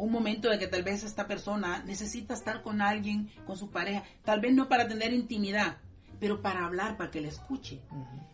un 0.00 0.12
momento 0.12 0.48
de 0.48 0.58
que 0.58 0.66
tal 0.66 0.82
vez 0.82 1.04
esta 1.04 1.26
persona 1.26 1.82
necesita 1.84 2.32
estar 2.32 2.62
con 2.62 2.80
alguien, 2.80 3.30
con 3.46 3.58
su 3.58 3.70
pareja, 3.70 4.02
tal 4.24 4.40
vez 4.40 4.54
no 4.54 4.66
para 4.66 4.88
tener 4.88 5.12
intimidad, 5.12 5.76
pero 6.18 6.40
para 6.40 6.64
hablar, 6.64 6.96
para 6.96 7.10
que 7.10 7.20
le 7.20 7.28
escuche. 7.28 7.82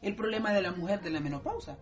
El 0.01 0.14
problema 0.14 0.53
de 0.53 0.62
la 0.62 0.71
mujer 0.71 1.03
de 1.03 1.11
la 1.11 1.19
menopausa. 1.19 1.77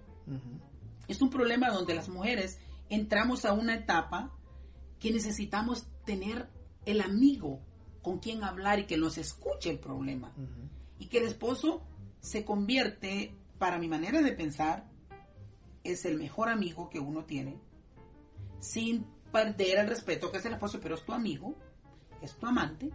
Es 1.07 1.20
un 1.20 1.28
problema 1.28 1.68
donde 1.68 1.95
las 1.95 2.09
mujeres 2.09 2.59
entramos 2.89 3.45
a 3.45 3.53
una 3.53 3.74
etapa 3.74 4.32
que 4.99 5.12
necesitamos 5.12 5.87
tener 6.07 6.49
el 6.87 7.03
amigo 7.03 7.61
con 8.01 8.20
quien 8.20 8.43
hablar 8.43 8.78
y 8.78 8.87
que 8.87 8.97
nos 8.97 9.18
escuche 9.18 9.68
el 9.68 9.78
problema. 9.78 10.32
Y 10.99 11.09
que 11.09 11.18
el 11.18 11.26
esposo 11.26 11.82
se 12.20 12.47
convierte, 12.47 13.35
para 13.59 13.78
mi 13.78 13.89
manera 13.89 14.22
de 14.22 14.32
pensar, 14.32 14.91
es 15.82 16.07
el 16.07 16.16
mejor 16.16 16.49
amigo 16.49 16.89
que 16.89 17.01
uno 17.01 17.26
tiene, 17.26 17.61
sin 18.61 19.13
perder 19.35 19.80
el 19.80 19.89
respeto 19.89 20.30
que 20.30 20.39
es 20.39 20.45
el 20.47 20.53
esposo, 20.53 20.78
pero 20.80 20.95
es 20.95 21.05
tu 21.05 21.12
amigo, 21.12 21.57
es 22.22 22.37
tu 22.37 22.47
amante 22.47 22.89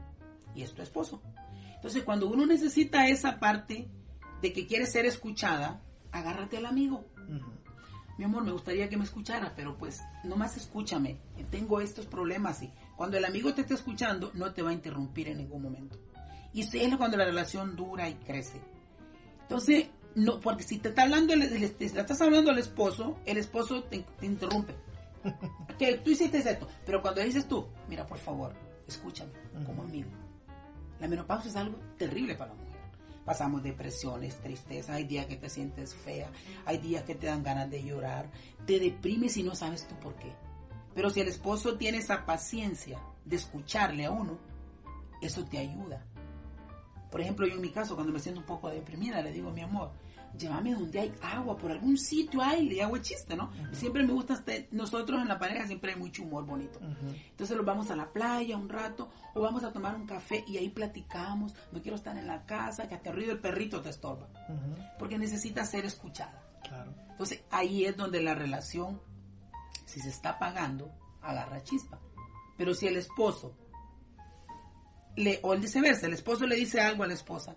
y 0.56 0.62
es 0.62 0.74
tu 0.74 0.82
esposo. 0.82 1.22
Entonces, 1.76 2.04
cuando 2.04 2.30
uno 2.30 2.46
necesita 2.46 3.10
esa 3.10 3.40
parte 3.40 3.90
de 4.42 4.54
que 4.54 4.66
quiere 4.66 4.86
ser 4.86 5.06
escuchada, 5.06 5.82
agárrate 6.14 6.56
al 6.56 6.66
amigo. 6.66 7.04
Mi 8.18 8.24
amor, 8.24 8.46
me 8.46 8.54
gustaría 8.54 8.88
que 8.88 8.96
me 8.96 9.04
escuchara, 9.04 9.54
pero 9.54 9.78
pues 9.78 10.02
nomás 10.24 10.56
escúchame. 10.56 11.20
Tengo 11.52 11.82
estos 11.82 12.06
problemas 12.06 12.64
y 12.64 12.72
cuando 12.96 13.18
el 13.18 13.26
amigo 13.26 13.54
te 13.54 13.62
está 13.62 13.74
escuchando, 13.74 14.32
no 14.34 14.54
te 14.54 14.62
va 14.62 14.70
a 14.70 14.74
interrumpir 14.74 15.28
en 15.28 15.40
ningún 15.40 15.62
momento. 15.62 16.00
Y 16.54 16.62
es 16.62 16.96
cuando 16.96 17.18
la 17.18 17.26
relación 17.26 17.76
dura 17.76 18.08
y 18.08 18.14
crece. 18.16 18.62
Entonces, 19.42 19.90
no, 20.16 20.40
porque 20.40 20.64
si 20.64 20.78
te 20.80 20.90
está 20.90 21.04
hablando, 21.04 21.34
te 21.34 21.86
estás 21.86 22.22
hablando 22.22 22.50
al 22.50 22.60
esposo, 22.60 23.20
el 23.26 23.38
esposo 23.38 23.84
te 23.84 24.06
interrumpe 24.22 24.76
que 25.78 25.98
tú 25.98 26.12
hiciste 26.12 26.38
esto, 26.38 26.68
pero 26.86 27.02
cuando 27.02 27.22
dices 27.22 27.48
tú, 27.48 27.68
mira, 27.88 28.06
por 28.06 28.18
favor, 28.18 28.54
escúchame 28.88 29.32
como 29.66 29.84
amigo. 29.84 30.10
La 31.00 31.08
menopausia 31.08 31.50
es 31.50 31.56
algo 31.56 31.78
terrible 31.98 32.36
para 32.36 32.54
la 32.54 32.60
mujer. 32.62 32.80
Pasamos 33.26 33.64
depresiones, 33.64 34.36
tristeza, 34.42 34.94
hay 34.94 35.04
días 35.04 35.28
que 35.28 35.38
te 35.38 35.50
sientes 35.50 35.94
fea, 35.94 36.32
hay 36.66 36.78
días 36.80 37.04
que 37.04 37.16
te 37.16 37.28
dan 37.28 37.44
ganas 37.44 37.70
de 37.70 37.84
llorar, 37.84 38.30
te 38.66 38.80
deprimes 38.80 39.38
y 39.38 39.44
no 39.44 39.56
sabes 39.56 39.88
tú 39.88 39.96
por 39.96 40.16
qué. 40.16 40.34
Pero 40.96 41.10
si 41.10 41.22
el 41.22 41.28
esposo 41.28 41.78
tiene 41.78 42.00
esa 42.00 42.26
paciencia 42.26 43.00
de 43.26 43.36
escucharle 43.36 44.06
a 44.06 44.12
uno, 44.12 44.38
eso 45.22 45.46
te 45.46 45.60
ayuda. 45.60 46.04
Por 47.12 47.22
ejemplo, 47.22 47.48
yo 47.48 47.56
en 47.56 47.62
mi 47.62 47.70
caso, 47.70 47.96
cuando 47.96 48.14
me 48.14 48.20
siento 48.20 48.42
un 48.42 48.48
poco 48.48 48.70
deprimida, 48.70 49.22
le 49.22 49.32
digo, 49.32 49.52
mi 49.52 49.62
amor, 49.62 49.92
llévame 50.38 50.74
donde 50.74 51.00
hay 51.00 51.14
agua, 51.22 51.58
por 51.58 51.72
algún 51.72 51.98
sitio 51.98 52.42
hay, 52.42 52.80
hago 52.80 52.96
el 52.96 53.02
chiste, 53.02 53.36
¿no? 53.36 53.52
Siempre 53.72 54.04
me 54.04 54.14
gusta, 54.14 54.44
nosotros 54.72 55.22
en 55.22 55.28
la 55.28 55.40
pareja 55.40 55.68
siempre 55.68 55.94
hay 55.94 56.00
mucho 56.00 56.24
humor 56.24 56.46
bonito. 56.46 56.80
Entonces 56.82 57.56
nos 57.56 57.66
vamos 57.66 57.90
a 57.92 57.96
la 57.96 58.12
playa 58.12 58.58
un 58.58 58.70
rato 58.70 59.10
o 59.34 59.42
vamos 59.42 59.64
a 59.64 59.72
tomar 59.72 59.96
un 59.96 60.06
café 60.06 60.44
y 60.48 60.58
ahí 60.58 60.70
platicamos, 60.70 61.56
no 61.72 61.82
quiero 61.82 61.96
estar 61.96 62.18
en 62.18 62.28
la 62.28 62.46
casa, 62.46 62.88
que 62.88 62.96
hasta 62.96 63.10
el 63.10 63.16
ruido 63.16 63.32
del 63.32 63.40
perrito 63.40 63.82
te 63.82 63.90
estorba, 63.90 64.28
porque 64.98 65.18
necesita 65.18 65.66
ser 65.66 65.86
escuchada. 65.86 66.44
Entonces 67.12 67.44
ahí 67.52 67.86
es 67.86 67.98
donde 67.98 68.22
la 68.22 68.36
relación, 68.36 69.02
si 69.86 70.00
se 70.00 70.10
está 70.10 70.32
apagando, 70.32 70.92
agarra 71.22 71.64
chispa. 71.64 72.00
Pero 72.58 72.74
si 72.74 72.88
el 72.88 72.98
esposo, 72.98 73.56
le, 75.16 75.40
o 75.44 75.54
el 75.54 75.60
viceversa, 75.60 76.08
el 76.08 76.14
esposo 76.14 76.46
le 76.46 76.56
dice 76.56 76.82
algo 76.82 77.04
a 77.04 77.08
la 77.08 77.14
esposa 77.14 77.56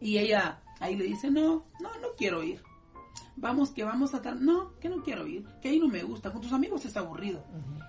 y 0.00 0.18
ella 0.18 0.62
Ahí 0.80 0.96
le 0.96 1.04
dice, 1.04 1.30
no, 1.30 1.66
no, 1.80 1.90
no 2.00 2.08
quiero 2.16 2.42
ir. 2.42 2.62
Vamos, 3.36 3.70
que 3.70 3.84
vamos 3.84 4.14
a 4.14 4.22
tal. 4.22 4.44
No, 4.44 4.78
que 4.80 4.88
no 4.88 5.02
quiero 5.02 5.26
ir. 5.26 5.44
Que 5.60 5.68
ahí 5.68 5.78
no 5.78 5.88
me 5.88 6.02
gusta. 6.02 6.32
Con 6.32 6.40
tus 6.40 6.52
amigos 6.52 6.84
es 6.84 6.96
aburrido. 6.96 7.44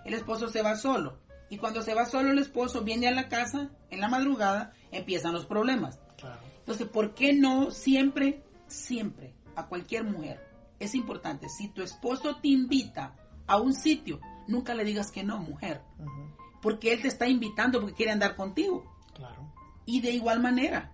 El 0.06 0.14
esposo 0.14 0.48
se 0.48 0.62
va 0.62 0.76
solo. 0.76 1.20
Y 1.50 1.58
cuando 1.58 1.82
se 1.82 1.96
va 1.96 2.06
solo 2.06 2.32
el 2.32 2.40
esposo, 2.40 2.84
viene 2.84 3.08
a 3.08 3.12
la 3.12 3.28
casa, 3.28 3.72
en 3.90 4.00
la 4.00 4.08
madrugada, 4.08 4.74
empiezan 4.92 5.34
los 5.34 5.46
problemas. 5.46 6.00
Entonces, 6.60 6.88
¿por 6.88 7.16
qué 7.16 7.34
no 7.34 7.72
siempre, 7.72 8.44
siempre, 8.68 9.34
a 9.56 9.66
cualquier 9.66 10.04
mujer? 10.04 10.48
Es 10.80 10.94
importante, 10.94 11.50
si 11.50 11.68
tu 11.70 11.82
esposo 11.82 12.38
te 12.38 12.50
invita 12.50 13.16
a 13.48 13.58
un 13.58 13.74
sitio, 13.74 14.20
nunca 14.48 14.76
le 14.76 14.86
digas 14.86 15.12
que 15.12 15.24
no, 15.24 15.40
mujer. 15.40 15.82
Porque 16.62 16.94
él 16.94 17.02
te 17.02 17.08
está 17.08 17.28
invitando 17.28 17.80
porque 17.82 17.96
quiere 17.96 18.12
andar 18.12 18.36
contigo. 18.36 18.86
Claro. 19.16 19.52
Y 19.86 20.02
de 20.02 20.12
igual 20.12 20.40
manera, 20.40 20.94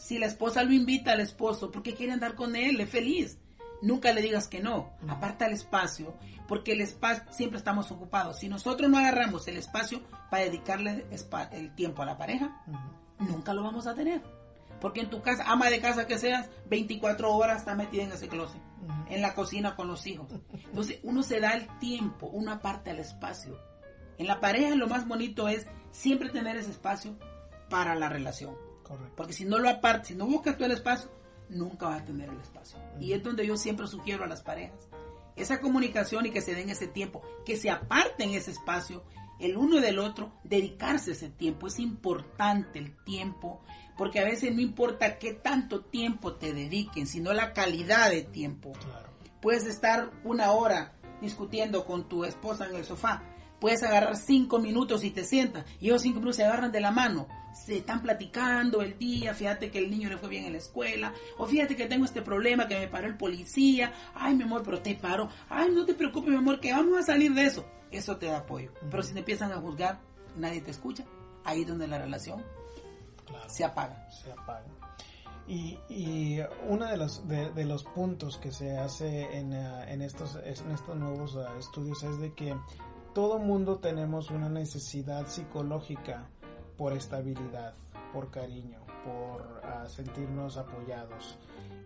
si 0.00 0.18
la 0.18 0.26
esposa 0.26 0.64
lo 0.64 0.72
invita 0.72 1.12
al 1.12 1.20
esposo 1.20 1.70
porque 1.70 1.94
quiere 1.94 2.12
andar 2.12 2.34
con 2.34 2.56
él, 2.56 2.80
es 2.80 2.88
feliz. 2.88 3.38
Nunca 3.82 4.12
le 4.12 4.22
digas 4.22 4.48
que 4.48 4.60
no. 4.60 4.90
Aparta 5.08 5.46
el 5.46 5.52
espacio, 5.52 6.14
porque 6.48 6.72
el 6.72 6.80
espacio 6.80 7.24
siempre 7.30 7.58
estamos 7.58 7.90
ocupados. 7.90 8.38
Si 8.38 8.48
nosotros 8.48 8.90
no 8.90 8.98
agarramos 8.98 9.46
el 9.48 9.58
espacio 9.58 10.00
para 10.30 10.44
dedicarle 10.44 11.06
el 11.52 11.74
tiempo 11.74 12.02
a 12.02 12.06
la 12.06 12.16
pareja, 12.16 12.62
nunca 13.18 13.52
lo 13.52 13.62
vamos 13.62 13.86
a 13.86 13.94
tener. 13.94 14.22
Porque 14.80 15.00
en 15.02 15.10
tu 15.10 15.20
casa, 15.20 15.44
ama 15.46 15.68
de 15.68 15.80
casa 15.80 16.06
que 16.06 16.18
seas, 16.18 16.48
24 16.70 17.30
horas 17.34 17.58
está 17.58 17.74
metida 17.74 18.04
en 18.04 18.12
ese 18.12 18.28
closet, 18.28 18.60
en 19.10 19.20
la 19.20 19.34
cocina 19.34 19.76
con 19.76 19.86
los 19.86 20.06
hijos. 20.06 20.28
Entonces 20.52 20.98
uno 21.02 21.22
se 21.22 21.40
da 21.40 21.52
el 21.52 21.68
tiempo, 21.78 22.26
uno 22.26 22.52
aparta 22.52 22.90
el 22.90 23.00
espacio. 23.00 23.58
En 24.16 24.26
la 24.26 24.40
pareja 24.40 24.74
lo 24.74 24.86
más 24.86 25.06
bonito 25.06 25.48
es 25.48 25.66
siempre 25.90 26.30
tener 26.30 26.56
ese 26.56 26.70
espacio 26.70 27.16
para 27.68 27.94
la 27.94 28.08
relación. 28.08 28.69
Porque 29.16 29.32
si 29.32 29.44
no 29.44 29.58
lo 29.58 29.68
apartas, 29.68 30.08
si 30.08 30.14
no 30.14 30.26
buscas 30.26 30.56
tú 30.56 30.64
el 30.64 30.72
espacio, 30.72 31.10
nunca 31.48 31.86
vas 31.86 32.02
a 32.02 32.04
tener 32.04 32.28
el 32.28 32.40
espacio. 32.40 32.78
Y 33.00 33.12
es 33.12 33.22
donde 33.22 33.46
yo 33.46 33.56
siempre 33.56 33.86
sugiero 33.86 34.24
a 34.24 34.28
las 34.28 34.42
parejas. 34.42 34.88
Esa 35.36 35.60
comunicación 35.60 36.26
y 36.26 36.30
que 36.30 36.40
se 36.40 36.54
den 36.54 36.70
ese 36.70 36.86
tiempo, 36.86 37.22
que 37.44 37.56
se 37.56 37.70
aparten 37.70 38.30
ese 38.30 38.50
espacio 38.50 39.04
el 39.40 39.56
uno 39.56 39.80
del 39.80 39.98
otro, 39.98 40.32
dedicarse 40.44 41.12
ese 41.12 41.30
tiempo. 41.30 41.66
Es 41.66 41.78
importante 41.78 42.78
el 42.78 42.94
tiempo, 43.04 43.62
porque 43.96 44.20
a 44.20 44.24
veces 44.24 44.54
no 44.54 44.60
importa 44.60 45.18
qué 45.18 45.32
tanto 45.32 45.82
tiempo 45.82 46.34
te 46.34 46.52
dediquen, 46.52 47.06
sino 47.06 47.32
la 47.32 47.52
calidad 47.52 48.10
de 48.10 48.22
tiempo. 48.22 48.72
Puedes 49.40 49.64
estar 49.66 50.10
una 50.24 50.52
hora 50.52 50.92
discutiendo 51.22 51.86
con 51.86 52.08
tu 52.08 52.24
esposa 52.24 52.66
en 52.66 52.76
el 52.76 52.84
sofá, 52.84 53.22
puedes 53.60 53.82
agarrar 53.82 54.16
cinco 54.16 54.58
minutos 54.58 55.04
y 55.04 55.10
te 55.10 55.24
sientas, 55.24 55.64
y 55.80 55.88
esos 55.88 56.02
cinco 56.02 56.18
minutos 56.18 56.36
se 56.36 56.44
agarran 56.44 56.72
de 56.72 56.80
la 56.80 56.90
mano, 56.90 57.28
se 57.52 57.78
están 57.78 58.02
platicando 58.02 58.82
el 58.82 58.98
día, 58.98 59.34
fíjate 59.34 59.70
que 59.70 59.78
el 59.78 59.90
niño 59.90 60.08
le 60.08 60.16
fue 60.16 60.28
bien 60.28 60.44
en 60.44 60.52
la 60.52 60.58
escuela, 60.58 61.12
o 61.38 61.46
fíjate 61.46 61.76
que 61.76 61.86
tengo 61.86 62.04
este 62.04 62.22
problema 62.22 62.66
que 62.66 62.78
me 62.78 62.88
paró 62.88 63.06
el 63.06 63.16
policía, 63.16 63.92
ay 64.14 64.34
mi 64.34 64.44
amor, 64.44 64.62
pero 64.64 64.80
te 64.80 64.94
paro, 64.94 65.28
ay 65.48 65.70
no 65.70 65.84
te 65.84 65.94
preocupes 65.94 66.30
mi 66.30 66.36
amor, 66.36 66.60
que 66.60 66.72
vamos 66.72 66.98
a 66.98 67.02
salir 67.02 67.32
de 67.34 67.44
eso, 67.44 67.66
eso 67.90 68.16
te 68.16 68.26
da 68.26 68.38
apoyo, 68.38 68.72
pero 68.90 69.02
si 69.02 69.12
te 69.12 69.20
empiezan 69.20 69.52
a 69.52 69.60
juzgar, 69.60 70.00
nadie 70.36 70.60
te 70.60 70.70
escucha, 70.70 71.04
ahí 71.44 71.62
es 71.62 71.68
donde 71.68 71.86
la 71.86 71.98
relación 71.98 72.42
se 73.46 73.64
apaga. 73.64 74.08
Se 74.10 74.30
apaga. 74.32 74.64
Y, 75.46 75.78
y 75.88 76.38
uno 76.68 76.86
de 76.86 76.96
los, 76.96 77.26
de, 77.26 77.64
los 77.64 77.82
puntos 77.82 78.38
que 78.38 78.52
se 78.52 78.78
hace 78.78 79.36
en, 79.36 79.52
uh, 79.52 79.82
en, 79.88 80.00
estos, 80.00 80.36
en 80.36 80.70
estos 80.70 80.96
nuevos 80.96 81.34
uh, 81.34 81.58
estudios 81.58 82.02
es 82.04 82.20
de 82.20 82.32
que 82.34 82.54
todo 83.14 83.38
mundo 83.38 83.78
tenemos 83.78 84.30
una 84.30 84.48
necesidad 84.48 85.26
psicológica 85.26 86.28
por 86.76 86.92
estabilidad, 86.92 87.74
por 88.12 88.30
cariño, 88.30 88.80
por 89.04 89.60
ah, 89.64 89.88
sentirnos 89.88 90.56
apoyados 90.56 91.38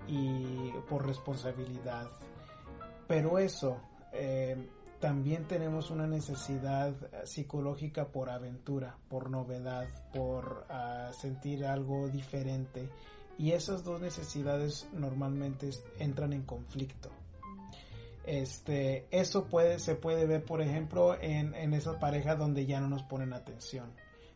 y 0.07 0.71
por 0.89 1.07
responsabilidad. 1.07 2.09
Pero 3.07 3.39
eso, 3.39 3.81
eh, 4.13 4.57
también 5.01 5.47
tenemos 5.47 5.91
una 5.91 6.07
necesidad 6.07 6.95
eh, 7.13 7.27
psicológica 7.27 8.07
por 8.09 8.31
aventura, 8.31 8.97
por 9.09 9.29
novedad, 9.29 9.87
por 10.15 10.65
uh, 10.71 11.13
sentir 11.13 11.67
algo 11.67 12.09
diferente. 12.09 12.89
Y 13.37 13.53
esas 13.53 13.85
dos 13.85 14.01
necesidades 14.01 14.89
normalmente 14.95 15.69
entran 15.99 16.33
en 16.33 16.45
conflicto. 16.45 17.11
Este, 18.27 19.07
eso 19.11 19.45
puede, 19.45 19.79
se 19.79 19.95
puede 19.95 20.27
ver, 20.27 20.45
por 20.45 20.63
ejemplo, 20.63 21.17
en, 21.21 21.55
en 21.55 21.75
esas 21.75 21.97
parejas 21.97 22.39
donde 22.39 22.67
ya 22.67 22.81
no 22.81 22.89
nos 22.89 23.03
ponen 23.03 23.33
atención, 23.33 23.93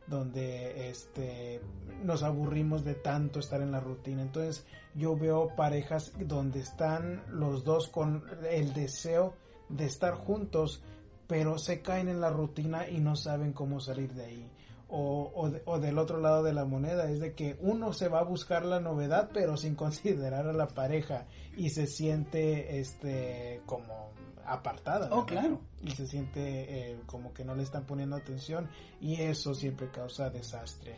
donde 0.07 0.91
este, 0.91 1.61
nos 2.03 2.23
aburrimos 2.23 2.85
de 2.85 2.95
tanto 2.95 3.41
estar 3.41 3.63
en 3.63 3.73
la 3.73 3.81
rutina. 3.81 4.23
Entonces, 4.23 4.67
yo 4.95 5.17
veo 5.17 5.55
parejas 5.57 6.13
donde 6.19 6.61
están 6.61 7.23
los 7.29 7.65
dos 7.65 7.89
con 7.89 8.25
el 8.51 8.73
deseo 8.75 9.35
de 9.69 9.87
estar 9.87 10.15
juntos, 10.15 10.83
pero 11.27 11.59
se 11.59 11.81
caen 11.81 12.09
en 12.09 12.21
la 12.21 12.31
rutina 12.31 12.89
y 12.89 13.01
no 13.01 13.17
saben 13.17 13.53
cómo 13.53 13.81
salir 13.81 14.13
de 14.15 14.25
ahí. 14.25 14.51
O, 14.91 15.51
o, 15.67 15.79
del 15.79 15.99
otro 15.99 16.19
lado 16.19 16.43
de 16.43 16.55
la 16.55 16.65
moneda, 16.65 17.11
es 17.11 17.21
de 17.21 17.35
que 17.35 17.59
uno 17.61 17.93
se 17.93 18.09
va 18.09 18.21
a 18.21 18.25
buscar 18.25 18.65
la 18.65 18.81
novedad, 18.81 19.29
pero 19.35 19.59
sin 19.59 19.75
considerar 19.77 20.47
a 20.47 20.55
la 20.55 20.69
pareja 20.69 21.27
y 21.57 21.71
se 21.71 21.87
siente 21.87 22.79
este 22.81 23.61
como 23.67 24.13
apartada. 24.49 25.09
Oh, 25.13 25.27
claro. 25.27 25.61
Y 25.83 25.91
se 25.91 26.07
siente 26.07 26.93
eh, 26.93 27.01
como 27.07 27.33
que 27.33 27.45
no 27.45 27.55
le 27.55 27.63
están 27.63 27.85
poniendo 27.85 28.17
atención 28.17 28.69
y 29.01 29.21
eso 29.21 29.55
siempre 29.55 29.91
causa 29.91 30.31
desastre. 30.31 30.97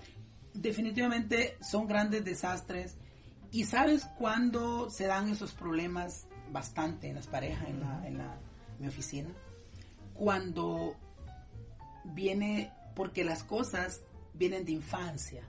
Definitivamente 0.55 1.57
son 1.61 1.87
grandes 1.87 2.25
desastres. 2.25 2.97
¿Y 3.53 3.65
sabes 3.65 4.05
cuándo 4.19 4.91
se 4.91 5.07
dan 5.07 5.29
esos 5.29 5.53
problemas 5.53 6.29
bastante 6.53 7.09
en 7.09 7.17
las 7.17 7.27
parejas, 7.27 7.69
en 7.69 7.81
la, 7.81 8.07
en 8.07 8.19
la 8.19 8.39
mi 8.79 8.87
oficina? 8.87 9.31
Cuando 10.15 10.95
viene, 12.05 12.73
porque 12.95 13.25
las 13.25 13.45
cosas 13.45 14.03
vienen 14.35 14.65
de 14.65 14.73
infancia. 14.73 15.43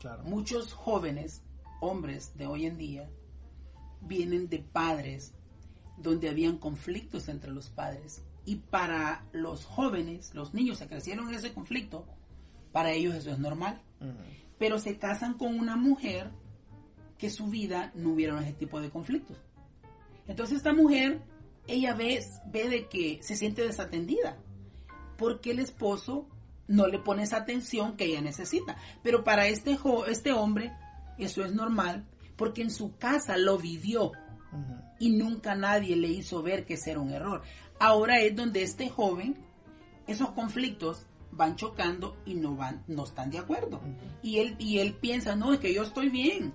claro. 0.00 0.24
Muchos 0.24 0.72
jóvenes, 0.72 1.42
hombres 1.80 2.36
de 2.36 2.46
hoy 2.46 2.66
en 2.66 2.76
día, 2.76 3.08
vienen 4.00 4.48
de 4.48 4.58
padres 4.60 5.34
donde 5.96 6.28
habían 6.28 6.58
conflictos 6.58 7.28
entre 7.28 7.50
los 7.50 7.70
padres. 7.70 8.22
Y 8.44 8.56
para 8.56 9.26
los 9.32 9.64
jóvenes, 9.64 10.34
los 10.34 10.54
niños 10.54 10.78
se 10.78 10.86
crecieron 10.86 11.28
en 11.28 11.34
ese 11.34 11.52
conflicto, 11.52 12.06
para 12.72 12.92
ellos 12.92 13.14
eso 13.14 13.30
es 13.30 13.38
normal. 13.38 13.82
Pero 14.58 14.78
se 14.78 14.98
casan 14.98 15.34
con 15.34 15.58
una 15.58 15.76
mujer 15.76 16.30
que 17.18 17.30
su 17.30 17.46
vida 17.46 17.92
no 17.94 18.10
hubiera 18.10 18.40
ese 18.40 18.52
tipo 18.52 18.80
de 18.80 18.90
conflictos. 18.90 19.38
Entonces 20.28 20.58
esta 20.58 20.72
mujer, 20.72 21.22
ella 21.66 21.94
ve, 21.94 22.24
ve 22.46 22.68
de 22.68 22.88
que 22.88 23.18
se 23.22 23.36
siente 23.36 23.62
desatendida, 23.62 24.36
porque 25.16 25.52
el 25.52 25.60
esposo 25.60 26.28
no 26.68 26.86
le 26.86 26.98
pone 26.98 27.22
esa 27.22 27.38
atención 27.38 27.96
que 27.96 28.04
ella 28.04 28.20
necesita. 28.20 28.76
Pero 29.02 29.24
para 29.24 29.46
este, 29.48 29.78
este 30.08 30.32
hombre, 30.32 30.72
eso 31.18 31.44
es 31.44 31.54
normal, 31.54 32.04
porque 32.36 32.62
en 32.62 32.70
su 32.70 32.96
casa 32.96 33.36
lo 33.36 33.58
vivió 33.58 34.12
y 34.98 35.10
nunca 35.10 35.54
nadie 35.54 35.96
le 35.96 36.08
hizo 36.08 36.42
ver 36.42 36.64
que 36.64 36.74
ese 36.74 36.92
era 36.92 37.00
un 37.00 37.10
error. 37.10 37.42
Ahora 37.78 38.20
es 38.20 38.34
donde 38.34 38.62
este 38.62 38.88
joven, 38.88 39.36
esos 40.06 40.30
conflictos 40.30 41.06
van 41.32 41.56
chocando 41.56 42.16
y 42.24 42.34
no 42.34 42.56
van, 42.56 42.82
no 42.86 43.04
están 43.04 43.30
de 43.30 43.38
acuerdo. 43.38 43.80
Y 44.22 44.38
él, 44.38 44.56
y 44.58 44.78
él 44.78 44.94
piensa, 44.94 45.36
no, 45.36 45.52
es 45.52 45.60
que 45.60 45.74
yo 45.74 45.82
estoy 45.82 46.08
bien. 46.08 46.54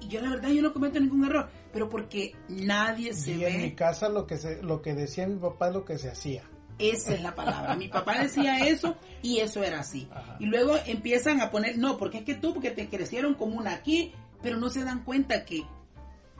Y 0.00 0.08
yo 0.08 0.20
la 0.20 0.30
verdad 0.30 0.50
yo 0.50 0.62
no 0.62 0.72
cometo 0.72 0.98
ningún 0.98 1.24
error, 1.24 1.48
pero 1.72 1.88
porque 1.88 2.34
nadie 2.48 3.14
se 3.14 3.36
ve. 3.36 3.54
En 3.54 3.62
mi 3.62 3.72
casa 3.72 4.08
lo 4.08 4.26
que 4.26 4.36
se, 4.36 4.62
lo 4.62 4.82
que 4.82 4.94
decía 4.94 5.26
mi 5.26 5.38
papá 5.38 5.68
es 5.68 5.74
lo 5.74 5.84
que 5.84 5.96
se 5.96 6.10
hacía. 6.10 6.42
Esa 6.78 7.14
es 7.14 7.22
la 7.22 7.34
palabra. 7.34 7.76
Mi 7.76 7.88
papá 7.88 8.18
decía 8.18 8.66
eso 8.66 8.96
y 9.22 9.38
eso 9.38 9.62
era 9.62 9.80
así. 9.80 10.08
Y 10.38 10.46
luego 10.46 10.76
empiezan 10.86 11.40
a 11.40 11.50
poner, 11.50 11.78
no, 11.78 11.96
porque 11.96 12.18
es 12.18 12.24
que 12.24 12.34
tú, 12.34 12.54
porque 12.54 12.70
te 12.70 12.88
crecieron 12.88 13.34
como 13.34 13.56
una 13.56 13.72
aquí, 13.72 14.12
pero 14.42 14.56
no 14.56 14.68
se 14.70 14.84
dan 14.84 15.04
cuenta 15.04 15.44
que 15.44 15.64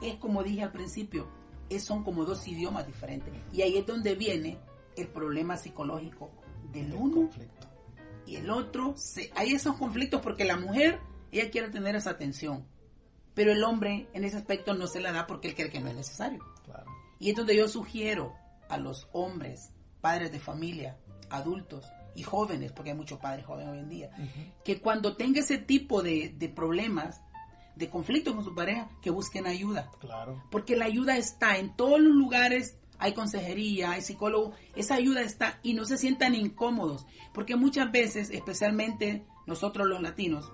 es 0.01 0.15
como 0.15 0.43
dije 0.43 0.63
al 0.63 0.71
principio, 0.71 1.27
es, 1.69 1.83
son 1.83 2.03
como 2.03 2.25
dos 2.25 2.47
idiomas 2.47 2.85
diferentes. 2.85 3.33
Y 3.53 3.61
ahí 3.61 3.77
es 3.77 3.85
donde 3.85 4.15
viene 4.15 4.59
el 4.95 5.07
problema 5.07 5.57
psicológico 5.57 6.31
del 6.71 6.93
uno 6.93 7.29
y 8.25 8.35
el 8.35 8.49
otro. 8.49 8.93
Se, 8.97 9.31
hay 9.35 9.53
esos 9.53 9.77
conflictos 9.77 10.21
porque 10.21 10.45
la 10.45 10.57
mujer, 10.57 10.99
ella 11.31 11.49
quiere 11.49 11.69
tener 11.69 11.95
esa 11.95 12.11
atención, 12.11 12.65
pero 13.33 13.51
el 13.51 13.63
hombre 13.63 14.07
en 14.13 14.23
ese 14.23 14.37
aspecto 14.37 14.73
no 14.73 14.87
se 14.87 14.99
la 14.99 15.11
da 15.11 15.27
porque 15.27 15.49
él 15.49 15.55
cree 15.55 15.69
que 15.69 15.79
no 15.79 15.89
es 15.89 15.95
necesario. 15.95 16.43
Y 17.19 17.29
es 17.29 17.35
donde 17.35 17.55
yo 17.55 17.67
sugiero 17.69 18.33
a 18.69 18.77
los 18.77 19.07
hombres, 19.13 19.71
padres 20.03 20.33
de 20.33 20.39
familia, 20.41 20.97
adultos 21.29 21.85
y 22.13 22.23
jóvenes, 22.23 22.73
porque 22.73 22.91
hay 22.91 22.97
muchos 22.97 23.19
padres 23.19 23.45
jóvenes 23.45 23.71
hoy 23.71 23.79
en 23.79 23.89
día, 23.89 24.09
que 24.65 24.81
cuando 24.81 25.15
tenga 25.15 25.39
ese 25.39 25.57
tipo 25.57 26.03
de, 26.03 26.35
de 26.37 26.49
problemas, 26.49 27.21
de 27.77 27.89
conflicto 27.89 28.35
con 28.35 28.43
su 28.43 28.53
pareja, 28.53 28.89
que 29.01 29.11
busquen 29.11 29.47
ayuda. 29.47 29.89
Claro. 30.01 30.43
Porque 30.51 30.75
la 30.75 30.85
ayuda 30.85 31.15
está 31.15 31.57
en 31.57 31.73
todos 31.77 32.01
los 32.01 32.13
lugares, 32.13 32.77
hay 32.99 33.13
consejería, 33.13 33.91
hay 33.91 34.01
psicólogo, 34.01 34.51
esa 34.75 34.95
ayuda 34.95 35.21
está 35.21 35.61
y 35.63 35.73
no 35.73 35.85
se 35.85 35.97
sientan 35.97 36.35
incómodos, 36.35 37.05
porque 37.33 37.55
muchas 37.55 37.89
veces, 37.89 38.29
especialmente 38.29 39.25
nosotros 39.47 39.87
los 39.87 40.01
latinos, 40.01 40.51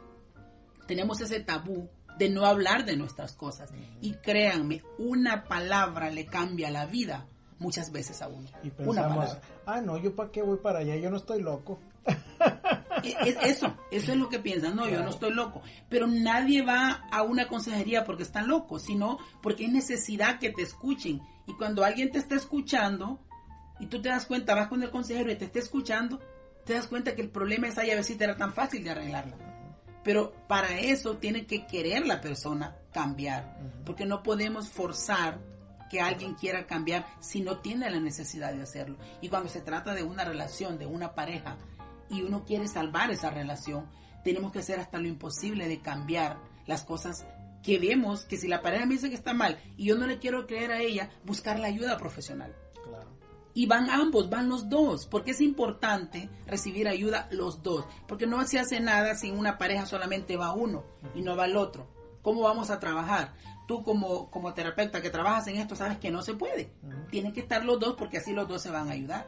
tenemos 0.86 1.22
ese 1.22 1.40
tabú 1.40 1.90
de 2.20 2.30
no 2.30 2.46
hablar 2.46 2.86
de 2.86 2.98
nuestras 2.98 3.34
cosas. 3.34 3.72
Y 4.00 4.14
créanme, 4.14 4.84
una 5.00 5.46
palabra 5.46 6.12
le 6.12 6.28
cambia 6.28 6.70
la 6.70 6.86
vida 6.86 7.28
muchas 7.60 7.92
veces 7.92 8.22
a 8.22 8.28
uno. 8.28 8.50
Y 8.64 8.70
pensamos, 8.70 9.38
ah, 9.66 9.82
no, 9.82 9.98
yo 9.98 10.16
para 10.16 10.32
qué 10.32 10.42
voy 10.42 10.58
para 10.58 10.80
allá, 10.80 10.96
yo 10.96 11.10
no 11.10 11.18
estoy 11.18 11.42
loco. 11.42 11.80
eso, 13.44 13.76
eso 13.92 14.12
es 14.12 14.18
lo 14.18 14.30
que 14.30 14.40
piensan, 14.40 14.76
no, 14.76 14.88
yo 14.88 15.04
no 15.04 15.10
estoy 15.10 15.32
loco. 15.32 15.62
Pero 15.90 16.08
nadie 16.08 16.64
va 16.64 17.08
a 17.12 17.22
una 17.24 17.48
consejería 17.48 18.04
porque 18.04 18.24
están 18.24 18.48
locos, 18.48 18.84
sino 18.84 19.20
porque 19.42 19.66
hay 19.66 19.72
necesidad 19.72 20.40
que 20.40 20.50
te 20.50 20.62
escuchen. 20.62 21.22
Y 21.46 21.54
cuando 21.54 21.84
alguien 21.84 22.12
te 22.12 22.20
está 22.20 22.36
escuchando 22.36 23.20
y 23.80 23.88
tú 23.88 24.02
te 24.02 24.10
das 24.10 24.26
cuenta, 24.26 24.56
vas 24.56 24.68
con 24.68 24.82
el 24.84 24.90
consejero 24.90 25.32
y 25.32 25.36
te 25.36 25.46
está 25.46 25.60
escuchando, 25.60 26.20
te 26.66 26.74
das 26.74 26.88
cuenta 26.88 27.16
que 27.16 27.22
el 27.22 27.30
problema 27.30 27.68
esa 27.68 27.84
llavecita 27.84 28.26
era 28.26 28.38
tan 28.38 28.54
fácil 28.54 28.84
de 28.84 28.92
arreglarla. 28.92 29.36
Pero 30.04 30.34
para 30.48 30.80
eso 30.80 31.18
tiene 31.18 31.46
que 31.46 31.66
querer 31.68 32.06
la 32.06 32.22
persona 32.22 32.78
cambiar, 32.94 33.60
porque 33.86 34.06
no 34.06 34.24
podemos 34.24 34.70
forzar 34.70 35.40
que 35.90 36.02
alguien 36.02 36.36
quiera 36.36 36.68
cambiar 36.68 37.06
si 37.20 37.42
no 37.42 37.60
tiene 37.60 37.90
la 37.90 38.00
necesidad 38.00 38.54
de 38.54 38.62
hacerlo. 38.62 38.98
Y 39.22 39.30
cuando 39.30 39.50
se 39.50 39.62
trata 39.62 39.94
de 39.94 40.04
una 40.04 40.24
relación, 40.24 40.78
de 40.78 40.86
una 40.86 41.16
pareja, 41.16 41.58
y 42.10 42.24
uno 42.24 42.44
quiere 42.44 42.68
salvar 42.68 43.12
esa 43.12 43.30
relación, 43.30 43.88
tenemos 44.24 44.52
que 44.52 44.60
hacer 44.60 44.80
hasta 44.80 44.98
lo 44.98 45.08
imposible 45.08 45.68
de 45.68 45.82
cambiar 45.82 46.38
las 46.66 46.84
cosas 46.84 47.26
que 47.64 47.78
vemos 47.78 48.26
que 48.26 48.38
si 48.38 48.48
la 48.48 48.62
pareja 48.62 48.86
me 48.86 48.94
dice 48.94 49.10
que 49.10 49.16
está 49.16 49.34
mal 49.34 49.60
y 49.78 49.86
yo 49.86 49.98
no 49.98 50.08
le 50.08 50.20
quiero 50.20 50.48
creer 50.48 50.72
a 50.72 50.82
ella, 50.82 51.10
buscar 51.26 51.60
la 51.60 51.68
ayuda 51.68 51.98
profesional. 51.98 52.56
Y 53.54 53.66
van 53.66 53.90
ambos, 53.90 54.30
van 54.30 54.48
los 54.48 54.70
dos, 54.70 55.08
porque 55.08 55.32
es 55.32 55.42
importante 55.42 56.30
recibir 56.46 56.88
ayuda 56.88 57.28
los 57.32 57.62
dos, 57.64 57.86
porque 58.08 58.28
no 58.28 58.46
se 58.48 58.60
hace 58.60 58.80
nada 58.80 59.16
si 59.16 59.32
una 59.32 59.58
pareja 59.58 59.86
solamente 59.86 60.38
va 60.38 60.54
uno 60.54 60.84
y 61.16 61.22
no 61.22 61.36
va 61.36 61.46
el 61.46 61.58
otro. 61.58 61.88
¿Cómo 62.22 62.42
vamos 62.42 62.70
a 62.70 62.80
trabajar? 62.80 63.34
Tú 63.70 63.84
como, 63.84 64.32
como 64.32 64.52
terapeuta 64.56 65.00
que 65.00 65.12
trabajas 65.12 65.46
en 65.46 65.58
esto 65.58 65.76
sabes 65.76 66.00
que 66.00 66.10
no 66.10 66.24
se 66.24 66.34
puede. 66.34 66.72
Tienen 67.12 67.34
que 67.34 67.42
estar 67.42 67.64
los 67.64 67.80
dos 67.80 67.96
porque 67.96 68.18
así 68.18 68.34
los 68.34 68.48
dos 68.48 68.64
se 68.64 68.72
van 68.72 68.90
a 68.90 68.94
ayudar 68.94 69.28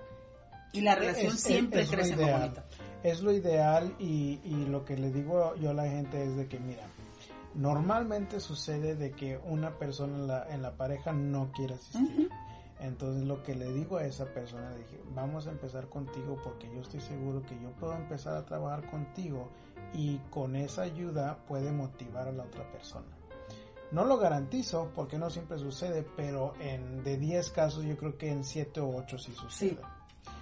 y 0.72 0.82
la 0.82 0.96
relación 0.96 1.38
siempre 1.38 1.86
crece 1.86 2.16
más 2.16 2.40
bonita. 2.40 2.66
Es 3.04 3.22
lo 3.22 3.32
ideal 3.34 3.94
y, 4.00 4.40
y, 4.44 4.66
lo 4.68 4.84
que 4.84 4.98
le 4.98 5.12
digo 5.12 5.54
yo 5.58 5.70
a 5.70 5.74
la 5.76 5.88
gente 5.88 6.24
es 6.24 6.36
de 6.36 6.48
que, 6.48 6.60
mira, 6.60 6.82
normalmente 7.54 8.40
sucede 8.40 8.96
de 8.96 9.12
que 9.12 9.38
una 9.46 9.78
persona 9.78 10.16
en 10.16 10.28
la, 10.28 10.50
en 10.50 10.64
la 10.64 10.72
pareja 10.72 11.14
no 11.14 11.52
quiere 11.52 11.76
asistir. 11.76 12.28
Entonces 12.80 13.22
lo 13.28 13.44
que 13.44 13.54
le 13.54 13.72
digo 13.72 13.98
a 13.98 14.06
esa 14.06 14.26
persona, 14.26 14.74
dije, 14.74 15.00
vamos 15.14 15.46
a 15.46 15.52
empezar 15.52 15.88
contigo 15.88 16.42
porque 16.44 16.68
yo 16.74 16.82
estoy 16.82 17.02
seguro 17.02 17.44
que 17.44 17.54
yo 17.62 17.70
puedo 17.80 17.94
empezar 17.94 18.36
a 18.38 18.44
trabajar 18.44 18.90
contigo 18.90 19.52
y 19.94 20.18
con 20.32 20.56
esa 20.56 20.82
ayuda 20.82 21.38
puede 21.48 21.72
motivar 21.72 22.28
a 22.28 22.32
la 22.32 22.42
otra 22.42 22.64
persona. 22.72 23.21
No 23.92 24.06
lo 24.06 24.18
garantizo 24.18 24.92
porque 24.96 25.18
no 25.18 25.30
siempre 25.30 25.58
sucede, 25.58 26.06
pero 26.16 26.54
en 26.60 27.04
de 27.04 27.18
10 27.18 27.50
casos 27.52 27.84
yo 27.84 27.98
creo 27.98 28.18
que 28.18 28.32
en 28.32 28.44
7 28.44 28.80
o 28.80 28.96
8 28.96 29.18
sí 29.18 29.34
sucede. 29.34 29.80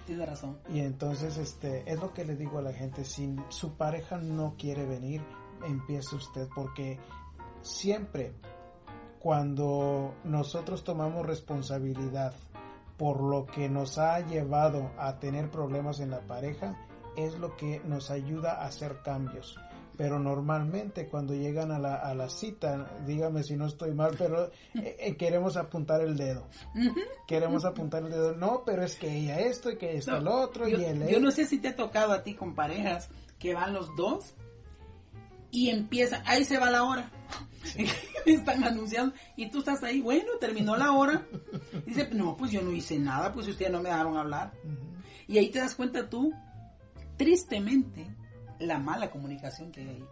Tiene 0.06 0.26
razón. 0.26 0.58
Y 0.68 0.80
entonces 0.80 1.36
este 1.36 1.90
es 1.90 2.00
lo 2.00 2.12
que 2.12 2.24
le 2.24 2.36
digo 2.36 2.58
a 2.58 2.62
la 2.62 2.72
gente, 2.72 3.04
si 3.04 3.34
su 3.48 3.74
pareja 3.74 4.18
no 4.18 4.54
quiere 4.56 4.86
venir, 4.86 5.22
empiece 5.66 6.16
usted 6.16 6.48
porque 6.54 6.98
siempre 7.62 8.34
cuando 9.18 10.14
nosotros 10.24 10.82
tomamos 10.82 11.26
responsabilidad 11.26 12.32
por 12.96 13.20
lo 13.22 13.46
que 13.46 13.68
nos 13.68 13.98
ha 13.98 14.20
llevado 14.20 14.90
a 14.98 15.18
tener 15.18 15.50
problemas 15.50 16.00
en 16.00 16.10
la 16.10 16.20
pareja, 16.20 16.76
es 17.16 17.38
lo 17.38 17.56
que 17.56 17.80
nos 17.84 18.10
ayuda 18.10 18.62
a 18.62 18.66
hacer 18.66 19.02
cambios. 19.02 19.58
Pero 20.00 20.18
normalmente 20.18 21.08
cuando 21.08 21.34
llegan 21.34 21.70
a 21.72 21.78
la, 21.78 21.96
a 21.96 22.14
la 22.14 22.30
cita, 22.30 22.90
dígame 23.06 23.42
si 23.42 23.54
no 23.54 23.66
estoy 23.66 23.92
mal, 23.92 24.14
pero 24.16 24.46
eh, 24.76 24.96
eh, 24.98 25.14
queremos 25.14 25.58
apuntar 25.58 26.00
el 26.00 26.16
dedo. 26.16 26.48
Queremos 27.28 27.66
apuntar 27.66 28.04
el 28.04 28.10
dedo. 28.10 28.34
No, 28.34 28.62
pero 28.64 28.82
es 28.82 28.96
que 28.96 29.14
ella 29.14 29.38
esto 29.40 29.70
y 29.70 29.76
que 29.76 29.98
ella 29.98 30.16
el 30.16 30.26
otro 30.26 30.66
yo, 30.66 30.80
y 30.80 30.84
él 30.84 31.06
Yo 31.06 31.20
no 31.20 31.30
sé 31.30 31.44
si 31.44 31.58
te 31.58 31.68
ha 31.68 31.76
tocado 31.76 32.14
a 32.14 32.22
ti 32.22 32.32
con 32.32 32.54
parejas 32.54 33.10
que 33.38 33.52
van 33.52 33.74
los 33.74 33.94
dos 33.94 34.32
y 35.50 35.68
empieza, 35.68 36.22
ahí 36.24 36.46
se 36.46 36.56
va 36.56 36.70
la 36.70 36.84
hora. 36.84 37.10
Están 38.24 38.64
anunciando 38.64 39.14
y 39.36 39.50
tú 39.50 39.58
estás 39.58 39.82
ahí, 39.82 40.00
bueno, 40.00 40.30
terminó 40.40 40.78
la 40.78 40.92
hora. 40.92 41.26
Dice, 41.84 42.08
no, 42.14 42.38
pues 42.38 42.52
yo 42.52 42.62
no 42.62 42.72
hice 42.72 42.98
nada, 42.98 43.34
pues 43.34 43.46
ustedes 43.48 43.70
no 43.70 43.82
me 43.82 43.90
dejaron 43.90 44.16
hablar. 44.16 44.54
Y 45.28 45.36
ahí 45.36 45.50
te 45.50 45.58
das 45.58 45.74
cuenta 45.74 46.08
tú, 46.08 46.32
tristemente, 47.18 48.06
la 48.60 48.78
mala 48.78 49.10
comunicación 49.10 49.72
que 49.72 49.80
hay 49.80 49.88
ahí. 49.88 50.04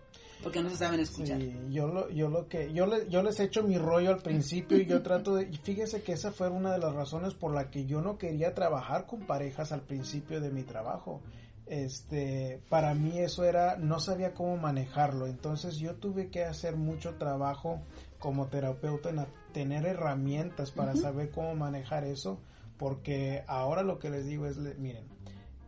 Porque 0.42 0.62
no 0.62 0.70
se 0.70 0.76
saben 0.76 1.01
escuchar. 1.01 1.40
Sí, 1.40 1.53
yo 1.70 1.88
lo, 1.88 2.11
yo 2.11 2.28
lo 2.28 2.49
que, 2.49 2.72
yo, 2.72 2.86
le, 2.86 3.09
yo 3.09 3.22
les 3.22 3.40
echo 3.40 3.62
mi 3.64 3.76
rollo 3.76 4.11
al 4.11 4.22
principio 4.22 4.78
y 4.78 4.86
yo 4.86 5.03
trato 5.05 5.34
de, 5.34 5.46
fíjese 5.46 6.03
que 6.03 6.12
esa 6.12 6.32
fue 6.32 6.49
una 6.49 6.72
de 6.72 6.78
las 6.78 6.94
razones 6.94 7.34
por 7.34 7.53
la 7.53 7.70
que 7.70 7.86
yo 7.86 8.01
no 8.01 8.18
quería 8.18 8.55
trabajar 8.55 9.07
con 9.07 9.26
parejas 9.26 9.72
al 9.72 9.82
principio 9.82 10.40
de 10.40 10.51
mi 10.51 10.62
trabajo 10.62 11.20
este, 11.68 12.62
para 12.70 12.94
mí 12.94 13.18
eso 13.18 13.44
era, 13.44 13.76
no 13.76 14.01
sabía 14.01 14.32
cómo 14.32 14.57
manejarlo, 14.57 15.26
entonces 15.26 15.76
yo 15.76 15.96
tuve 15.96 16.30
que 16.30 16.44
hacer 16.44 16.76
mucho 16.76 17.16
trabajo 17.16 17.82
como 18.18 18.46
terapeuta 18.46 19.11
en 19.11 19.26
tener 19.53 19.84
herramientas 19.84 20.70
para 20.70 20.96
saber 20.96 21.30
cómo 21.30 21.55
manejar 21.55 22.05
eso, 22.05 22.40
porque 22.78 23.44
ahora 23.46 23.82
lo 23.82 23.99
que 23.99 24.09
les 24.09 24.24
digo 24.24 24.46
es, 24.46 24.57
miren, 24.78 25.05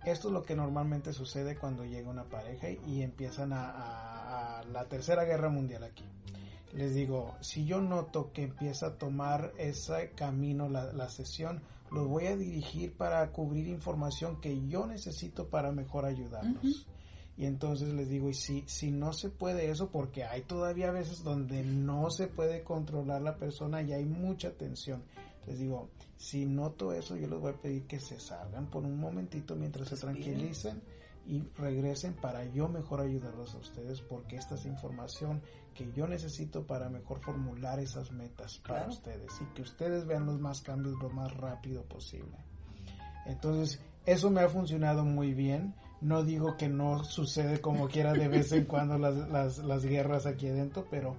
esto 0.04 0.28
es 0.28 0.34
lo 0.34 0.42
que 0.42 0.56
normalmente 0.56 1.12
sucede 1.12 1.56
cuando 1.56 1.84
llega 1.84 2.08
una 2.08 2.24
pareja 2.24 2.68
y 2.70 3.02
empiezan 3.02 3.52
a, 3.52 4.62
la 4.72 4.84
tercera 4.84 5.24
guerra 5.24 5.48
mundial 5.48 5.82
aquí. 5.84 6.04
Les 6.72 6.94
digo, 6.94 7.34
si 7.40 7.64
yo 7.64 7.80
noto 7.80 8.32
que 8.32 8.44
empieza 8.44 8.86
a 8.86 8.94
tomar 8.98 9.52
ese 9.58 10.12
camino 10.14 10.68
la, 10.68 10.92
la 10.92 11.08
sesión, 11.08 11.60
los 11.90 12.06
voy 12.06 12.26
a 12.26 12.36
dirigir 12.36 12.96
para 12.96 13.30
cubrir 13.32 13.66
información 13.66 14.40
que 14.40 14.68
yo 14.68 14.86
necesito 14.86 15.48
para 15.48 15.72
mejor 15.72 16.04
ayudarlos. 16.04 16.86
Y 17.36 17.46
entonces 17.46 17.92
les 17.94 18.08
digo, 18.08 18.28
y 18.28 18.34
si, 18.34 18.64
si 18.66 18.90
no 18.90 19.12
se 19.12 19.30
puede 19.30 19.70
eso, 19.70 19.88
porque 19.88 20.24
hay 20.24 20.42
todavía 20.42 20.90
veces 20.90 21.24
donde 21.24 21.62
no 21.64 22.10
se 22.10 22.26
puede 22.26 22.62
controlar 22.62 23.22
la 23.22 23.36
persona 23.36 23.82
y 23.82 23.92
hay 23.92 24.04
mucha 24.04 24.50
tensión. 24.52 25.02
Les 25.46 25.58
digo, 25.58 25.88
si 26.20 26.44
noto 26.44 26.92
eso, 26.92 27.16
yo 27.16 27.26
les 27.26 27.40
voy 27.40 27.50
a 27.50 27.56
pedir 27.56 27.86
que 27.86 27.98
se 27.98 28.20
salgan 28.20 28.66
por 28.66 28.84
un 28.84 29.00
momentito 29.00 29.56
mientras 29.56 29.88
se 29.88 29.96
tranquilicen 29.96 30.82
y 31.26 31.42
regresen 31.56 32.12
para 32.12 32.44
yo 32.44 32.68
mejor 32.68 33.00
ayudarlos 33.00 33.54
a 33.54 33.58
ustedes 33.58 34.02
porque 34.02 34.36
esta 34.36 34.56
es 34.56 34.66
información 34.66 35.40
que 35.74 35.90
yo 35.92 36.06
necesito 36.06 36.66
para 36.66 36.90
mejor 36.90 37.20
formular 37.20 37.80
esas 37.80 38.12
metas 38.12 38.58
para 38.58 38.86
ustedes 38.86 39.32
y 39.40 39.46
que 39.54 39.62
ustedes 39.62 40.06
vean 40.06 40.26
los 40.26 40.38
más 40.38 40.60
cambios 40.60 40.94
lo 41.00 41.08
más 41.08 41.34
rápido 41.38 41.84
posible. 41.84 42.36
Entonces, 43.24 43.80
eso 44.04 44.28
me 44.28 44.42
ha 44.42 44.48
funcionado 44.50 45.06
muy 45.06 45.32
bien. 45.32 45.74
No 46.02 46.22
digo 46.22 46.54
que 46.58 46.68
no 46.68 47.02
sucede 47.02 47.62
como 47.62 47.88
quiera 47.88 48.12
de 48.12 48.28
vez 48.28 48.52
en 48.52 48.66
cuando 48.66 48.98
las, 48.98 49.16
las, 49.30 49.58
las 49.58 49.86
guerras 49.86 50.26
aquí 50.26 50.48
adentro, 50.48 50.86
pero, 50.90 51.16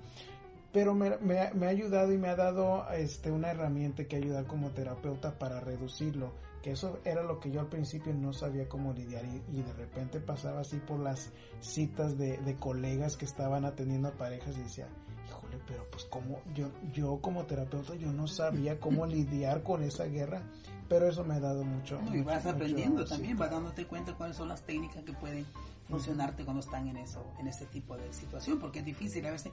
pero 0.71 0.93
me, 0.93 1.17
me, 1.17 1.51
me, 1.53 1.65
ha 1.65 1.69
ayudado 1.69 2.13
y 2.13 2.17
me 2.17 2.29
ha 2.29 2.35
dado 2.35 2.89
este, 2.91 3.31
una 3.31 3.51
herramienta 3.51 4.05
que 4.05 4.15
ayudar 4.15 4.45
como 4.45 4.69
terapeuta 4.71 5.37
para 5.37 5.59
reducirlo 5.59 6.31
que 6.61 6.71
eso 6.71 6.99
era 7.03 7.23
lo 7.23 7.39
que 7.39 7.51
yo 7.51 7.59
al 7.59 7.67
principio 7.67 8.13
no 8.13 8.33
sabía 8.33 8.69
cómo 8.69 8.93
lidiar 8.93 9.25
y, 9.25 9.61
de 9.61 9.73
repente 9.73 10.19
pasaba 10.19 10.61
así 10.61 10.77
por 10.77 10.99
las 10.99 11.31
citas 11.59 12.17
de, 12.17 12.55
colegas 12.59 13.17
que 13.17 13.25
estaban 13.25 13.65
atendiendo 13.65 14.09
a 14.09 14.11
parejas 14.11 14.55
y 14.57 14.61
decía, 14.61 14.87
híjole, 15.27 15.57
pero 15.67 15.85
pues 15.89 16.03
como 16.05 16.39
yo, 16.53 16.69
yo 16.93 17.19
como 17.21 17.45
terapeuta 17.45 17.95
yo 17.95 18.11
no 18.11 18.27
sabía 18.27 18.79
cómo 18.79 19.05
lidiar 19.05 19.63
con 19.63 19.81
esa 19.83 20.05
guerra, 20.05 20.43
pero 20.87 21.07
eso 21.07 21.23
me 21.23 21.35
ha 21.35 21.39
dado 21.39 21.63
mucho. 21.63 21.99
y 22.13 22.21
vas 22.21 22.45
aprendiendo 22.45 23.05
también, 23.05 23.37
vas 23.37 23.49
dándote 23.49 23.85
cuenta 23.87 24.13
cuáles 24.13 24.37
son 24.37 24.49
las 24.49 24.61
técnicas 24.61 25.03
que 25.03 25.13
pueden 25.13 25.45
funcionarte 25.89 26.43
cuando 26.43 26.61
están 26.61 26.87
en 26.87 26.97
eso, 26.97 27.25
en 27.39 27.47
ese 27.47 27.65
tipo 27.65 27.97
de 27.97 28.13
situación, 28.13 28.59
porque 28.59 28.79
es 28.79 28.85
difícil 28.85 29.25
a 29.25 29.31
veces 29.31 29.51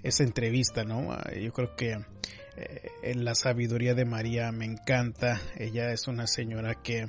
esa 0.02 0.22
entrevista, 0.24 0.84
¿no? 0.84 1.12
Ah, 1.12 1.32
yo 1.34 1.52
creo 1.52 1.76
que 1.76 1.98
eh, 2.56 3.14
la 3.14 3.34
sabiduría 3.34 3.94
de 3.94 4.04
María 4.04 4.52
me 4.52 4.64
encanta. 4.64 5.40
Ella 5.56 5.92
es 5.92 6.08
una 6.08 6.26
señora 6.26 6.74
que, 6.74 7.06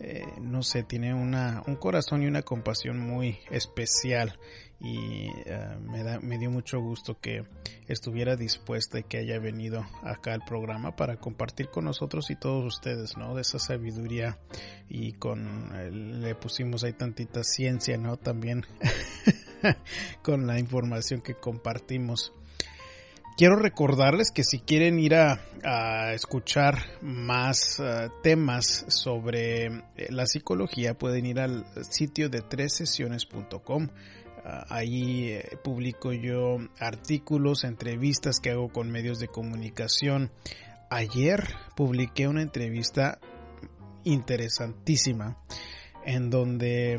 eh, 0.00 0.24
no 0.40 0.62
sé, 0.62 0.82
tiene 0.82 1.14
una, 1.14 1.62
un 1.66 1.76
corazón 1.76 2.22
y 2.22 2.26
una 2.26 2.42
compasión 2.42 2.98
muy 2.98 3.38
especial 3.50 4.38
y 4.82 5.28
ah, 5.50 5.78
me, 5.80 6.02
da, 6.02 6.18
me 6.20 6.38
dio 6.38 6.50
mucho 6.50 6.80
gusto 6.80 7.18
que 7.20 7.44
estuviera 7.86 8.34
dispuesta 8.34 8.98
y 8.98 9.04
que 9.04 9.18
haya 9.18 9.38
venido 9.38 9.86
acá 10.02 10.34
al 10.34 10.44
programa 10.44 10.96
para 10.96 11.16
compartir 11.16 11.68
con 11.68 11.84
nosotros 11.84 12.30
y 12.30 12.36
todos 12.36 12.64
ustedes, 12.64 13.16
¿no? 13.16 13.34
De 13.36 13.42
esa 13.42 13.60
sabiduría 13.60 14.38
y 14.88 15.12
con, 15.12 15.70
eh, 15.74 15.90
le 15.92 16.34
pusimos 16.34 16.82
ahí 16.82 16.94
tantita 16.94 17.44
ciencia, 17.44 17.96
¿no? 17.96 18.16
También 18.16 18.66
con 20.22 20.46
la 20.46 20.58
información 20.58 21.20
que 21.20 21.34
compartimos. 21.34 22.32
Quiero 23.34 23.56
recordarles 23.56 24.30
que 24.30 24.44
si 24.44 24.60
quieren 24.60 24.98
ir 24.98 25.14
a, 25.14 26.12
escuchar 26.12 26.78
más 27.00 27.78
uh, 27.78 28.10
temas 28.22 28.84
sobre 28.88 29.66
eh, 29.66 30.08
la 30.10 30.26
psicología 30.26 30.94
pueden 30.94 31.24
ir 31.24 31.40
al 31.40 31.64
sitio 31.88 32.28
de 32.28 32.42
tresesiones.com. 32.42 33.84
Uh, 33.84 34.48
ahí 34.68 35.30
eh, 35.30 35.56
publico 35.64 36.12
yo 36.12 36.58
artículos, 36.78 37.64
entrevistas 37.64 38.38
que 38.38 38.50
hago 38.50 38.68
con 38.68 38.90
medios 38.90 39.18
de 39.18 39.28
comunicación. 39.28 40.30
Ayer 40.90 41.54
publiqué 41.74 42.28
una 42.28 42.42
entrevista 42.42 43.18
interesantísima 44.04 45.38
en 46.04 46.30
donde 46.30 46.94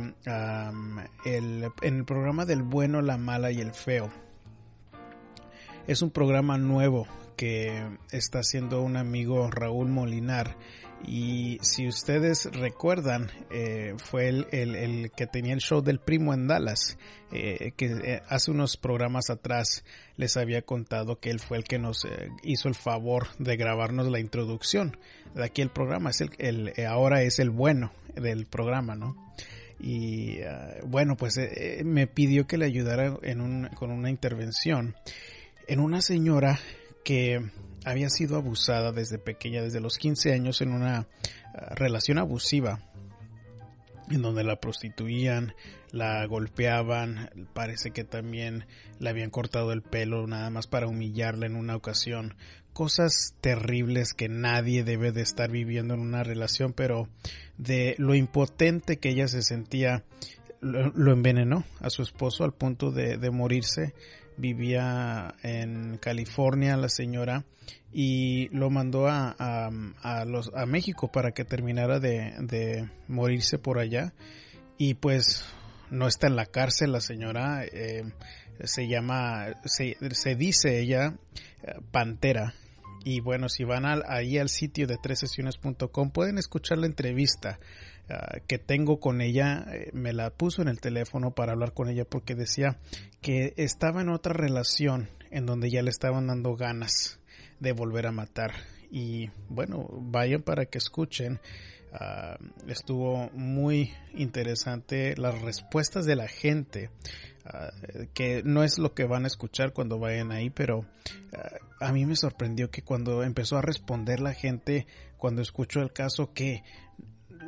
el, 1.26 1.68
en 1.82 1.95
el 1.97 2.06
programa 2.06 2.45
del 2.45 2.64
bueno, 2.64 3.01
la 3.01 3.18
mala 3.18 3.51
y 3.51 3.60
el 3.60 3.74
feo. 3.74 4.10
Es 5.88 6.01
un 6.01 6.12
programa 6.12 6.58
nuevo 6.58 7.08
que 7.36 7.86
está 8.12 8.39
haciendo 8.39 8.82
un 8.82 8.95
amigo 8.95 9.49
Raúl 9.49 9.89
Molinar. 9.89 10.56
Y 11.06 11.58
si 11.62 11.89
ustedes 11.89 12.45
recuerdan, 12.54 13.30
eh, 13.51 13.95
fue 13.97 14.30
el, 14.30 14.47
el, 14.51 15.12
que 15.12 15.28
tenía 15.28 15.54
el 15.54 15.60
show 15.60 15.82
del 15.82 15.99
primo 15.99 16.34
en 16.34 16.47
Dallas, 16.47 16.97
eh, 17.34 17.74
que 17.76 17.88
eh, 17.88 18.22
hace 18.30 18.51
unos 18.51 18.78
programas 18.78 19.30
atrás 19.30 19.84
les 20.16 20.38
había 20.38 20.62
contado 20.62 21.20
que 21.20 21.30
él 21.30 21.41
fue 21.41 21.58
el 21.58 21.66
que 21.66 21.80
nos 21.80 22.08
hizo 22.43 22.70
el 22.70 22.76
favor 22.76 23.28
de 23.38 23.58
grabarnos 23.58 24.08
la 24.10 24.22
introducción 24.22 24.95
de 25.36 25.43
aquí 25.43 25.62
el 25.62 25.72
programa. 25.72 26.12
Es 26.12 26.22
el, 26.22 26.32
el 26.38 26.86
ahora 26.86 27.24
es 27.24 27.39
el 27.39 27.49
bueno 27.49 27.91
del 28.16 28.45
programa, 28.45 28.95
¿no? 28.95 29.16
Y 29.80 30.41
ah, 30.41 30.78
bueno, 30.86 31.18
pues 31.18 31.39
me 31.84 32.07
pidió 32.07 32.47
que 32.47 32.57
le 32.57 32.66
ayudara 32.66 33.18
en 33.22 33.41
un, 33.41 33.70
con 33.76 33.91
una 33.91 34.09
intervención 34.09 34.95
en 35.68 35.80
una 35.80 36.01
señora 36.01 36.59
que 37.03 37.41
había 37.86 38.09
sido 38.09 38.38
abusada 38.38 38.91
desde 38.91 39.18
pequeña, 39.18 39.61
desde 39.61 39.80
los 39.80 39.97
15 39.97 40.34
años, 40.34 40.61
en 40.61 40.72
una 40.72 41.07
ah, 41.53 41.76
relación 41.76 42.18
abusiva, 42.18 42.80
en 44.09 44.22
donde 44.22 44.43
la 44.43 44.57
prostituían, 44.57 45.53
la 45.91 46.26
golpeaban, 46.26 47.30
parece 47.53 47.91
que 47.91 48.03
también 48.03 48.66
le 48.99 49.09
habían 49.09 49.30
cortado 49.30 49.72
el 49.72 49.82
pelo 49.82 50.28
nada 50.28 50.49
más 50.49 50.68
para 50.68 50.88
humillarla 50.88 51.45
en 51.45 51.55
una 51.55 51.76
ocasión. 51.76 52.36
Cosas 52.74 53.36
terribles 53.41 54.13
que 54.13 54.30
nadie 54.30 54.84
debe 54.84 55.11
de 55.11 55.21
estar 55.21 55.51
viviendo 55.51 55.93
en 55.93 55.99
una 55.99 56.24
relación, 56.24 56.74
pero 56.74 57.07
de 57.57 57.95
lo 57.97 58.15
impotente 58.15 58.97
que 58.97 59.09
ella 59.09 59.28
se 59.28 59.43
sentía, 59.43 60.03
lo, 60.61 61.11
envenenó 61.11 61.65
a 61.80 61.89
su 61.89 62.01
esposo 62.01 62.43
al 62.43 62.53
punto 62.53 62.91
de, 62.91 63.17
de 63.17 63.32
morirse. 63.32 63.93
Vivía 64.36 65.36
en 65.43 65.99
California 65.99 66.76
la 66.76 66.89
señora 66.89 67.45
y 67.93 68.49
lo 68.49 68.71
mandó 68.71 69.07
a, 69.07 69.36
a, 69.38 70.26
los, 70.26 70.51
a 70.55 70.65
México 70.65 71.11
para 71.11 71.32
que 71.32 71.45
terminara 71.45 71.99
de, 71.99 72.34
de, 72.39 72.89
morirse 73.07 73.59
por 73.59 73.78
allá. 73.78 74.13
Y 74.78 74.95
pues 74.95 75.45
no 75.91 76.07
está 76.07 76.28
en 76.28 76.36
la 76.36 76.47
cárcel 76.47 76.91
la 76.91 77.01
señora 77.01 77.63
eh, 77.65 78.03
se 78.63 78.88
llama 78.88 79.47
se, 79.65 79.95
se 80.11 80.36
dice 80.36 80.80
ella 80.80 81.13
eh, 81.61 81.76
Pantera 81.91 82.55
y 83.04 83.20
bueno 83.20 83.49
si 83.49 83.64
van 83.64 83.86
al, 83.86 84.04
ahí 84.08 84.38
al 84.38 84.49
sitio 84.49 84.88
de 84.88 84.97
tresesiones.com 84.97 86.12
pueden 86.12 86.38
escuchar 86.38 86.78
la 86.78 86.86
entrevista 86.86 87.60
Ah, 88.10 88.39
que 88.47 88.58
tengo 88.58 88.99
con 88.99 89.22
ella, 89.22 89.66
eh, 89.72 89.89
me 89.93 90.12
la 90.12 90.30
puso 90.30 90.62
en 90.62 90.68
el 90.68 90.82
teléfono 90.82 91.32
para 91.32 91.54
hablar 91.54 91.74
con 91.74 91.89
ella 91.89 92.04
porque 92.04 92.36
decía 92.36 92.78
que 93.22 93.54
estaba 93.56 94.01
en 94.01 94.10
otra 94.10 94.34
relación 94.34 95.08
en 95.32 95.45
donde 95.45 95.70
ya 95.70 95.82
le 95.82 95.89
estaban 95.89 96.28
dando 96.28 96.58
ganas 96.58 97.22
de 97.62 97.72
volver 97.72 98.08
a 98.08 98.12
matar. 98.12 98.51
Y 98.91 99.30
bueno, 99.47 99.88
vayan 100.01 100.41
para 100.41 100.66
que 100.66 100.80
escuchen. 100.80 101.39
Ah, 101.94 102.38
estuvo 102.68 103.30
muy 103.34 103.94
interesante 104.16 105.16
las 105.16 105.39
respuestas 105.41 106.06
de 106.06 106.16
la 106.16 106.28
gente, 106.28 106.89
ah, 107.46 107.72
que 108.14 108.41
no 108.44 108.64
es 108.64 108.80
lo 108.80 108.94
que 108.94 109.06
van 109.06 109.26
a 109.26 109.28
escuchar 109.28 109.74
cuando 109.74 110.00
vayan 110.00 110.32
ahí, 110.32 110.50
pero 110.50 110.86
a 111.80 111.91
mí 111.91 112.06
me 112.06 112.16
sorprendió 112.16 112.72
que 112.72 112.82
cuando 112.82 113.24
empezó 113.24 113.58
a 113.58 113.62
responder 113.62 114.22
la 114.22 114.34
gente, 114.34 114.88
cuando 115.18 115.41
escuchó 115.41 115.82
el 115.82 115.91
caso, 115.91 116.34
que 116.34 116.64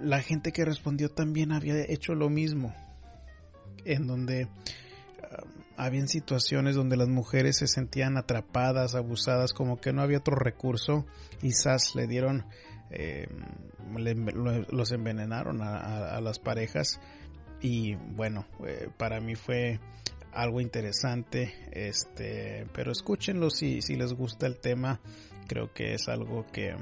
la 0.01 0.21
gente 0.21 0.51
que 0.51 0.65
respondió 0.65 1.09
también 1.09 1.51
había 1.51 1.81
hecho 1.87 2.15
lo 2.15 2.29
mismo, 2.29 2.73
en 3.85 4.07
donde 4.07 4.45
uh, 4.45 4.49
habían 5.77 6.07
situaciones 6.07 6.75
donde 6.75 6.97
las 6.97 7.07
mujeres 7.07 7.57
se 7.57 7.67
sentían 7.67 8.17
atrapadas, 8.17 8.95
abusadas, 8.95 9.53
como 9.53 9.79
que 9.79 9.93
no 9.93 10.01
había 10.01 10.19
otro 10.19 10.35
recurso, 10.35 11.05
quizás 11.39 11.95
le 11.95 12.07
dieron, 12.07 12.45
eh, 12.91 13.27
los 13.85 14.91
envenenaron 14.91 15.61
a, 15.61 16.19
las 16.21 16.39
parejas 16.39 16.99
y 17.61 17.95
bueno, 17.95 18.45
eh, 18.65 18.89
para 18.97 19.19
mí 19.19 19.35
fue 19.35 19.79
algo 20.33 20.59
interesante, 20.59 21.53
este, 21.71 22.67
pero 22.73 22.91
escúchenlo 22.91 23.49
si, 23.49 23.81
si 23.81 23.95
les 23.95 24.13
gusta 24.13 24.47
el 24.47 24.59
tema, 24.59 24.99
creo 25.47 25.73
que 25.73 25.93
es 25.93 26.09
algo 26.09 26.45
que 26.51 26.75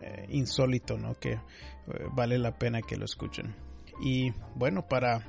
eh, 0.00 0.26
insólito, 0.28 0.96
¿no? 0.96 1.14
Que 1.14 1.32
eh, 1.32 1.40
vale 2.12 2.38
la 2.38 2.58
pena 2.58 2.82
que 2.82 2.96
lo 2.96 3.04
escuchen. 3.04 3.54
Y 4.00 4.32
bueno, 4.54 4.86
para 4.88 5.26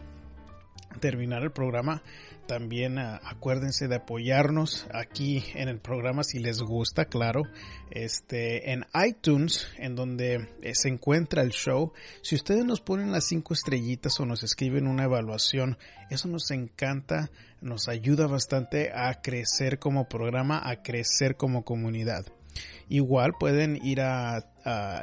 terminar 0.99 1.43
el 1.43 1.51
programa, 1.51 2.01
también 2.47 2.97
ah, 2.97 3.19
acuérdense 3.23 3.87
de 3.87 3.97
apoyarnos 3.97 4.87
aquí 4.91 5.43
en 5.53 5.69
el 5.69 5.79
programa 5.79 6.23
si 6.23 6.39
les 6.39 6.61
gusta, 6.61 7.05
claro, 7.05 7.43
este 7.91 8.71
en 8.71 8.85
iTunes, 9.05 9.67
en 9.77 9.95
donde 9.95 10.49
eh, 10.61 10.73
se 10.73 10.89
encuentra 10.89 11.43
el 11.43 11.51
show. 11.51 11.93
Si 12.23 12.35
ustedes 12.35 12.65
nos 12.65 12.81
ponen 12.81 13.11
las 13.11 13.25
cinco 13.25 13.53
estrellitas 13.53 14.19
o 14.19 14.25
nos 14.25 14.43
escriben 14.43 14.87
una 14.87 15.03
evaluación, 15.03 15.77
eso 16.09 16.27
nos 16.27 16.49
encanta, 16.49 17.29
nos 17.61 17.87
ayuda 17.87 18.25
bastante 18.25 18.91
a 18.93 19.21
crecer 19.21 19.77
como 19.77 20.09
programa, 20.09 20.59
a 20.63 20.81
crecer 20.81 21.37
como 21.37 21.63
comunidad. 21.63 22.25
Igual 22.89 23.33
pueden 23.39 23.79
ir 23.85 24.01
a, 24.01 24.43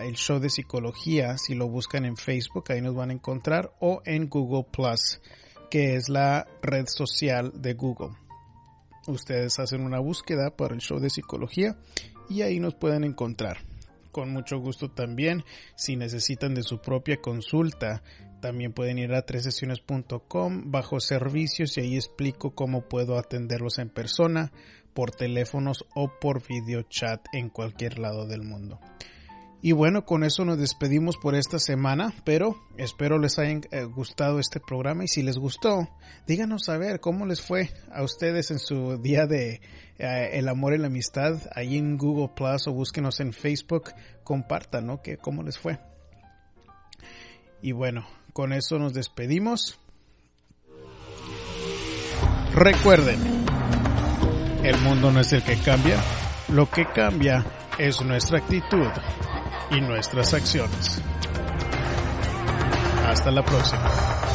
el 0.01 0.15
show 0.17 0.41
de 0.41 0.51
psicología 0.51 1.39
si 1.39 1.55
lo 1.55 1.69
buscan 1.69 2.05
en 2.05 2.17
Facebook, 2.17 2.65
ahí 2.71 2.81
nos 2.81 2.97
van 2.97 3.11
a 3.11 3.13
encontrar, 3.13 3.73
o 3.79 4.03
en 4.05 4.29
Google 4.29 4.67
Plus, 4.73 5.21
que 5.71 5.97
es 5.97 6.09
la 6.09 6.47
red 6.63 6.87
social 6.87 7.53
de 7.55 7.75
Google. 7.75 8.17
Ustedes 9.07 9.59
hacen 9.59 9.83
una 9.83 10.01
búsqueda 10.01 10.51
para 10.57 10.75
el 10.75 10.81
show 10.81 10.99
de 10.99 11.11
psicología 11.11 11.77
y 12.29 12.43
ahí 12.43 12.59
nos 12.59 12.75
pueden 12.75 13.05
encontrar. 13.05 13.59
Con 14.11 14.33
mucho 14.33 14.59
gusto 14.59 14.91
también, 14.91 15.45
si 15.77 15.97
necesitan 15.97 16.55
de 16.55 16.63
su 16.63 16.81
propia 16.81 17.21
consulta, 17.21 18.03
también 18.41 18.73
pueden 18.73 18.99
ir 18.99 19.13
a 19.13 19.23
tresesiones.com 19.23 20.71
bajo 20.71 21.01
servicios 21.01 21.77
y 21.77 21.83
ahí 21.83 21.97
explico 21.97 22.55
cómo 22.55 22.83
puedo 22.89 23.19
atenderlos 23.19 23.79
en 23.79 23.91
persona 23.91 24.53
por 24.95 25.11
teléfonos 25.11 25.85
o 25.95 26.11
por 26.19 26.47
video 26.47 26.83
chat 26.83 27.21
en 27.33 27.51
cualquier 27.51 27.99
lado 27.99 28.27
del 28.27 28.43
mundo. 28.43 28.81
Y 29.63 29.73
bueno, 29.73 30.05
con 30.05 30.23
eso 30.23 30.45
nos 30.45 30.59
despedimos 30.59 31.17
por 31.17 31.35
esta 31.35 31.59
semana, 31.59 32.13
pero 32.25 32.57
espero 32.77 33.19
les 33.19 33.39
haya 33.39 33.61
eh, 33.71 33.85
gustado 33.85 34.39
este 34.39 34.61
programa 34.61 35.05
y 35.05 35.09
si 35.09 35.23
les 35.23 35.39
gustó, 35.39 35.89
díganos 36.27 36.65
saber 36.67 37.01
cómo 37.01 37.25
les 37.27 37.41
fue 37.41 37.71
a 37.91 38.03
ustedes 38.03 38.51
en 38.51 38.59
su 38.59 38.99
día 38.99 39.27
de 39.27 39.61
eh, 39.99 40.31
el 40.35 40.49
amor 40.49 40.75
y 40.75 40.79
la 40.79 40.89
amistad 40.89 41.41
ahí 41.55 41.79
en 41.79 41.97
Google 41.97 42.33
Plus 42.37 42.69
o 42.69 42.73
búsquenos 42.73 43.19
en 43.21 43.33
Facebook, 43.33 43.93
compartan, 44.25 44.87
¿no? 44.87 45.01
Que 45.01 45.17
cómo 45.17 45.43
les 45.43 45.59
fue. 45.59 45.79
Y 47.63 47.73
bueno, 47.73 48.07
con 48.35 48.53
eso 48.53 48.79
nos 48.79 48.93
despedimos. 48.93 49.81
Recuerden, 52.55 53.19
el 54.63 54.79
mundo 54.81 55.11
no 55.11 55.21
es 55.21 55.33
el 55.33 55.43
que 55.43 55.57
cambia, 55.57 55.99
lo 56.49 56.71
que 56.71 56.87
cambia 56.87 57.45
es 57.79 58.01
nuestra 58.03 58.39
actitud 58.39 58.89
y 59.71 59.81
nuestras 59.81 60.35
acciones. 60.35 61.01
Hasta 63.07 63.31
la 63.31 63.45
próxima. 63.45 64.26